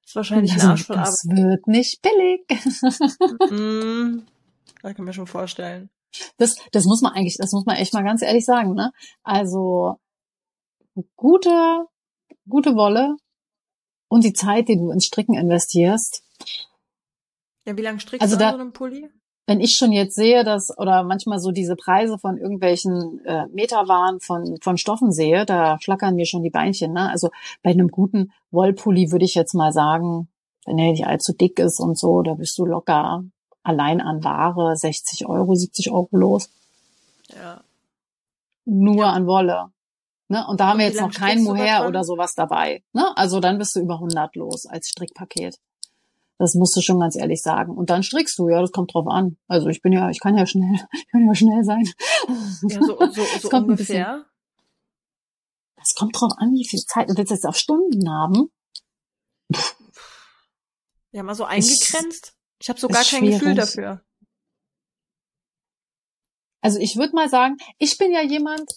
ist 0.05 0.15
wahrscheinlich 0.15 0.51
ein 0.53 0.61
Arsch 0.61 0.83
voll 0.85 0.97
Arbeit. 0.97 1.07
das 1.07 1.23
wird 1.29 1.67
nicht 1.67 2.01
billig. 2.01 2.41
Mm, 3.51 4.23
das 4.81 4.95
kann 4.95 5.05
mir 5.05 5.13
schon 5.13 5.27
vorstellen. 5.27 5.89
Das, 6.37 6.57
das 6.73 6.85
muss 6.85 7.01
man 7.01 7.13
eigentlich, 7.13 7.37
das 7.37 7.51
muss 7.53 7.65
man 7.65 7.77
echt 7.77 7.93
mal 7.93 8.03
ganz 8.03 8.21
ehrlich 8.21 8.43
sagen, 8.45 8.73
ne? 8.73 8.91
Also 9.23 9.97
gute, 11.15 11.85
gute 12.49 12.75
Wolle 12.75 13.15
und 14.09 14.23
die 14.25 14.33
Zeit, 14.33 14.67
die 14.67 14.75
du 14.75 14.91
ins 14.91 15.05
Stricken 15.05 15.35
investierst. 15.35 16.23
Ja, 17.65 17.77
wie 17.77 17.81
lange 17.81 17.99
strickst 18.01 18.21
Also 18.23 18.35
du 18.35 18.39
da- 18.39 18.49
an 18.49 18.55
so 18.55 18.61
einem 18.61 18.73
Pulli? 18.73 19.09
Wenn 19.51 19.59
ich 19.59 19.75
schon 19.75 19.91
jetzt 19.91 20.15
sehe, 20.15 20.45
dass 20.45 20.77
oder 20.77 21.03
manchmal 21.03 21.39
so 21.39 21.51
diese 21.51 21.75
Preise 21.75 22.17
von 22.17 22.37
irgendwelchen 22.37 23.19
äh, 23.25 23.47
Meterwaren 23.47 24.21
von 24.21 24.57
von 24.61 24.77
Stoffen 24.77 25.11
sehe, 25.11 25.45
da 25.45 25.77
schlackern 25.81 26.15
mir 26.15 26.25
schon 26.25 26.41
die 26.41 26.49
Beinchen. 26.49 26.93
Ne? 26.93 27.09
Also 27.09 27.31
bei 27.61 27.71
einem 27.71 27.89
guten 27.89 28.31
Wollpulli 28.51 29.11
würde 29.11 29.25
ich 29.25 29.35
jetzt 29.35 29.53
mal 29.53 29.73
sagen, 29.73 30.29
wenn 30.65 30.79
er 30.79 30.91
nicht 30.91 31.05
allzu 31.05 31.33
dick 31.33 31.59
ist 31.59 31.81
und 31.81 31.99
so, 31.99 32.21
da 32.21 32.35
bist 32.35 32.57
du 32.57 32.65
locker 32.65 33.25
allein 33.61 33.99
an 33.99 34.23
Ware 34.23 34.77
60 34.77 35.25
Euro, 35.27 35.53
70 35.53 35.91
Euro 35.91 36.07
los. 36.11 36.49
Ja. 37.35 37.61
nur 38.63 39.07
an 39.07 39.27
Wolle. 39.27 39.67
Ne? 40.29 40.47
Und 40.47 40.61
da 40.61 40.67
haben 40.67 40.75
Und 40.75 40.79
wir 40.79 40.85
jetzt 40.87 41.01
noch 41.01 41.11
kein 41.11 41.43
Mohair 41.43 41.79
davon? 41.79 41.87
oder 41.89 42.03
sowas 42.05 42.35
dabei. 42.35 42.83
Ne? 42.93 43.05
Also 43.17 43.41
dann 43.41 43.57
bist 43.57 43.75
du 43.75 43.81
über 43.81 43.95
100 43.95 44.33
los 44.37 44.65
als 44.65 44.87
Strickpaket. 44.87 45.59
Das 46.41 46.55
musst 46.55 46.75
du 46.75 46.81
schon 46.81 46.99
ganz 46.99 47.15
ehrlich 47.15 47.43
sagen. 47.43 47.77
Und 47.77 47.91
dann 47.91 48.01
strickst 48.01 48.39
du, 48.39 48.49
ja, 48.49 48.61
das 48.61 48.71
kommt 48.71 48.95
drauf 48.95 49.05
an. 49.07 49.37
Also 49.47 49.67
ich 49.67 49.83
bin 49.83 49.93
ja, 49.93 50.09
ich 50.09 50.19
kann 50.19 50.35
ja 50.35 50.47
schnell, 50.47 50.73
ich 50.91 51.07
kann 51.11 51.27
ja 51.27 51.35
schnell 51.35 51.63
sein. 51.63 51.87
Ja, 52.63 52.81
so, 52.81 52.97
so, 53.11 53.23
so 53.41 53.49
kommt 53.49 53.67
ein 53.67 53.71
ungefähr. 53.71 54.25
Das 55.75 55.93
kommt 55.95 56.19
drauf 56.19 56.31
an, 56.37 56.51
wie 56.53 56.67
viel 56.67 56.79
Zeit. 56.79 57.09
Du 57.11 57.15
willst 57.15 57.29
jetzt 57.29 57.45
auf 57.45 57.55
Stunden 57.55 58.09
haben. 58.09 58.51
Ja, 61.11 61.21
mal 61.21 61.35
so 61.35 61.43
eingegrenzt. 61.43 62.33
Ich 62.59 62.69
habe 62.69 62.79
so 62.79 62.87
gar 62.87 63.03
kein 63.03 63.21
Gefühl 63.21 63.39
schwierig. 63.39 63.57
dafür. 63.57 64.01
Also 66.61 66.79
ich 66.79 66.95
würde 66.95 67.13
mal 67.13 67.29
sagen, 67.29 67.57
ich 67.77 67.99
bin 67.99 68.11
ja 68.11 68.23
jemand, 68.23 68.67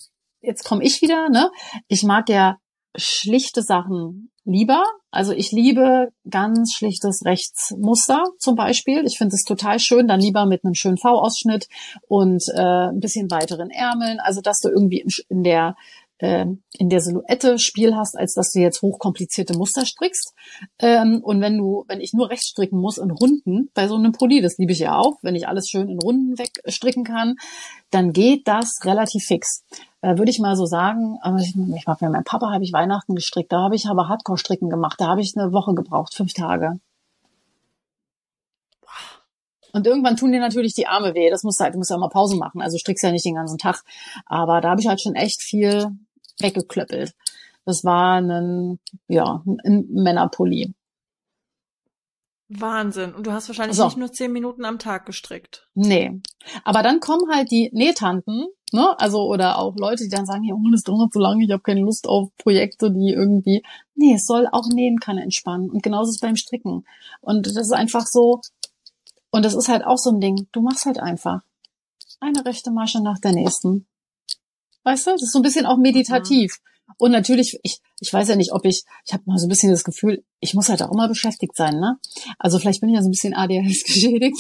jetzt 0.43 0.65
komme 0.65 0.85
ich 0.85 1.01
wieder, 1.01 1.31
ne? 1.31 1.51
Ich 1.89 2.03
mag 2.03 2.29
ja 2.29 2.59
schlichte 2.95 3.63
Sachen 3.63 4.33
lieber. 4.45 4.85
Also 5.15 5.33
ich 5.33 5.53
liebe 5.53 6.09
ganz 6.29 6.73
schlichtes 6.73 7.25
Rechtsmuster 7.25 8.25
zum 8.39 8.57
Beispiel. 8.57 9.05
Ich 9.07 9.17
finde 9.17 9.37
es 9.37 9.45
total 9.45 9.79
schön, 9.79 10.09
dann 10.09 10.19
lieber 10.19 10.45
mit 10.45 10.65
einem 10.65 10.75
schönen 10.75 10.99
V-Ausschnitt 10.99 11.69
und 12.09 12.43
äh, 12.53 12.89
ein 12.89 12.99
bisschen 12.99 13.31
weiteren 13.31 13.71
Ärmeln. 13.71 14.19
Also 14.19 14.41
dass 14.41 14.59
du 14.59 14.71
irgendwie 14.71 15.07
in, 15.29 15.45
der 15.45 15.77
äh, 16.19 16.47
in 16.79 16.89
der 16.89 17.01
Silhouette 17.01 17.61
Spiel 17.61 17.95
hast, 17.95 18.19
als 18.19 18.35
dass 18.35 18.51
du 18.51 18.59
jetzt 18.59 18.83
hochkomplizierte 18.83 19.57
Muster 19.57 19.87
strickst. 19.87 20.35
Ähm, 20.81 21.21
und 21.23 21.41
wenn 21.41 21.59
du, 21.59 21.85
wenn 21.87 22.01
ich 22.01 22.13
nur 22.13 22.31
rechts 22.31 22.49
stricken 22.49 22.81
muss 22.81 22.99
in 22.99 23.13
Runden 23.13 23.71
bei 23.73 23.87
so 23.87 23.95
einem 23.95 24.11
Pulli, 24.11 24.41
das 24.43 24.59
liebe 24.59 24.73
ich 24.73 24.81
ja 24.81 24.99
auch, 24.99 25.19
wenn 25.23 25.37
ich 25.37 25.47
alles 25.47 25.69
schön 25.69 25.89
in 25.89 26.01
Runden 26.01 26.37
wegstricken 26.39 27.05
kann, 27.05 27.37
dann 27.91 28.13
geht 28.13 28.49
das 28.49 28.81
relativ 28.85 29.27
fix. 29.27 29.63
Äh, 30.05 30.19
Würde 30.19 30.31
ich 30.31 30.39
mal 30.39 30.55
so 30.55 30.67
sagen, 30.67 31.19
aber 31.23 31.39
ich, 31.39 31.55
ich 31.57 31.87
hab, 31.87 32.01
bei 32.01 32.11
meinem 32.11 32.25
Papa 32.25 32.53
habe 32.53 32.63
ich 32.63 32.75
Weihnachten 32.75 33.15
gestrickt, 33.15 33.51
da 33.51 33.63
habe 33.63 33.75
ich 33.75 33.87
aber 33.87 34.07
Hardcore-Stricken 34.09 34.69
gemacht, 34.69 35.01
da 35.01 35.07
habe 35.07 35.23
ich 35.23 35.35
eine 35.35 35.51
Woche 35.53 35.75
gebraucht, 35.75 36.13
fünf 36.15 36.35
Tage. 36.35 36.79
Und 39.73 39.87
irgendwann 39.87 40.17
tun 40.17 40.31
dir 40.31 40.41
natürlich 40.41 40.75
die 40.75 40.87
Arme 40.87 41.15
weh. 41.15 41.31
Das 41.31 41.43
musst 41.43 41.59
du 41.59 41.65
halt, 41.65 41.75
du 41.75 41.79
musst 41.79 41.91
ja 41.91 41.97
auch 41.97 42.01
mal 42.01 42.09
Pausen 42.09 42.39
machen. 42.39 42.61
Also 42.63 42.79
strickst 42.79 43.03
ja 43.03 43.11
nicht 43.11 43.25
den 43.25 43.35
ganzen 43.35 43.59
Tag. 43.59 43.83
Aber 44.27 44.61
da 44.61 44.71
habe 44.71 44.81
ich 44.81 44.87
halt 44.87 45.01
schon 45.01 45.17
echt 45.17 45.43
viel 45.43 45.89
weggeklöppelt. 46.39 47.13
Das 47.65 47.83
war 47.83 48.21
ein, 48.21 48.79
ja, 49.09 49.43
ein 49.65 49.87
Männerpulli. 49.91 50.75
Wahnsinn. 52.49 53.15
Und 53.15 53.27
du 53.27 53.33
hast 53.33 53.49
wahrscheinlich 53.49 53.77
So. 53.77 53.87
nicht 53.87 53.97
nur 53.97 54.13
zehn 54.13 54.33
Minuten 54.33 54.65
am 54.65 54.79
Tag 54.79 55.07
gestrickt. 55.07 55.67
Nee. 55.75 56.21
Aber 56.63 56.85
dann 56.85 57.01
kommen 57.01 57.29
halt 57.35 57.51
die 57.51 57.71
Nähtanten, 57.73 58.47
ne? 58.75 58.99
Also, 58.99 59.23
oder 59.23 59.59
auch 59.59 59.75
Leute, 59.77 60.05
die 60.05 60.11
dann 60.11 60.27
sagen, 60.27 60.45
ja, 60.45 60.55
oh, 60.55 60.71
das 60.71 60.83
dauert 60.83 61.13
so 61.13 61.21
lange, 61.21 61.45
ich 61.45 61.51
habe 61.51 61.63
keine 61.63 61.81
Lust 61.81 62.07
auf 62.07 62.29
Projekte, 62.37 62.91
die 62.91 63.11
irgendwie. 63.11 63.63
Nee, 63.95 64.15
es 64.15 64.27
soll 64.27 64.47
auch 64.51 64.69
nähen 64.69 64.99
kann 64.99 65.17
entspannen. 65.17 65.71
Und 65.71 65.83
genauso 65.83 66.11
ist 66.11 66.17
es 66.17 66.21
beim 66.21 66.37
Stricken. 66.37 66.85
Und 67.21 67.47
das 67.47 67.57
ist 67.57 67.73
einfach 67.73 68.07
so, 68.07 68.41
und 69.31 69.45
das 69.45 69.55
ist 69.55 69.69
halt 69.69 69.85
auch 69.85 69.99
so 69.99 70.11
ein 70.11 70.21
Ding, 70.21 70.49
du 70.53 70.61
machst 70.61 70.85
halt 70.85 70.99
einfach. 70.99 71.41
Eine 72.21 72.45
rechte 72.45 72.71
Masche 72.71 73.03
nach 73.03 73.19
der 73.19 73.33
nächsten. 73.33 73.87
Weißt 74.83 75.07
du? 75.07 75.11
Das 75.13 75.23
ist 75.23 75.33
so 75.33 75.39
ein 75.39 75.43
bisschen 75.43 75.67
auch 75.67 75.79
meditativ. 75.79 76.61
Und 76.99 77.13
natürlich, 77.13 77.59
ich, 77.63 77.81
ich 78.01 78.13
weiß 78.13 78.29
ja 78.29 78.37
nicht, 78.37 78.53
ob 78.53 78.65
ich, 78.65 78.85
ich 79.07 79.13
habe 79.13 79.23
mal 79.27 79.39
so 79.39 79.47
ein 79.47 79.49
bisschen 79.49 79.71
das 79.71 79.85
Gefühl, 79.85 80.25
ich 80.41 80.55
muss 80.55 80.69
halt 80.69 80.83
auch 80.83 80.93
immer 80.93 81.09
beschäftigt 81.09 81.57
sein, 81.57 81.81
ne? 81.81 81.99
Also 82.39 82.59
vielleicht 82.59 82.81
bin 82.81 82.91
ich 82.91 82.97
ja 82.97 83.03
so 83.03 83.09
ein 83.09 83.13
bisschen 83.13 83.35
ADHS 83.35 83.83
geschädigt. 83.87 84.37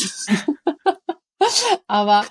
Aber 1.87 2.25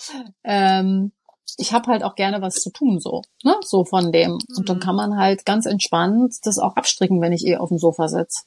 ähm, 0.43 1.11
ich 1.57 1.73
habe 1.73 1.91
halt 1.91 2.03
auch 2.03 2.15
gerne 2.15 2.41
was 2.41 2.55
zu 2.55 2.71
tun, 2.71 2.99
so, 2.99 3.21
ne? 3.43 3.55
So 3.63 3.85
von 3.85 4.11
dem. 4.11 4.39
Und 4.57 4.69
dann 4.69 4.77
Mhm. 4.77 4.81
kann 4.81 4.95
man 4.95 5.17
halt 5.17 5.45
ganz 5.45 5.65
entspannt 5.65 6.35
das 6.43 6.57
auch 6.59 6.75
abstricken, 6.75 7.21
wenn 7.21 7.33
ich 7.33 7.45
eh 7.45 7.57
auf 7.57 7.69
dem 7.69 7.77
Sofa 7.77 8.07
sitze. 8.07 8.43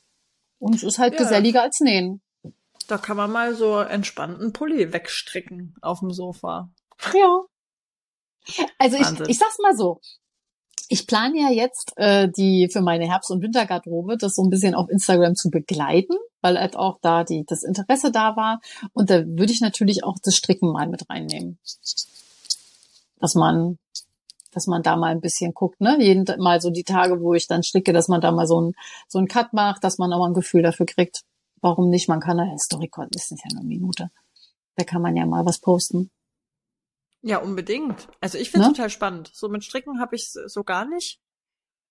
Und 0.59 0.75
es 0.75 0.83
ist 0.83 0.99
halt 0.99 1.15
Ja. 1.15 1.19
geselliger 1.21 1.63
als 1.63 1.81
nähen. 1.81 2.21
Da 2.89 2.99
kann 2.99 3.17
man 3.17 3.31
mal 3.31 3.55
so 3.55 3.79
entspannten 3.81 4.53
Pulli 4.53 4.93
wegstricken 4.93 5.75
auf 5.83 6.01
dem 6.01 6.13
Sofa. 6.13 6.71
Ja. 7.15 7.43
Also 8.79 8.97
ich, 8.97 9.29
ich 9.29 9.39
sag's 9.39 9.59
mal 9.61 9.77
so. 9.77 10.01
Ich 10.89 11.09
plane 11.09 11.37
ja 11.41 11.51
jetzt 11.51 11.93
äh, 11.97 12.29
die 12.31 12.69
für 12.73 12.81
meine 12.81 13.07
Herbst- 13.11 13.33
und 13.33 13.43
Wintergarderobe, 13.43 14.17
das 14.17 14.37
so 14.37 14.43
ein 14.45 14.51
bisschen 14.51 14.77
auf 14.77 14.89
Instagram 14.89 15.35
zu 15.35 15.51
begleiten, 15.51 16.15
weil 16.43 16.57
halt 16.61 16.77
auch 16.77 16.99
da 17.03 17.25
die 17.25 17.45
das 17.45 17.65
Interesse 17.65 18.13
da 18.13 18.37
war. 18.37 18.61
Und 18.93 19.11
da 19.11 19.25
würde 19.27 19.53
ich 19.53 19.61
natürlich 19.61 20.05
auch 20.05 20.15
das 20.23 20.37
Stricken 20.37 20.71
mal 20.71 20.87
mit 20.89 21.11
reinnehmen. 21.11 21.59
Dass 23.19 23.35
man 23.35 23.79
dass 24.53 24.67
man 24.67 24.83
da 24.83 24.97
mal 24.97 25.13
ein 25.13 25.21
bisschen 25.21 25.53
guckt, 25.53 25.83
ne? 25.83 25.99
Jeden 26.01 26.25
mal 26.41 26.63
so 26.63 26.71
die 26.71 26.83
Tage, 26.83 27.21
wo 27.21 27.35
ich 27.35 27.47
dann 27.47 27.63
stricke, 27.63 27.93
dass 27.93 28.09
man 28.09 28.23
da 28.23 28.33
mal 28.33 28.47
so 28.47 28.59
ein 28.61 28.73
so 29.07 29.19
ein 29.19 29.29
Cut 29.29 29.53
macht, 29.53 29.85
dass 29.85 29.99
man 29.99 30.11
auch 30.15 30.19
mal 30.19 30.29
ein 30.29 30.35
Gefühl 30.35 30.63
dafür 30.63 30.87
kriegt. 30.87 31.25
Warum 31.61 31.91
nicht? 31.91 32.09
Man 32.09 32.21
kann 32.21 32.39
ja 32.39 32.57
Story 32.59 32.91
ist 33.15 33.33
nicht 33.33 33.45
ja 33.45 33.59
eine 33.59 33.67
Minute. 33.67 34.11
Da 34.77 34.85
kann 34.85 35.03
man 35.03 35.15
ja 35.15 35.27
mal 35.27 35.45
was 35.45 35.59
posten. 35.61 36.11
Ja, 37.21 37.39
unbedingt. 37.39 38.09
Also 38.21 38.39
ich 38.39 38.51
finde 38.51 38.69
ne? 38.69 38.73
total 38.73 38.89
spannend. 38.89 39.31
So 39.35 39.49
mit 39.49 39.65
Stricken 39.65 40.01
habe 40.01 40.17
ich 40.17 40.31
so 40.31 40.65
gar 40.65 40.87
nicht. 40.87 41.21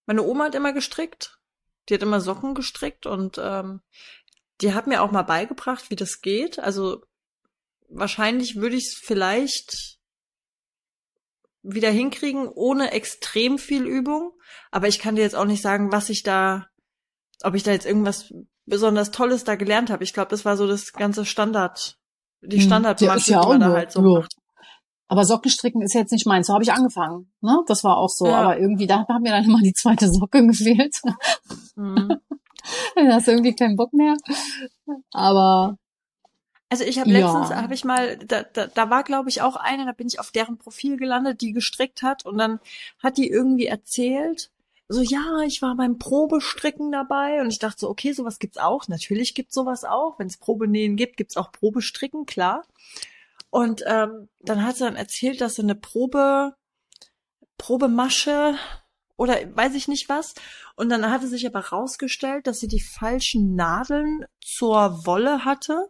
Meine 0.06 0.24
Oma 0.24 0.46
hat 0.46 0.56
immer 0.56 0.74
gestrickt. 0.74 1.40
Die 1.90 1.94
hat 1.94 2.02
immer 2.02 2.22
Socken 2.22 2.56
gestrickt 2.56 3.06
und 3.06 3.40
ähm, 3.40 3.82
die 4.62 4.74
hat 4.74 4.88
mir 4.88 5.04
auch 5.04 5.12
mal 5.12 5.24
beigebracht, 5.24 5.90
wie 5.90 5.96
das 5.96 6.22
geht. 6.22 6.58
Also 6.58 7.04
wahrscheinlich 7.90 8.56
würde 8.56 8.76
ich 8.76 8.86
es 8.86 8.94
vielleicht 8.96 10.00
wieder 11.68 11.90
hinkriegen, 11.90 12.48
ohne 12.48 12.92
extrem 12.92 13.58
viel 13.58 13.86
Übung. 13.86 14.32
Aber 14.72 14.88
ich 14.88 15.00
kann 15.00 15.16
dir 15.16 15.22
jetzt 15.22 15.36
auch 15.36 15.46
nicht 15.46 15.62
sagen, 15.62 15.92
was 15.92 16.10
ich 16.10 16.24
da, 16.24 16.68
ob 17.44 17.56
ich 17.56 17.64
da 17.64 17.72
jetzt 17.72 17.86
irgendwas 17.86 18.34
besonders 18.66 19.12
Tolles 19.12 19.44
da 19.44 19.56
gelernt 19.56 19.90
habe. 19.90 20.04
Ich 20.04 20.14
glaube, 20.14 20.30
das 20.30 20.46
war 20.46 20.58
so 20.58 20.68
das 20.68 20.94
ganze 20.94 21.26
Standard, 21.26 21.98
die 22.42 22.58
hm, 22.58 22.64
Standardmasche, 22.64 23.32
ja, 23.32 23.42
die 23.42 23.48
man 23.48 23.60
da 23.60 23.70
halt 23.70 23.92
so 23.92 24.02
ja. 24.02 24.20
macht. 24.20 24.36
Aber 25.08 25.24
Sockenstricken 25.24 25.82
ist 25.82 25.94
jetzt 25.94 26.12
nicht 26.12 26.26
meins. 26.26 26.48
So 26.48 26.54
habe 26.54 26.64
ich 26.64 26.74
angefangen. 26.74 27.32
Ne? 27.42 27.60
Das 27.68 27.84
war 27.84 27.98
auch 27.98 28.10
so. 28.10 28.26
Ja. 28.26 28.42
Aber 28.42 28.60
irgendwie, 28.60 28.88
da 28.88 29.06
hat 29.08 29.22
mir 29.22 29.32
dann 29.32 29.46
immer 29.46 29.62
die 29.62 29.74
zweite 29.74 30.10
Socke 30.10 30.42
gefehlt. 30.48 30.96
Mhm. 31.76 32.10
dann 32.96 33.14
hast 33.14 33.28
du 33.28 33.32
irgendwie 33.32 33.56
keinen 33.56 33.76
Bock 33.76 33.94
mehr. 33.94 34.16
Aber 35.12 35.78
also 36.76 36.90
ich 36.90 37.00
habe 37.00 37.10
letztens, 37.10 37.50
ja. 37.52 37.62
habe 37.62 37.74
ich 37.74 37.86
mal, 37.86 38.18
da, 38.18 38.44
da, 38.44 38.68
da 38.68 38.90
war 38.90 39.04
glaube 39.04 39.30
ich 39.30 39.42
auch 39.42 39.56
eine, 39.56 39.86
da 39.86 39.94
bin 39.94 40.08
ich 40.08 40.20
auf 40.20 40.32
deren 40.32 40.58
Profil 40.58 40.98
gelandet, 40.98 41.40
die 41.40 41.54
gestrickt 41.54 42.02
hat 42.02 42.26
und 42.26 42.38
dann 42.38 42.60
hat 43.02 43.18
die 43.18 43.30
irgendwie 43.30 43.68
erzählt, 43.68 44.52
so 44.90 45.02
ja, 45.02 45.40
ich 45.46 45.62
war 45.62 45.76
beim 45.78 45.98
Probestricken 45.98 46.92
dabei 46.92 47.40
und 47.42 47.50
ich 47.50 47.60
dachte 47.60 47.80
so, 47.80 47.90
okay, 47.90 48.12
sowas 48.12 48.40
gibt's 48.40 48.58
auch. 48.58 48.88
Natürlich 48.88 49.34
gibt's 49.34 49.56
sowas 49.56 49.84
auch. 49.84 50.20
Wenn 50.20 50.28
es 50.28 50.38
Probenähen 50.38 50.96
gibt, 50.96 51.18
gibt's 51.18 51.38
auch 51.38 51.52
Probestricken, 51.52 52.26
klar. 52.28 52.66
Und 53.50 53.84
ähm, 53.88 54.28
dann 54.42 54.64
hat 54.64 54.76
sie 54.76 54.84
dann 54.84 54.96
erzählt, 54.96 55.42
dass 55.42 55.56
sie 55.56 55.64
eine 55.64 55.74
Probe, 55.74 56.54
Probemasche 57.58 58.58
oder 59.18 59.38
weiß 59.56 59.74
ich 59.74 59.88
nicht 59.88 60.08
was. 60.08 60.36
Und 60.76 60.90
dann 60.90 61.10
hatte 61.10 61.28
sich 61.28 61.48
aber 61.48 61.62
rausgestellt, 61.62 62.46
dass 62.46 62.60
sie 62.60 62.68
die 62.68 62.82
falschen 62.82 63.56
Nadeln 63.56 64.26
zur 64.40 65.08
Wolle 65.08 65.46
hatte 65.46 65.90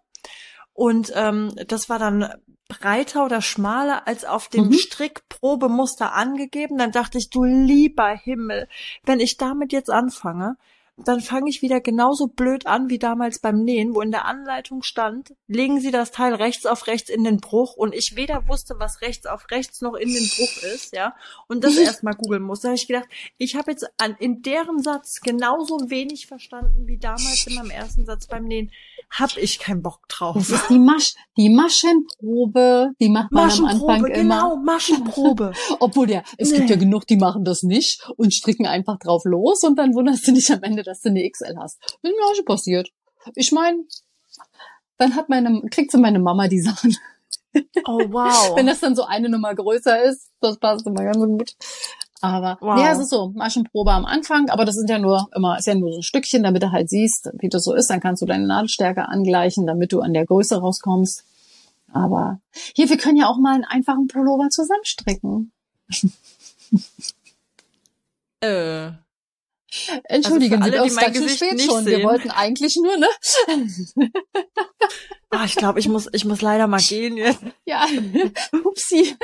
und 0.75 1.11
ähm, 1.15 1.55
das 1.67 1.89
war 1.89 1.99
dann 1.99 2.29
breiter 2.67 3.25
oder 3.25 3.41
schmaler 3.41 4.07
als 4.07 4.25
auf 4.25 4.49
dem 4.49 4.67
mhm. 4.67 4.73
Strickprobemuster 4.73 6.13
angegeben. 6.13 6.77
Dann 6.77 6.91
dachte 6.91 7.17
ich, 7.17 7.29
du 7.29 7.43
lieber 7.45 8.09
Himmel, 8.09 8.67
wenn 9.03 9.21
ich 9.21 9.37
damit 9.37 9.71
jetzt 9.71 9.89
anfange, 9.89 10.57
dann 10.97 11.19
fange 11.19 11.49
ich 11.49 11.61
wieder 11.61 11.81
genauso 11.81 12.27
blöd 12.27 12.67
an 12.67 12.89
wie 12.89 12.99
damals 12.99 13.39
beim 13.39 13.63
Nähen, 13.63 13.93
wo 13.93 14.01
in 14.01 14.11
der 14.11 14.25
Anleitung 14.25 14.81
stand, 14.81 15.33
legen 15.47 15.81
Sie 15.81 15.91
das 15.91 16.11
Teil 16.11 16.33
rechts 16.33 16.65
auf 16.65 16.87
rechts 16.87 17.09
in 17.09 17.25
den 17.25 17.37
Bruch 17.37 17.75
und 17.75 17.93
ich 17.93 18.13
weder 18.15 18.47
wusste, 18.47 18.75
was 18.79 19.01
rechts 19.01 19.25
auf 19.25 19.51
rechts 19.51 19.81
noch 19.81 19.95
in 19.95 20.13
den 20.13 20.29
Bruch 20.29 20.63
ist, 20.73 20.95
ja, 20.95 21.13
und 21.47 21.65
das 21.65 21.75
erstmal 21.77 22.13
googeln 22.13 22.43
muss. 22.43 22.61
Da 22.61 22.69
habe 22.69 22.77
ich 22.77 22.87
gedacht, 22.87 23.09
ich 23.37 23.55
habe 23.55 23.71
jetzt 23.71 23.85
an, 23.97 24.15
in 24.19 24.41
deren 24.41 24.81
Satz 24.81 25.19
genauso 25.19 25.89
wenig 25.89 26.27
verstanden 26.27 26.87
wie 26.87 26.97
damals 26.97 27.45
in 27.45 27.55
meinem 27.55 27.71
ersten 27.71 28.05
Satz 28.05 28.27
beim 28.27 28.45
Nähen. 28.45 28.71
Hab 29.17 29.37
ich 29.37 29.59
keinen 29.59 29.81
Bock 29.81 30.07
drauf. 30.09 30.35
Das 30.35 30.49
ist 30.49 30.69
die 30.69 30.79
Masch, 30.79 31.13
die 31.37 31.49
Maschenprobe, 31.49 32.91
die 32.99 33.09
macht 33.09 33.31
man 33.31 33.49
am 33.49 33.65
Anfang 33.65 34.03
genau, 34.03 34.19
immer. 34.19 34.41
Genau, 34.41 34.55
Maschenprobe. 34.57 35.53
Obwohl 35.79 36.11
ja, 36.11 36.21
es 36.37 36.51
nee. 36.51 36.57
gibt 36.57 36.69
ja 36.69 36.75
genug, 36.75 37.07
die 37.07 37.15
machen 37.15 37.45
das 37.45 37.63
nicht 37.63 38.09
und 38.17 38.33
stricken 38.33 38.65
einfach 38.65 38.99
drauf 38.99 39.23
los 39.23 39.63
und 39.63 39.77
dann 39.77 39.93
wunderst 39.93 40.27
du 40.27 40.33
dich 40.33 40.51
am 40.51 40.63
Ende, 40.63 40.83
dass 40.83 41.01
du 41.01 41.09
eine 41.09 41.29
XL 41.29 41.55
hast. 41.57 41.81
Ist 41.83 42.03
mir 42.03 42.25
auch 42.29 42.35
schon 42.35 42.45
passiert. 42.45 42.89
Ich 43.35 43.51
meine, 43.51 43.85
dann 44.97 45.15
hat 45.15 45.29
meine, 45.29 45.61
kriegt 45.69 45.91
so 45.91 45.97
meine 45.97 46.19
Mama 46.19 46.47
die 46.47 46.61
Sachen. 46.61 46.95
Oh 47.85 48.01
wow. 48.09 48.53
Wenn 48.55 48.67
das 48.67 48.81
dann 48.81 48.95
so 48.95 49.03
eine 49.03 49.29
Nummer 49.29 49.55
größer 49.55 50.03
ist, 50.03 50.29
das 50.41 50.57
passt 50.57 50.85
immer 50.85 51.03
ganz 51.03 51.17
gut. 51.17 51.55
Aber 52.21 52.57
wow. 52.61 52.79
ja, 52.79 52.91
es 52.91 52.99
ist 52.99 53.09
so, 53.09 53.31
Maschenprobe 53.35 53.91
am 53.91 54.05
Anfang, 54.05 54.49
aber 54.49 54.65
das 54.65 54.75
sind 54.75 54.89
ja 54.89 54.99
nur 54.99 55.27
immer, 55.35 55.57
ist 55.57 55.67
ja 55.67 55.75
nur 55.75 55.91
so 55.91 55.99
ein 55.99 56.03
Stückchen, 56.03 56.43
damit 56.43 56.63
du 56.63 56.71
halt 56.71 56.89
siehst, 56.89 57.29
wie 57.39 57.49
das 57.49 57.63
so 57.63 57.73
ist. 57.73 57.89
Dann 57.89 57.99
kannst 57.99 58.21
du 58.21 58.25
deine 58.25 58.47
Nadelstärke 58.47 59.07
angleichen, 59.07 59.67
damit 59.67 59.91
du 59.91 60.01
an 60.01 60.13
der 60.13 60.25
Größe 60.25 60.57
rauskommst. 60.57 61.23
Aber 61.91 62.39
hier, 62.75 62.89
wir 62.89 62.97
können 62.97 63.17
ja 63.17 63.27
auch 63.27 63.37
mal 63.37 63.55
einen 63.55 63.65
einfachen 63.65 64.07
Pullover 64.07 64.49
zusammenstricken. 64.49 65.51
Äh. 68.41 68.91
Entschuldigen 70.05 70.61
also 70.61 70.71
Sie, 70.71 70.77
alle, 70.77 70.89
die 70.89 70.95
mein 70.95 71.13
Gesicht 71.13 71.37
spät 71.37 71.53
nicht 71.53 71.65
schon. 71.65 71.83
Sehen. 71.83 71.97
Wir 71.99 72.05
wollten 72.05 72.29
eigentlich 72.29 72.77
nur, 72.77 72.95
ne? 72.97 73.07
ah, 75.31 75.45
ich 75.45 75.55
glaube, 75.55 75.79
ich 75.79 75.87
muss, 75.87 76.07
ich 76.13 76.25
muss 76.25 76.41
leider 76.41 76.67
mal 76.67 76.79
gehen 76.79 77.17
jetzt. 77.17 77.39
Ja, 77.65 77.85
upsi. 78.63 79.15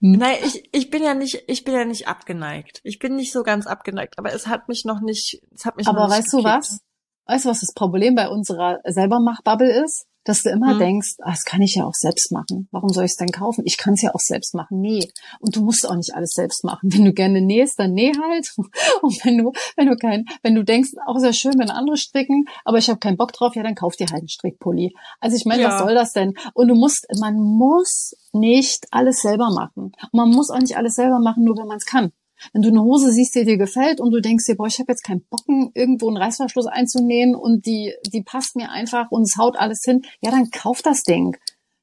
Nein, 0.00 0.36
ich, 0.44 0.68
ich 0.72 0.90
bin 0.90 1.02
ja 1.02 1.14
nicht, 1.14 1.44
ich 1.46 1.64
bin 1.64 1.74
ja 1.74 1.84
nicht 1.84 2.08
abgeneigt. 2.08 2.80
Ich 2.84 2.98
bin 2.98 3.16
nicht 3.16 3.32
so 3.32 3.42
ganz 3.42 3.66
abgeneigt, 3.66 4.18
aber 4.18 4.32
es 4.32 4.46
hat 4.46 4.68
mich 4.68 4.84
noch 4.84 5.00
nicht, 5.00 5.42
es 5.54 5.64
hat 5.64 5.76
mich 5.76 5.86
aber 5.86 6.00
noch 6.00 6.08
nicht 6.08 6.18
weißt 6.18 6.30
gekickt. 6.30 6.46
du 6.46 6.50
was? 6.50 6.80
Weißt 7.26 7.44
du, 7.44 7.48
was 7.50 7.60
das 7.60 7.74
Problem 7.74 8.14
bei 8.14 8.28
unserer 8.28 8.80
Selbermach-Bubble 8.84 9.84
ist? 9.84 10.06
Dass 10.28 10.42
du 10.42 10.50
immer 10.50 10.72
hm. 10.72 10.78
denkst, 10.78 11.14
ah, 11.20 11.30
das 11.30 11.44
kann 11.44 11.62
ich 11.62 11.74
ja 11.76 11.84
auch 11.84 11.94
selbst 11.94 12.30
machen. 12.32 12.68
Warum 12.70 12.90
soll 12.90 13.04
ich 13.04 13.12
es 13.12 13.16
denn 13.16 13.32
kaufen? 13.32 13.62
Ich 13.64 13.78
kann 13.78 13.94
es 13.94 14.02
ja 14.02 14.14
auch 14.14 14.20
selbst 14.20 14.54
machen. 14.54 14.80
Nee. 14.80 15.10
Und 15.40 15.56
du 15.56 15.62
musst 15.64 15.88
auch 15.88 15.96
nicht 15.96 16.14
alles 16.14 16.32
selbst 16.32 16.64
machen. 16.64 16.92
Wenn 16.92 17.04
du 17.04 17.12
gerne 17.12 17.40
nähst, 17.40 17.78
dann 17.78 17.92
näh 17.94 18.12
halt. 18.12 18.52
Und 19.02 19.24
wenn 19.24 19.38
du, 19.38 19.52
wenn 19.76 19.86
du 19.86 19.96
kein, 19.96 20.26
wenn 20.42 20.54
du 20.54 20.64
denkst, 20.64 20.90
auch 21.06 21.18
sehr 21.18 21.32
schön, 21.32 21.58
wenn 21.58 21.70
andere 21.70 21.96
stricken, 21.96 22.44
aber 22.64 22.78
ich 22.78 22.90
habe 22.90 22.98
keinen 22.98 23.16
Bock 23.16 23.32
drauf, 23.32 23.56
ja, 23.56 23.62
dann 23.62 23.74
kauf 23.74 23.96
dir 23.96 24.06
halt 24.10 24.20
einen 24.20 24.28
Strickpulli. 24.28 24.94
Also 25.20 25.36
ich 25.36 25.46
meine, 25.46 25.62
ja. 25.62 25.70
was 25.70 25.80
soll 25.80 25.94
das 25.94 26.12
denn? 26.12 26.34
Und 26.52 26.68
du 26.68 26.74
musst, 26.74 27.06
man 27.18 27.36
muss 27.36 28.14
nicht 28.32 28.86
alles 28.90 29.22
selber 29.22 29.50
machen. 29.50 29.92
Und 30.12 30.14
man 30.14 30.30
muss 30.30 30.50
auch 30.50 30.58
nicht 30.58 30.76
alles 30.76 30.94
selber 30.94 31.20
machen, 31.20 31.44
nur 31.44 31.56
wenn 31.56 31.66
man 31.66 31.78
es 31.78 31.86
kann. 31.86 32.12
Wenn 32.52 32.62
du 32.62 32.68
eine 32.68 32.82
Hose 32.82 33.12
siehst, 33.12 33.34
die 33.34 33.44
dir 33.44 33.58
gefällt 33.58 34.00
und 34.00 34.10
du 34.10 34.20
denkst 34.20 34.46
dir, 34.46 34.56
boah, 34.56 34.66
ich 34.66 34.78
habe 34.78 34.92
jetzt 34.92 35.04
keinen 35.04 35.24
Bocken, 35.28 35.70
irgendwo 35.74 36.08
einen 36.08 36.16
Reißverschluss 36.16 36.66
einzunähen 36.66 37.34
und 37.34 37.66
die, 37.66 37.94
die 38.12 38.22
passt 38.22 38.56
mir 38.56 38.70
einfach 38.70 39.10
und 39.10 39.22
es 39.22 39.36
haut 39.36 39.56
alles 39.56 39.82
hin, 39.84 40.02
ja, 40.20 40.30
dann 40.30 40.50
kauf 40.50 40.82
das 40.82 41.02
Ding. 41.02 41.36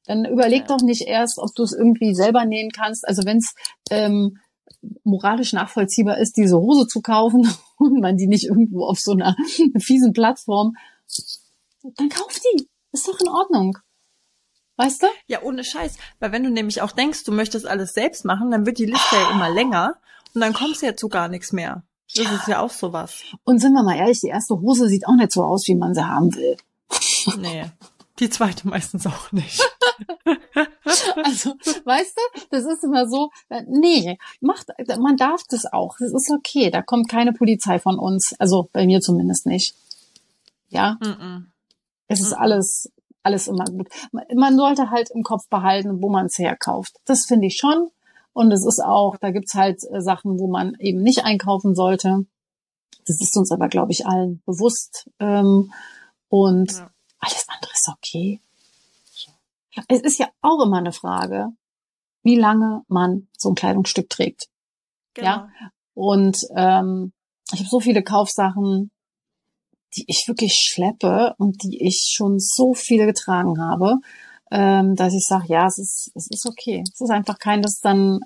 Dann 0.06 0.24
überleg 0.24 0.62
ja. 0.62 0.76
doch 0.76 0.82
nicht 0.82 1.02
erst, 1.02 1.38
ob 1.38 1.54
du 1.54 1.64
es 1.64 1.72
irgendwie 1.72 2.14
selber 2.14 2.44
nähen 2.44 2.70
kannst. 2.70 3.06
Also 3.06 3.24
wenn 3.24 3.38
es 3.38 3.54
ähm, 3.90 4.38
moralisch 5.04 5.52
nachvollziehbar 5.52 6.18
ist, 6.18 6.36
diese 6.36 6.58
Hose 6.58 6.86
zu 6.86 7.00
kaufen 7.00 7.48
und 7.78 8.00
man 8.00 8.16
die 8.16 8.28
nicht 8.28 8.44
irgendwo 8.44 8.84
auf 8.84 8.98
so 8.98 9.12
einer 9.12 9.36
fiesen 9.78 10.12
Plattform, 10.12 10.74
dann 11.96 12.08
kauf 12.08 12.38
die. 12.38 12.68
Ist 12.92 13.08
doch 13.08 13.20
in 13.20 13.28
Ordnung. 13.28 13.78
Weißt 14.76 15.02
du? 15.02 15.06
Ja, 15.26 15.42
ohne 15.42 15.64
Scheiß. 15.64 15.96
Weil 16.18 16.32
wenn 16.32 16.44
du 16.44 16.50
nämlich 16.50 16.82
auch 16.82 16.92
denkst, 16.92 17.24
du 17.24 17.32
möchtest 17.32 17.66
alles 17.66 17.94
selbst 17.94 18.24
machen, 18.24 18.50
dann 18.50 18.66
wird 18.66 18.78
die 18.78 18.86
Liste 18.86 19.16
ja 19.16 19.30
immer 19.32 19.50
länger 19.50 19.98
und 20.34 20.40
dann 20.40 20.52
kommst 20.52 20.82
du 20.82 20.86
ja 20.86 20.96
zu 20.96 21.08
gar 21.08 21.28
nichts 21.28 21.52
mehr. 21.52 21.82
Das 22.14 22.24
ja. 22.24 22.34
ist 22.34 22.48
ja 22.48 22.60
auch 22.60 22.70
sowas. 22.70 23.22
Und 23.44 23.58
sind 23.58 23.72
wir 23.72 23.82
mal 23.82 23.96
ehrlich, 23.96 24.20
die 24.20 24.28
erste 24.28 24.54
Hose 24.60 24.88
sieht 24.88 25.06
auch 25.06 25.16
nicht 25.16 25.32
so 25.32 25.42
aus, 25.42 25.66
wie 25.66 25.74
man 25.74 25.94
sie 25.94 26.06
haben 26.06 26.34
will. 26.34 26.56
Nee. 27.38 27.64
Die 28.20 28.30
zweite 28.30 28.68
meistens 28.68 29.06
auch 29.06 29.32
nicht. 29.32 29.60
also, 31.16 31.50
weißt 31.84 32.16
du, 32.16 32.40
das 32.50 32.64
ist 32.64 32.84
immer 32.84 33.08
so, 33.08 33.30
äh, 33.48 33.62
nee, 33.66 34.16
macht, 34.40 34.68
man 34.98 35.16
darf 35.16 35.42
das 35.50 35.66
auch. 35.70 35.96
Das 35.98 36.12
ist 36.12 36.30
okay. 36.30 36.70
Da 36.70 36.82
kommt 36.82 37.08
keine 37.08 37.32
Polizei 37.32 37.78
von 37.78 37.98
uns. 37.98 38.34
Also, 38.38 38.70
bei 38.72 38.86
mir 38.86 39.00
zumindest 39.00 39.46
nicht. 39.46 39.74
Ja. 40.68 40.96
Mm 41.00 41.04
-mm. 41.04 41.44
Es 42.08 42.20
ist 42.20 42.32
alles, 42.32 42.90
alles 43.22 43.48
immer 43.48 43.64
gut. 43.64 43.88
Man 44.12 44.56
sollte 44.56 44.90
halt 44.90 45.10
im 45.10 45.22
Kopf 45.22 45.48
behalten, 45.48 46.00
wo 46.00 46.08
man 46.08 46.26
es 46.26 46.38
herkauft. 46.38 46.96
Das 47.04 47.26
finde 47.26 47.48
ich 47.48 47.56
schon. 47.58 47.90
Und 48.36 48.52
es 48.52 48.66
ist 48.66 48.84
auch, 48.84 49.16
da 49.16 49.30
gibt's 49.30 49.54
halt 49.54 49.82
äh, 49.90 50.02
Sachen, 50.02 50.38
wo 50.38 50.46
man 50.46 50.74
eben 50.78 51.00
nicht 51.00 51.24
einkaufen 51.24 51.74
sollte. 51.74 52.26
Das 53.06 53.18
ist 53.22 53.34
uns 53.34 53.50
aber, 53.50 53.68
glaube 53.68 53.92
ich, 53.92 54.06
allen 54.06 54.42
bewusst. 54.44 55.08
Ähm, 55.18 55.72
und 56.28 56.70
ja. 56.70 56.90
alles 57.18 57.46
andere 57.48 57.72
ist 57.72 57.88
okay. 57.88 58.42
Es 59.88 60.02
ist 60.02 60.18
ja 60.18 60.28
auch 60.42 60.62
immer 60.62 60.76
eine 60.76 60.92
Frage, 60.92 61.48
wie 62.24 62.36
lange 62.36 62.82
man 62.88 63.26
so 63.38 63.48
ein 63.48 63.54
Kleidungsstück 63.54 64.10
trägt. 64.10 64.48
Genau. 65.14 65.28
Ja. 65.28 65.48
Und 65.94 66.36
ähm, 66.54 67.14
ich 67.54 67.60
habe 67.60 67.70
so 67.70 67.80
viele 67.80 68.02
Kaufsachen, 68.02 68.90
die 69.96 70.04
ich 70.08 70.28
wirklich 70.28 70.52
schleppe 70.52 71.34
und 71.38 71.62
die 71.62 71.82
ich 71.82 72.12
schon 72.14 72.38
so 72.38 72.74
viele 72.74 73.06
getragen 73.06 73.62
habe 73.62 73.96
ähm, 74.50 74.96
dass 74.96 75.14
ich 75.14 75.24
sage, 75.24 75.46
ja, 75.48 75.66
es 75.66 75.78
ist, 75.78 76.10
es 76.14 76.28
ist 76.30 76.46
okay. 76.46 76.84
Es 76.92 77.00
ist 77.00 77.10
einfach 77.10 77.38
kein, 77.38 77.62
das 77.62 77.80
dann, 77.80 78.20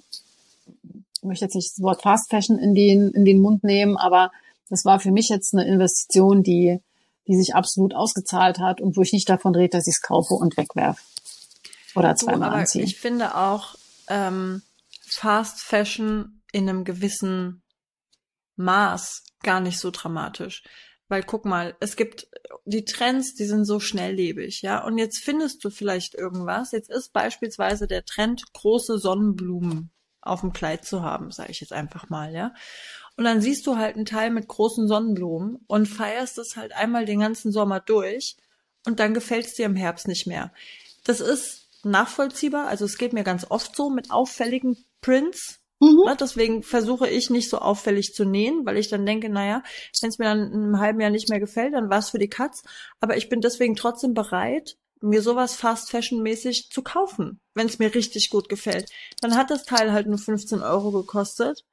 ich 1.17 1.23
möchte 1.23 1.45
jetzt 1.45 1.55
nicht 1.55 1.73
das 1.73 1.83
Wort 1.83 2.03
Fast 2.03 2.31
Fashion 2.31 2.59
in 2.59 2.75
den, 2.75 3.11
in 3.11 3.25
den 3.25 3.41
Mund 3.41 3.65
nehmen, 3.65 3.97
aber 3.97 4.31
das 4.69 4.85
war 4.85 5.01
für 5.01 5.11
mich 5.11 5.29
jetzt 5.29 5.55
eine 5.55 5.67
Investition, 5.67 6.43
die, 6.43 6.81
die 7.27 7.37
sich 7.37 7.55
absolut 7.55 7.95
ausgezahlt 7.95 8.59
hat 8.59 8.81
und 8.81 8.97
wo 8.97 9.03
ich 9.03 9.13
nicht 9.13 9.29
davon 9.29 9.55
rede, 9.55 9.77
dass 9.77 9.87
ich 9.87 9.97
es 9.97 10.03
kaufe 10.03 10.35
und 10.35 10.57
wegwerfe. 10.57 11.01
Oder 11.95 12.15
zweimal 12.15 12.51
du, 12.51 12.57
anziehe. 12.57 12.85
Ich 12.85 12.99
finde 12.99 13.35
auch, 13.35 13.75
ähm, 14.09 14.63
Fast 15.07 15.61
Fashion 15.61 16.41
in 16.53 16.69
einem 16.69 16.85
gewissen 16.85 17.63
Maß 18.57 19.25
gar 19.43 19.61
nicht 19.61 19.79
so 19.79 19.91
dramatisch. 19.91 20.63
Weil 21.11 21.25
guck 21.25 21.45
mal, 21.45 21.77
es 21.81 21.97
gibt 21.97 22.29
die 22.65 22.85
Trends, 22.85 23.35
die 23.35 23.45
sind 23.45 23.65
so 23.65 23.81
schnelllebig, 23.81 24.63
ja. 24.63 24.85
Und 24.85 24.97
jetzt 24.97 25.19
findest 25.19 25.65
du 25.65 25.71
vielleicht 25.71 26.15
irgendwas. 26.15 26.71
Jetzt 26.71 26.89
ist 26.89 27.13
beispielsweise 27.13 27.89
der 27.89 28.05
Trend, 28.05 28.45
große 28.53 28.97
Sonnenblumen 28.99 29.91
auf 30.23 30.43
dem 30.43 30.53
Kleid 30.53 30.85
zu 30.85 31.03
haben, 31.03 31.33
sage 31.33 31.51
ich 31.51 31.61
jetzt 31.61 31.73
einfach 31.73 32.09
mal, 32.11 32.33
ja. 32.33 32.55
Und 33.17 33.25
dann 33.25 33.41
siehst 33.41 33.67
du 33.67 33.77
halt 33.77 33.97
einen 33.97 34.07
Teil 34.07 34.31
mit 34.31 34.47
großen 34.47 34.87
Sonnenblumen 34.87 35.65
und 35.67 35.87
feierst 35.87 36.39
es 36.39 36.57
halt 36.57 36.73
einmal 36.73 37.07
den 37.07 37.21
ganzen 37.21 37.51
Sommer 37.51 37.81
durch 37.81 38.37
und 38.87 39.01
dann 39.01 39.13
gefällt 39.13 39.47
es 39.47 39.55
dir 39.55 39.67
im 39.67 39.77
Herbst 39.77 40.07
nicht 40.07 40.29
mehr. 40.29 40.53
Das 41.03 41.21
ist 41.21 41.69
nachvollziehbar, 41.83 42.69
also 42.69 42.85
es 42.85 42.99
geht 42.99 43.13
mir 43.13 43.25
ganz 43.25 43.47
oft 43.49 43.75
so 43.75 43.91
mit 43.91 44.13
auffälligen 44.13 44.77
Prints, 45.01 45.60
Mhm. 45.81 46.05
Ne, 46.05 46.17
deswegen 46.19 46.63
versuche 46.63 47.09
ich 47.09 47.31
nicht 47.31 47.49
so 47.49 47.59
auffällig 47.59 48.15
zu 48.15 48.25
nähen, 48.25 48.67
weil 48.67 48.77
ich 48.77 48.89
dann 48.89 49.07
denke, 49.07 49.31
naja, 49.31 49.63
wenn 50.01 50.11
es 50.11 50.19
mir 50.19 50.27
dann 50.27 50.53
in 50.53 50.63
einem 50.63 50.79
halben 50.79 51.01
Jahr 51.01 51.11
nicht 51.11 51.31
mehr 51.31 51.41
gefällt, 51.41 51.73
dann 51.73 51.89
war 51.89 51.99
es 51.99 52.11
für 52.11 52.19
die 52.19 52.29
Katz. 52.29 52.63
Aber 53.01 53.17
ich 53.17 53.29
bin 53.31 53.41
deswegen 53.41 53.77
trotzdem 53.77 54.13
bereit, 54.13 54.77
mir 55.01 55.23
sowas 55.23 55.55
Fast 55.55 55.91
Fashion 55.91 56.23
mäßig 56.23 56.71
zu 56.71 56.83
kaufen, 56.83 57.41
wenn 57.55 57.67
es 57.67 57.79
mir 57.79 57.95
richtig 57.95 58.29
gut 58.29 58.51
gefällt. 58.51 58.91
Dann 59.23 59.37
hat 59.37 59.51
das 59.51 59.65
Teil 59.65 59.93
halt 59.93 60.07
nur 60.07 60.19
15 60.19 60.61
Euro 60.63 60.91
gekostet. 60.91 61.65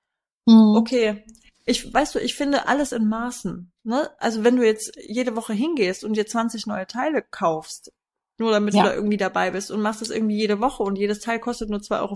Mhm. 0.45 0.75
Okay. 0.77 1.25
Ich, 1.65 1.93
weißt 1.93 2.15
du, 2.15 2.19
ich 2.19 2.35
finde 2.35 2.67
alles 2.67 2.93
in 2.93 3.09
Maßen. 3.09 3.73
Ne? 3.83 4.09
Also 4.19 4.45
wenn 4.45 4.55
du 4.55 4.65
jetzt 4.65 4.97
jede 5.05 5.35
Woche 5.35 5.51
hingehst 5.51 6.05
und 6.05 6.15
dir 6.15 6.25
20 6.25 6.65
neue 6.65 6.87
Teile 6.87 7.21
kaufst, 7.21 7.91
nur 8.37 8.51
damit 8.51 8.73
ja. 8.73 8.83
du 8.83 8.89
da 8.89 8.95
irgendwie 8.95 9.17
dabei 9.17 9.51
bist 9.51 9.71
und 9.71 9.81
machst 9.81 10.01
das 10.01 10.09
irgendwie 10.09 10.37
jede 10.37 10.61
Woche 10.61 10.83
und 10.83 10.97
jedes 10.97 11.19
Teil 11.19 11.39
kostet 11.39 11.69
nur 11.69 11.79
2,50 11.79 12.01
Euro, 12.01 12.15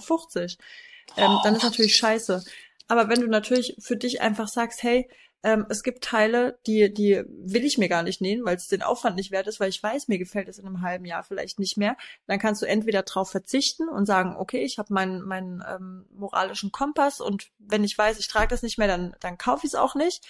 ähm, 1.18 1.38
dann 1.44 1.56
ist 1.56 1.64
natürlich 1.64 1.96
scheiße. 1.96 2.44
Aber 2.88 3.10
wenn 3.10 3.22
du 3.22 3.28
natürlich 3.28 3.76
für 3.80 3.96
dich 3.96 4.22
einfach 4.22 4.48
sagst, 4.48 4.84
hey, 4.84 5.10
ähm, 5.44 5.66
es 5.70 5.82
gibt 5.82 6.04
Teile, 6.04 6.60
die, 6.68 6.94
die 6.94 7.24
will 7.28 7.66
ich 7.66 7.78
mir 7.78 7.90
gar 7.90 8.04
nicht 8.04 8.22
nähen, 8.22 8.46
weil 8.46 8.56
es 8.56 8.68
den 8.68 8.84
Aufwand 8.84 9.16
nicht 9.16 9.32
wert 9.32 9.48
ist, 9.48 9.60
weil 9.60 9.70
ich 9.70 9.82
weiß, 9.82 10.08
mir 10.08 10.20
gefällt 10.20 10.48
es 10.48 10.60
in 10.60 10.68
einem 10.68 10.82
halben 10.82 11.06
Jahr 11.06 11.24
vielleicht 11.24 11.58
nicht 11.58 11.78
mehr. 11.78 11.98
Dann 12.28 12.38
kannst 12.38 12.62
du 12.62 12.68
entweder 12.68 13.02
drauf 13.02 13.32
verzichten 13.32 13.90
und 13.90 14.06
sagen, 14.06 14.36
okay, 14.38 14.64
ich 14.64 14.78
habe 14.78 14.94
meinen 14.94 15.24
meinen 15.24 15.64
ähm, 15.68 16.06
moralischen 16.14 16.72
Kompass 16.72 17.22
und 17.22 17.50
wenn 17.58 17.84
ich 17.84 17.98
weiß, 17.98 18.20
ich 18.20 18.28
trage 18.28 18.50
das 18.50 18.62
nicht 18.62 18.78
mehr, 18.78 18.88
dann 18.88 19.16
dann 19.20 19.38
kaufe 19.38 19.66
ich 19.66 19.74
es 19.74 19.76
auch 19.76 19.96
nicht. 19.96 20.24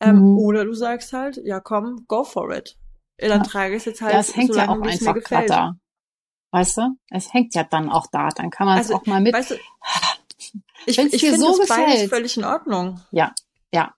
Ähm, 0.00 0.32
mhm. 0.32 0.38
Oder 0.38 0.64
du 0.64 0.74
sagst 0.74 1.12
halt, 1.14 1.40
ja 1.42 1.60
komm, 1.60 2.04
go 2.06 2.24
for 2.24 2.54
it. 2.54 2.76
Dann 3.16 3.30
ja. 3.30 3.42
trage 3.42 3.74
ich 3.74 3.80
es 3.80 3.84
jetzt 3.86 4.02
halt, 4.02 4.12
ja, 4.12 4.20
es 4.20 4.36
hängt 4.36 4.54
ja 4.54 4.68
auch 4.68 4.80
einfach 4.80 5.14
gerade 5.14 5.46
da. 5.46 5.72
Weißt 6.50 6.78
du? 6.78 6.96
Es 7.10 7.32
hängt 7.32 7.54
ja 7.54 7.64
dann 7.64 7.90
auch 7.90 8.06
da. 8.10 8.30
Dann 8.30 8.50
kann 8.50 8.66
man 8.66 8.78
es 8.78 8.86
also, 8.86 8.96
auch 8.96 9.06
mal 9.06 9.20
mit. 9.20 9.34
Weißt 9.34 9.50
du, 9.50 9.56
ich, 10.86 10.98
ich 10.98 11.20
finde 11.20 11.38
so 11.38 11.56
das 11.56 11.68
gefällt, 11.68 12.10
völlig 12.10 12.36
in 12.36 12.44
Ordnung. 12.44 13.00
Ja, 13.10 13.32
ja. 13.72 13.94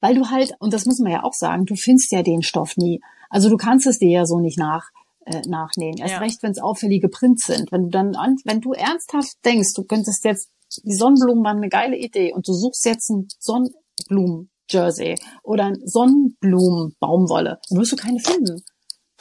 Weil 0.00 0.14
du 0.14 0.30
halt, 0.30 0.54
und 0.60 0.72
das 0.72 0.86
muss 0.86 0.98
man 0.98 1.12
ja 1.12 1.24
auch 1.24 1.34
sagen, 1.34 1.66
du 1.66 1.74
findest 1.74 2.12
ja 2.12 2.22
den 2.22 2.42
Stoff 2.42 2.76
nie. 2.76 3.00
Also 3.28 3.48
du 3.48 3.56
kannst 3.56 3.86
es 3.86 3.98
dir 3.98 4.10
ja 4.10 4.26
so 4.26 4.40
nicht 4.40 4.58
nach, 4.58 4.88
äh, 5.26 5.42
nachnähen. 5.46 5.98
Erst 5.98 6.12
ja. 6.12 6.18
recht, 6.18 6.42
wenn 6.42 6.52
es 6.52 6.58
auffällige 6.58 7.08
Prints 7.08 7.46
sind. 7.46 7.70
Wenn 7.72 7.84
du 7.84 7.88
dann, 7.90 8.14
wenn 8.44 8.60
du 8.60 8.72
ernsthaft 8.72 9.36
denkst, 9.44 9.74
du 9.74 9.84
könntest 9.84 10.24
jetzt, 10.24 10.50
die 10.82 10.94
Sonnenblumen 10.94 11.44
waren 11.44 11.58
eine 11.58 11.68
geile 11.68 11.96
Idee 11.96 12.32
und 12.32 12.48
du 12.48 12.52
suchst 12.52 12.84
jetzt 12.84 13.10
ein 13.10 13.28
Sonnenblumen 13.38 14.50
Jersey 14.68 15.16
oder 15.42 15.66
ein 15.66 15.78
Sonnenblumen 15.84 16.96
Baumwolle, 16.98 17.58
dann 17.68 17.78
wirst 17.78 17.92
du 17.92 17.96
keine 17.96 18.18
finden. 18.18 18.62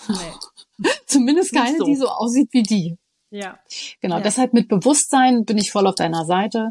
Nee. 0.07 0.89
Zumindest 1.05 1.53
keine, 1.53 1.77
so. 1.77 1.85
die 1.85 1.95
so 1.95 2.07
aussieht 2.07 2.49
wie 2.51 2.63
die. 2.63 2.97
Ja. 3.33 3.57
Genau, 3.99 4.17
ja. 4.17 4.21
deshalb 4.21 4.53
mit 4.53 4.67
Bewusstsein 4.67 5.43
bin 5.43 5.57
ich 5.57 5.71
voll 5.71 5.87
auf 5.87 5.95
deiner 5.95 6.23
Seite. 6.23 6.69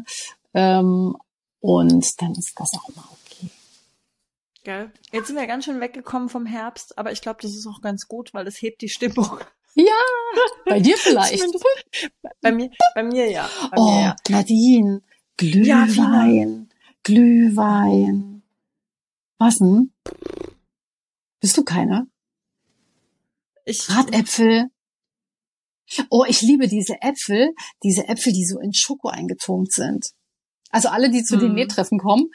Ähm, 0.53 1.13
und 1.59 2.21
dann 2.21 2.31
ist 2.31 2.53
das 2.55 2.71
auch 2.75 2.95
mal 2.95 3.03
okay. 3.11 3.49
Geil. 4.63 4.91
Jetzt 5.11 5.27
sind 5.27 5.35
wir 5.35 5.45
ganz 5.45 5.65
schön 5.65 5.81
weggekommen 5.81 6.29
vom 6.29 6.45
Herbst, 6.45 6.97
aber 6.97 7.11
ich 7.11 7.21
glaube, 7.21 7.39
das 7.41 7.51
ist 7.51 7.67
auch 7.67 7.81
ganz 7.81 8.07
gut, 8.07 8.33
weil 8.33 8.47
es 8.47 8.61
hebt 8.61 8.81
die 8.81 8.89
Stimmung. 8.89 9.39
Ja, 9.75 9.91
bei 10.65 10.79
dir 10.79 10.95
vielleicht. 10.97 11.43
bei 12.41 12.51
mir, 12.51 12.69
bei 12.93 13.01
mir 13.01 13.27
ja. 13.27 13.49
Bei 13.71 13.77
oh, 13.77 13.89
mir, 13.89 14.01
ja. 14.01 14.15
Nadine, 14.29 15.01
Glühwein, 15.35 16.69
ja, 16.69 16.77
Glühwein. 17.01 18.43
Was 19.39 19.57
denn? 19.57 19.91
Bist 21.39 21.57
du 21.57 21.63
keine? 21.63 22.05
Ich, 23.65 23.87
Bratäpfel. 23.87 24.69
Oh, 26.09 26.25
ich 26.27 26.41
liebe 26.41 26.67
diese 26.67 27.01
Äpfel, 27.01 27.53
diese 27.83 28.07
Äpfel, 28.07 28.33
die 28.33 28.45
so 28.45 28.59
in 28.59 28.73
Schoko 28.73 29.09
eingetunkt 29.09 29.73
sind. 29.73 30.07
Also 30.69 30.89
alle, 30.89 31.09
die 31.09 31.23
zu 31.23 31.35
hm. 31.35 31.41
den 31.41 31.53
Nähtreffen 31.53 31.99
kommen, 31.99 32.31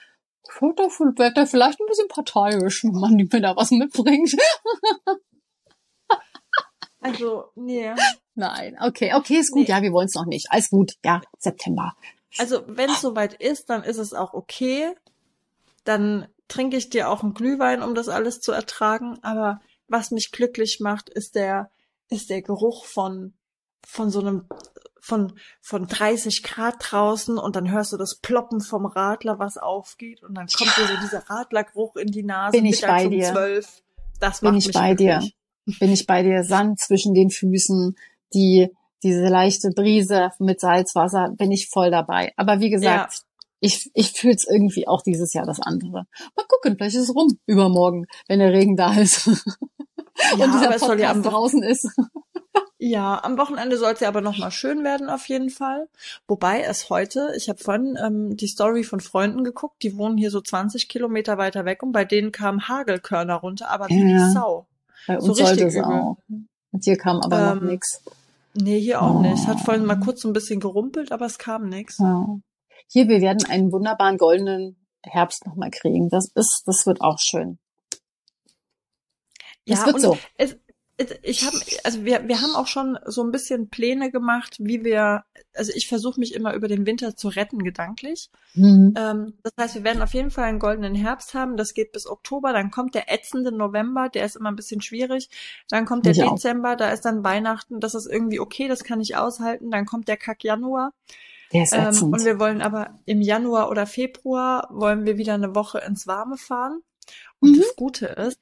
wird 0.60 1.36
er 1.36 1.46
vielleicht 1.46 1.80
ein 1.80 1.86
bisschen 1.86 2.08
parteiisch, 2.08 2.84
wenn 2.84 2.92
man 2.92 3.14
mir 3.14 3.28
da 3.28 3.56
was 3.56 3.70
mitbringt. 3.70 4.34
also, 7.00 7.44
nee. 7.54 7.92
Nein, 8.34 8.76
okay, 8.80 9.14
okay, 9.14 9.38
ist 9.38 9.52
gut. 9.52 9.68
Nee. 9.68 9.74
Ja, 9.74 9.82
wir 9.82 9.92
wollen 9.92 10.06
es 10.06 10.14
noch 10.14 10.26
nicht. 10.26 10.50
Alles 10.50 10.70
gut. 10.70 10.92
Ja, 11.04 11.20
September. 11.38 11.94
Also, 12.38 12.62
wenn 12.66 12.90
es 12.90 13.00
soweit 13.00 13.34
ist, 13.34 13.70
dann 13.70 13.82
ist 13.82 13.98
es 13.98 14.14
auch 14.14 14.32
okay. 14.34 14.94
Dann 15.84 16.28
trinke 16.46 16.76
ich 16.76 16.90
dir 16.90 17.10
auch 17.10 17.22
einen 17.22 17.34
Glühwein, 17.34 17.82
um 17.82 17.94
das 17.94 18.08
alles 18.08 18.40
zu 18.40 18.52
ertragen. 18.52 19.18
Aber 19.22 19.60
was 19.86 20.10
mich 20.10 20.32
glücklich 20.32 20.80
macht, 20.80 21.08
ist 21.08 21.34
der, 21.34 21.70
ist 22.08 22.30
der 22.30 22.42
Geruch 22.42 22.84
von 22.84 23.34
von 23.86 24.10
so 24.10 24.20
einem 24.20 24.46
von 25.00 25.32
von 25.60 25.86
30 25.86 26.42
Grad 26.42 26.76
draußen 26.80 27.38
und 27.38 27.56
dann 27.56 27.70
hörst 27.70 27.92
du 27.92 27.96
das 27.96 28.18
Ploppen 28.20 28.60
vom 28.60 28.86
Radler, 28.86 29.38
was 29.38 29.56
aufgeht 29.56 30.22
und 30.22 30.34
dann 30.34 30.46
kommt 30.46 30.76
dir 30.76 30.86
so 30.86 31.00
dieser 31.02 31.28
Radlergeruch 31.30 31.96
in 31.96 32.08
die 32.08 32.24
Nase 32.24 32.52
Bin 32.52 32.66
ich 32.66 32.80
bei 32.80 33.06
um 33.06 33.10
dir. 33.10 33.32
12. 33.32 33.82
Das 34.20 34.40
Bin 34.40 34.54
ich 34.54 34.72
bei 34.72 34.94
glücklich. 34.94 35.34
dir. 35.66 35.78
Bin 35.78 35.92
ich 35.92 36.06
bei 36.06 36.22
dir. 36.22 36.44
Sand 36.44 36.80
zwischen 36.80 37.14
den 37.14 37.30
Füßen, 37.30 37.94
die 38.34 38.68
diese 39.02 39.26
leichte 39.28 39.70
Brise 39.70 40.30
mit 40.38 40.60
Salzwasser, 40.60 41.30
bin 41.36 41.52
ich 41.52 41.68
voll 41.68 41.90
dabei. 41.90 42.32
Aber 42.36 42.60
wie 42.60 42.70
gesagt, 42.70 43.14
ja. 43.14 43.20
ich, 43.60 43.90
ich 43.94 44.12
fühle 44.12 44.34
es 44.34 44.46
irgendwie 44.48 44.88
auch 44.88 45.02
dieses 45.02 45.32
Jahr 45.32 45.46
das 45.46 45.60
andere. 45.60 46.06
Mal 46.36 46.46
gucken, 46.48 46.76
vielleicht 46.76 46.96
ist 46.96 47.08
es 47.08 47.14
rum 47.14 47.38
übermorgen, 47.46 48.06
wenn 48.26 48.40
der 48.40 48.52
Regen 48.52 48.76
da 48.76 48.94
ist. 48.94 49.30
Ja, 50.36 50.46
und 50.46 50.52
dieser 50.52 50.70
Podcast 50.70 50.98
ja 50.98 51.14
draußen 51.14 51.62
ist. 51.62 51.88
Ja, 52.80 53.22
am 53.24 53.36
Wochenende 53.38 53.76
soll 53.76 53.92
es 53.92 54.00
ja 54.00 54.08
aber 54.08 54.20
nochmal 54.20 54.52
schön 54.52 54.84
werden 54.84 55.10
auf 55.10 55.28
jeden 55.28 55.50
Fall. 55.50 55.88
Wobei 56.28 56.62
es 56.62 56.90
heute, 56.90 57.32
ich 57.36 57.48
habe 57.48 57.58
vorhin 57.58 57.98
ähm, 58.00 58.36
die 58.36 58.46
Story 58.46 58.84
von 58.84 59.00
Freunden 59.00 59.42
geguckt, 59.42 59.82
die 59.82 59.96
wohnen 59.96 60.16
hier 60.16 60.30
so 60.30 60.40
20 60.40 60.88
Kilometer 60.88 61.38
weiter 61.38 61.64
weg 61.64 61.82
und 61.82 61.90
bei 61.90 62.04
denen 62.04 62.30
kamen 62.30 62.68
Hagelkörner 62.68 63.34
runter, 63.34 63.68
aber 63.68 63.88
wie 63.88 64.08
ja, 64.08 64.26
die 64.26 64.32
Sau. 64.32 64.66
Bei 65.08 65.16
uns 65.16 65.26
so 65.26 65.34
sollte 65.34 65.66
es 65.66 65.76
auch. 65.76 66.18
Und 66.70 66.84
hier 66.84 66.96
kam 66.96 67.20
aber 67.20 67.52
ähm, 67.52 67.58
noch 67.58 67.62
nichts. 67.62 68.02
Nee, 68.54 68.80
hier 68.80 69.02
auch 69.02 69.16
oh. 69.16 69.20
nicht. 69.20 69.34
Es 69.34 69.46
hat 69.48 69.60
vorhin 69.60 69.84
mal 69.84 69.98
kurz 69.98 70.22
so 70.22 70.28
ein 70.28 70.32
bisschen 70.32 70.60
gerumpelt, 70.60 71.10
aber 71.10 71.26
es 71.26 71.38
kam 71.38 71.68
nichts. 71.68 71.98
Ja. 71.98 72.26
Hier, 72.86 73.08
wir 73.08 73.20
werden 73.20 73.44
einen 73.48 73.72
wunderbaren 73.72 74.18
goldenen 74.18 74.76
Herbst 75.02 75.46
nochmal 75.46 75.70
kriegen. 75.70 76.10
Das 76.10 76.30
ist, 76.34 76.62
das 76.66 76.86
wird 76.86 77.00
auch 77.00 77.18
schön. 77.18 77.58
Das 79.66 79.80
ja, 79.80 79.86
wird 79.86 80.00
so. 80.00 80.18
Es, 80.36 80.56
ich 81.22 81.46
habe, 81.46 81.56
also 81.84 82.04
wir, 82.04 82.26
wir 82.26 82.40
haben 82.42 82.56
auch 82.56 82.66
schon 82.66 82.98
so 83.06 83.22
ein 83.22 83.30
bisschen 83.30 83.68
Pläne 83.68 84.10
gemacht, 84.10 84.56
wie 84.58 84.84
wir, 84.84 85.24
also 85.54 85.72
ich 85.74 85.86
versuche 85.86 86.18
mich 86.18 86.34
immer 86.34 86.54
über 86.54 86.66
den 86.66 86.86
Winter 86.86 87.14
zu 87.14 87.28
retten, 87.28 87.62
gedanklich. 87.62 88.30
Mhm. 88.54 88.94
Ähm, 88.96 89.34
das 89.44 89.52
heißt, 89.58 89.74
wir 89.76 89.84
werden 89.84 90.02
auf 90.02 90.12
jeden 90.12 90.32
Fall 90.32 90.44
einen 90.44 90.58
goldenen 90.58 90.96
Herbst 90.96 91.34
haben, 91.34 91.56
das 91.56 91.72
geht 91.74 91.92
bis 91.92 92.08
Oktober, 92.08 92.52
dann 92.52 92.72
kommt 92.72 92.96
der 92.96 93.12
ätzende 93.12 93.52
November, 93.52 94.08
der 94.08 94.24
ist 94.24 94.34
immer 94.34 94.50
ein 94.50 94.56
bisschen 94.56 94.80
schwierig, 94.80 95.30
dann 95.68 95.86
kommt 95.86 96.04
der 96.04 96.12
ich 96.12 96.18
Dezember, 96.18 96.72
auch. 96.72 96.76
da 96.76 96.90
ist 96.90 97.04
dann 97.04 97.22
Weihnachten, 97.22 97.78
das 97.78 97.94
ist 97.94 98.06
irgendwie 98.06 98.40
okay, 98.40 98.66
das 98.66 98.82
kann 98.82 99.00
ich 99.00 99.16
aushalten, 99.16 99.70
dann 99.70 99.86
kommt 99.86 100.08
der 100.08 100.16
Kack 100.16 100.42
Januar. 100.42 100.92
Der 101.52 101.62
ist 101.62 101.72
ähm, 101.72 102.12
und 102.12 102.24
wir 102.24 102.40
wollen 102.40 102.60
aber 102.60 102.98
im 103.06 103.22
Januar 103.22 103.70
oder 103.70 103.86
Februar 103.86 104.68
wollen 104.70 105.06
wir 105.06 105.16
wieder 105.16 105.34
eine 105.34 105.54
Woche 105.54 105.78
ins 105.78 106.06
Warme 106.08 106.36
fahren. 106.36 106.82
Und 107.40 107.52
mhm. 107.52 107.58
das 107.58 107.76
Gute 107.76 108.06
ist, 108.06 108.40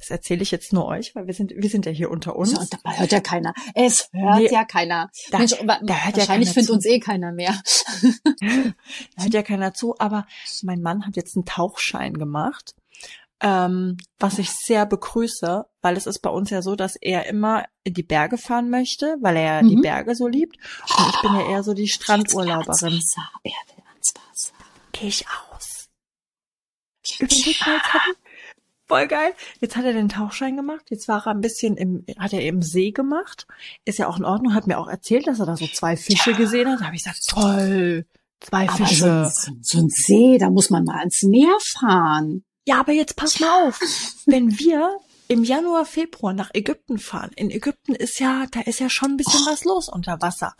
das 0.00 0.10
erzähle 0.10 0.42
ich 0.42 0.50
jetzt 0.50 0.72
nur 0.72 0.86
euch, 0.86 1.14
weil 1.14 1.26
wir 1.26 1.34
sind, 1.34 1.52
wir 1.54 1.68
sind 1.68 1.84
ja 1.84 1.92
hier 1.92 2.10
unter 2.10 2.34
uns. 2.34 2.52
Ja, 2.52 2.78
da 2.82 2.92
hört 2.94 3.12
ja 3.12 3.20
keiner. 3.20 3.52
Es 3.74 4.08
hört 4.12 4.38
nee, 4.38 4.50
ja 4.50 4.64
keiner. 4.64 5.10
Da, 5.30 5.38
Mensch, 5.38 5.52
da 5.52 5.94
hört 5.94 6.16
wahrscheinlich 6.16 6.48
ja 6.48 6.54
findet 6.54 6.70
uns 6.70 6.86
eh 6.86 7.00
keiner 7.00 7.32
mehr. 7.32 7.60
da 8.40 9.22
hört 9.22 9.34
ja 9.34 9.42
keiner 9.42 9.74
zu, 9.74 9.98
aber 9.98 10.26
mein 10.62 10.80
Mann 10.80 11.06
hat 11.06 11.16
jetzt 11.16 11.36
einen 11.36 11.44
Tauchschein 11.44 12.14
gemacht. 12.14 12.74
Ähm, 13.42 13.98
was 14.18 14.38
ich 14.38 14.50
sehr 14.50 14.86
begrüße, 14.86 15.66
weil 15.82 15.96
es 15.96 16.06
ist 16.06 16.20
bei 16.20 16.30
uns 16.30 16.48
ja 16.48 16.62
so, 16.62 16.76
dass 16.76 16.96
er 16.96 17.26
immer 17.26 17.66
in 17.84 17.92
die 17.92 18.02
Berge 18.02 18.38
fahren 18.38 18.70
möchte, 18.70 19.16
weil 19.20 19.36
er 19.36 19.62
mhm. 19.62 19.68
die 19.68 19.76
Berge 19.76 20.14
so 20.14 20.28
liebt. 20.28 20.56
Und 20.96 21.08
ich 21.14 21.20
bin 21.20 21.34
ja 21.34 21.50
eher 21.50 21.62
so 21.62 21.74
die 21.74 21.88
Strandurlauberin. 21.88 23.02
Er 23.42 23.52
will 23.52 23.84
ans 23.90 24.14
Wasser. 24.14 24.54
Geh 24.92 25.08
ich 25.08 25.26
aus. 25.28 25.88
Überleg 27.18 27.60
mal, 27.66 27.76
jetzt 27.76 27.94
hatten, 27.94 28.16
Voll 28.90 29.06
geil. 29.06 29.34
Jetzt 29.60 29.76
hat 29.76 29.84
er 29.84 29.92
den 29.92 30.08
Tauchschein 30.08 30.56
gemacht. 30.56 30.86
Jetzt 30.90 31.06
war 31.06 31.24
er 31.24 31.30
ein 31.30 31.40
bisschen 31.40 31.76
im, 31.76 32.04
hat 32.18 32.32
er 32.32 32.42
im 32.42 32.60
See 32.60 32.90
gemacht. 32.90 33.46
Ist 33.84 34.00
ja 34.00 34.08
auch 34.08 34.18
in 34.18 34.24
Ordnung. 34.24 34.52
Hat 34.52 34.66
mir 34.66 34.78
auch 34.78 34.88
erzählt, 34.88 35.28
dass 35.28 35.38
er 35.38 35.46
da 35.46 35.56
so 35.56 35.68
zwei 35.68 35.96
Fische 35.96 36.32
ja. 36.32 36.36
gesehen 36.36 36.68
hat. 36.68 36.80
Da 36.80 36.86
habe 36.86 36.96
ich 36.96 37.04
gesagt, 37.04 37.24
toll. 37.28 38.04
Zwei 38.40 38.68
Aber 38.68 38.86
Fische. 38.86 39.30
so, 39.32 39.52
so 39.60 39.78
ein 39.78 39.90
See, 39.90 40.38
da 40.38 40.50
muss 40.50 40.70
man 40.70 40.82
mal 40.82 40.98
ans 40.98 41.22
Meer 41.22 41.56
fahren. 41.60 42.42
Ja, 42.66 42.80
aber 42.80 42.92
jetzt 42.92 43.14
pass 43.14 43.38
mal 43.38 43.68
auf. 43.68 43.78
Wenn 44.26 44.58
wir 44.58 44.98
im 45.28 45.44
Januar, 45.44 45.84
Februar 45.84 46.32
nach 46.32 46.50
Ägypten 46.52 46.98
fahren, 46.98 47.30
in 47.36 47.52
Ägypten 47.52 47.94
ist 47.94 48.18
ja, 48.18 48.46
da 48.50 48.60
ist 48.62 48.80
ja 48.80 48.90
schon 48.90 49.12
ein 49.12 49.16
bisschen 49.16 49.46
was 49.46 49.62
los 49.62 49.88
unter 49.88 50.20
Wasser. 50.20 50.54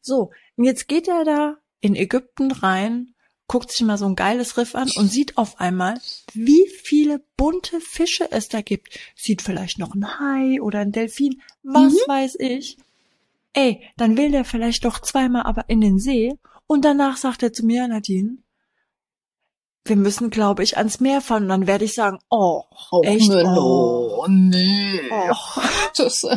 So, 0.00 0.30
und 0.56 0.64
jetzt 0.64 0.88
geht 0.88 1.06
er 1.06 1.24
da 1.24 1.56
in 1.80 1.96
Ägypten 1.96 2.50
rein, 2.50 3.13
guckt 3.46 3.70
sich 3.70 3.82
mal 3.82 3.98
so 3.98 4.06
ein 4.06 4.16
geiles 4.16 4.56
Riff 4.56 4.74
an 4.74 4.90
und 4.96 5.08
sieht 5.08 5.36
auf 5.36 5.60
einmal, 5.60 6.00
wie 6.32 6.66
viele 6.82 7.22
bunte 7.36 7.80
Fische 7.80 8.30
es 8.32 8.48
da 8.48 8.62
gibt. 8.62 8.98
Sieht 9.14 9.42
vielleicht 9.42 9.78
noch 9.78 9.94
ein 9.94 10.18
Hai 10.18 10.60
oder 10.62 10.80
ein 10.80 10.92
Delfin, 10.92 11.42
was 11.62 11.92
Mhm. 11.92 11.98
weiß 12.06 12.36
ich. 12.40 12.78
Ey, 13.52 13.82
dann 13.96 14.16
will 14.16 14.30
der 14.32 14.44
vielleicht 14.44 14.84
doch 14.84 14.98
zweimal 15.00 15.42
aber 15.42 15.68
in 15.68 15.80
den 15.80 15.98
See 15.98 16.34
und 16.66 16.84
danach 16.84 17.16
sagt 17.18 17.42
er 17.42 17.52
zu 17.52 17.64
mir, 17.66 17.86
Nadine, 17.86 18.38
wir 19.86 19.96
müssen, 19.96 20.30
glaube 20.30 20.62
ich, 20.62 20.78
ans 20.78 20.98
Meer 21.00 21.20
fahren. 21.20 21.42
Und 21.44 21.48
dann 21.50 21.66
werde 21.66 21.84
ich 21.84 21.92
sagen, 21.92 22.18
oh, 22.30 22.62
Oh, 22.90 23.02
echt? 23.04 23.28
Melo, 23.28 24.22
Oh. 24.22 24.26
nee. 24.28 25.00
Oh. 25.10 25.60
Das, 25.96 26.22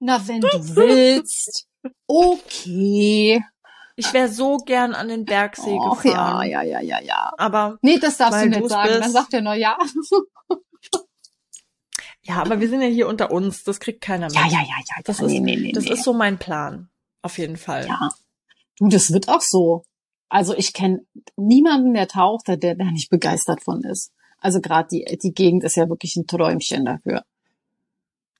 Na, 0.00 0.26
wenn 0.26 0.40
du 0.40 0.48
willst. 0.76 1.68
Okay. 2.06 3.42
Ich 3.98 4.12
wäre 4.12 4.28
so 4.28 4.58
gern 4.58 4.92
an 4.94 5.08
den 5.08 5.24
Bergsee 5.24 5.74
ja, 5.74 5.88
gefahren. 5.90 6.48
ja, 6.50 6.62
ja, 6.62 6.80
ja, 6.80 7.00
ja. 7.00 7.32
Aber 7.38 7.78
Nee, 7.80 7.98
das 7.98 8.18
darfst 8.18 8.42
du 8.44 8.48
nicht 8.48 8.68
sagen. 8.68 8.88
bist. 8.90 9.00
Dann 9.02 9.10
sagt 9.12 9.32
er 9.34 9.40
nur 9.40 9.54
ja. 9.54 9.76
ja, 12.22 12.36
aber 12.42 12.60
wir 12.60 12.68
sind 12.68 12.82
ja 12.82 12.88
hier 12.88 13.08
unter 13.08 13.30
uns. 13.30 13.62
Das 13.64 13.80
kriegt 13.80 14.00
keiner 14.02 14.26
mit. 14.26 14.34
Ja, 14.34 14.42
ja, 14.46 14.60
ja, 14.60 14.60
ja. 14.62 15.02
Das 15.04 15.20
nee, 15.20 15.36
ist- 15.36 15.42
nee, 15.42 15.56
nee, 15.56 15.72
Das 15.72 15.84
nee. 15.84 15.92
ist 15.92 16.04
so 16.04 16.12
mein 16.12 16.38
Plan. 16.38 16.88
Auf 17.22 17.38
jeden 17.38 17.56
Fall. 17.56 17.86
Ja. 17.86 18.10
Du, 18.78 18.88
das 18.88 19.12
wird 19.12 19.28
auch 19.28 19.40
so. 19.40 19.84
Also 20.28 20.54
ich 20.54 20.72
kenne 20.72 21.04
niemanden, 21.36 21.94
der 21.94 22.08
taucht, 22.08 22.48
der, 22.48 22.56
der 22.56 22.74
da 22.74 22.84
nicht 22.86 23.10
begeistert 23.10 23.62
von 23.62 23.82
ist. 23.84 24.12
Also 24.38 24.60
gerade 24.60 24.88
die, 24.90 25.18
die 25.22 25.32
Gegend 25.32 25.64
ist 25.64 25.76
ja 25.76 25.88
wirklich 25.88 26.16
ein 26.16 26.26
Träumchen 26.26 26.84
dafür. 26.84 27.24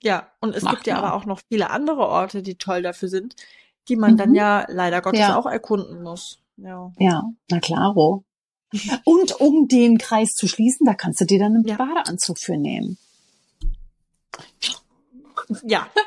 Ja, 0.03 0.31
und 0.41 0.55
es 0.55 0.63
Macht 0.63 0.75
gibt 0.77 0.87
ja 0.89 0.97
man. 0.97 1.05
aber 1.05 1.15
auch 1.15 1.25
noch 1.25 1.41
viele 1.49 1.71
andere 1.71 2.07
Orte, 2.07 2.43
die 2.43 2.57
toll 2.59 2.83
dafür 2.83 3.09
sind, 3.09 3.35
die 3.89 3.97
man 3.97 4.13
Mhm. 4.13 4.17
dann 4.17 4.35
ja 4.35 4.65
leider 4.69 5.01
Gottes 5.03 5.21
Ja. 5.21 5.37
auch 5.39 5.47
erkunden 5.47 6.03
muss. 6.03 6.39
Ja. 6.57 6.93
Ja, 6.99 7.25
na 7.51 7.61
klaro. 7.61 8.25
Und 9.05 9.41
um 9.41 9.69
den 9.69 9.99
Kreis 9.99 10.35
zu 10.35 10.49
schließen, 10.49 10.87
da 10.87 10.95
kannst 10.95 11.21
du 11.21 11.25
dir 11.25 11.39
dann 11.39 11.55
einen 11.55 11.67
Ja. 11.67 11.77
Badeanzug 11.77 12.39
für 12.39 12.57
nehmen. 12.57 12.99
Ja. 15.65 15.89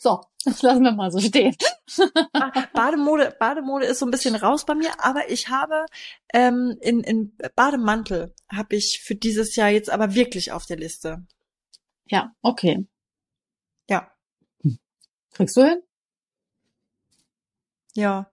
So, 0.00 0.20
das 0.44 0.62
lassen 0.62 0.82
wir 0.82 0.92
mal 0.92 1.10
so 1.10 1.18
stehen. 1.18 1.56
Bademode, 2.72 3.34
Bademode 3.38 3.86
ist 3.86 3.98
so 3.98 4.06
ein 4.06 4.10
bisschen 4.10 4.34
raus 4.36 4.64
bei 4.64 4.74
mir, 4.74 4.90
aber 5.04 5.30
ich 5.30 5.48
habe 5.48 5.86
ähm, 6.32 6.76
in, 6.80 7.00
in 7.02 7.36
Bademantel 7.56 8.32
habe 8.52 8.76
ich 8.76 9.00
für 9.02 9.14
dieses 9.14 9.56
Jahr 9.56 9.68
jetzt 9.70 9.90
aber 9.90 10.14
wirklich 10.14 10.52
auf 10.52 10.66
der 10.66 10.76
Liste. 10.76 11.24
Ja, 12.06 12.32
okay. 12.42 12.86
Ja. 13.88 14.10
Kriegst 15.32 15.56
du 15.56 15.64
hin? 15.64 15.82
Ja. 17.98 18.30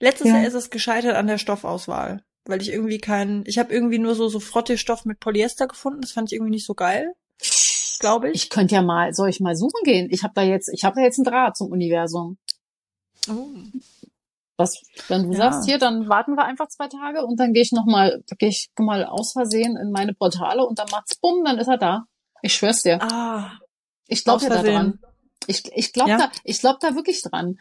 Letztes 0.00 0.28
Ja. 0.28 0.36
Jahr 0.36 0.46
ist 0.46 0.54
es 0.54 0.70
gescheitert 0.70 1.16
an 1.16 1.26
der 1.26 1.38
Stoffauswahl, 1.38 2.22
weil 2.44 2.62
ich 2.62 2.70
irgendwie 2.72 2.98
keinen, 2.98 3.44
ich 3.46 3.58
habe 3.58 3.72
irgendwie 3.72 3.98
nur 3.98 4.14
so 4.14 4.28
so 4.28 4.40
Frottee-Stoff 4.40 5.04
mit 5.04 5.20
Polyester 5.20 5.66
gefunden, 5.66 6.00
das 6.00 6.12
fand 6.12 6.30
ich 6.30 6.36
irgendwie 6.36 6.52
nicht 6.52 6.66
so 6.66 6.74
geil, 6.74 7.12
glaube 8.00 8.30
ich. 8.30 8.44
Ich 8.44 8.50
könnte 8.50 8.74
ja 8.74 8.82
mal, 8.82 9.12
soll 9.14 9.28
ich 9.28 9.40
mal 9.40 9.56
suchen 9.56 9.82
gehen? 9.84 10.08
Ich 10.10 10.22
habe 10.22 10.32
da 10.34 10.42
jetzt, 10.42 10.68
ich 10.72 10.84
habe 10.84 10.96
da 10.96 11.02
jetzt 11.02 11.18
einen 11.18 11.24
Draht 11.24 11.56
zum 11.56 11.70
Universum. 11.70 12.38
Oh. 13.28 13.48
Was, 14.58 14.80
wenn 15.08 15.24
du 15.24 15.32
Ja. 15.32 15.50
sagst, 15.52 15.68
hier, 15.68 15.76
dann 15.78 16.08
warten 16.08 16.34
wir 16.36 16.44
einfach 16.44 16.68
zwei 16.68 16.88
Tage 16.88 17.24
und 17.26 17.38
dann 17.38 17.52
gehe 17.52 17.62
ich 17.62 17.72
noch 17.72 17.84
mal, 17.84 18.22
gehe 18.38 18.48
ich 18.48 18.70
mal 18.78 19.04
aus 19.04 19.32
Versehen 19.32 19.76
in 19.76 19.90
meine 19.90 20.14
Portale 20.14 20.64
und 20.64 20.78
dann 20.78 20.88
macht's 20.90 21.16
bumm, 21.16 21.44
dann 21.44 21.58
ist 21.58 21.68
er 21.68 21.76
da. 21.76 22.06
Ich 22.42 22.54
schwör's 22.54 22.82
dir. 22.82 23.02
Ah, 23.02 23.58
Ich 24.06 24.24
glaube 24.24 24.44
ja 24.44 24.62
dran. 24.62 24.98
Ich, 25.46 25.64
ich 25.74 25.92
glaube 25.92 26.10
Ja? 26.10 26.16
da, 26.18 26.30
ich 26.44 26.60
glaube 26.60 26.78
da 26.80 26.94
wirklich 26.94 27.20
dran. 27.22 27.58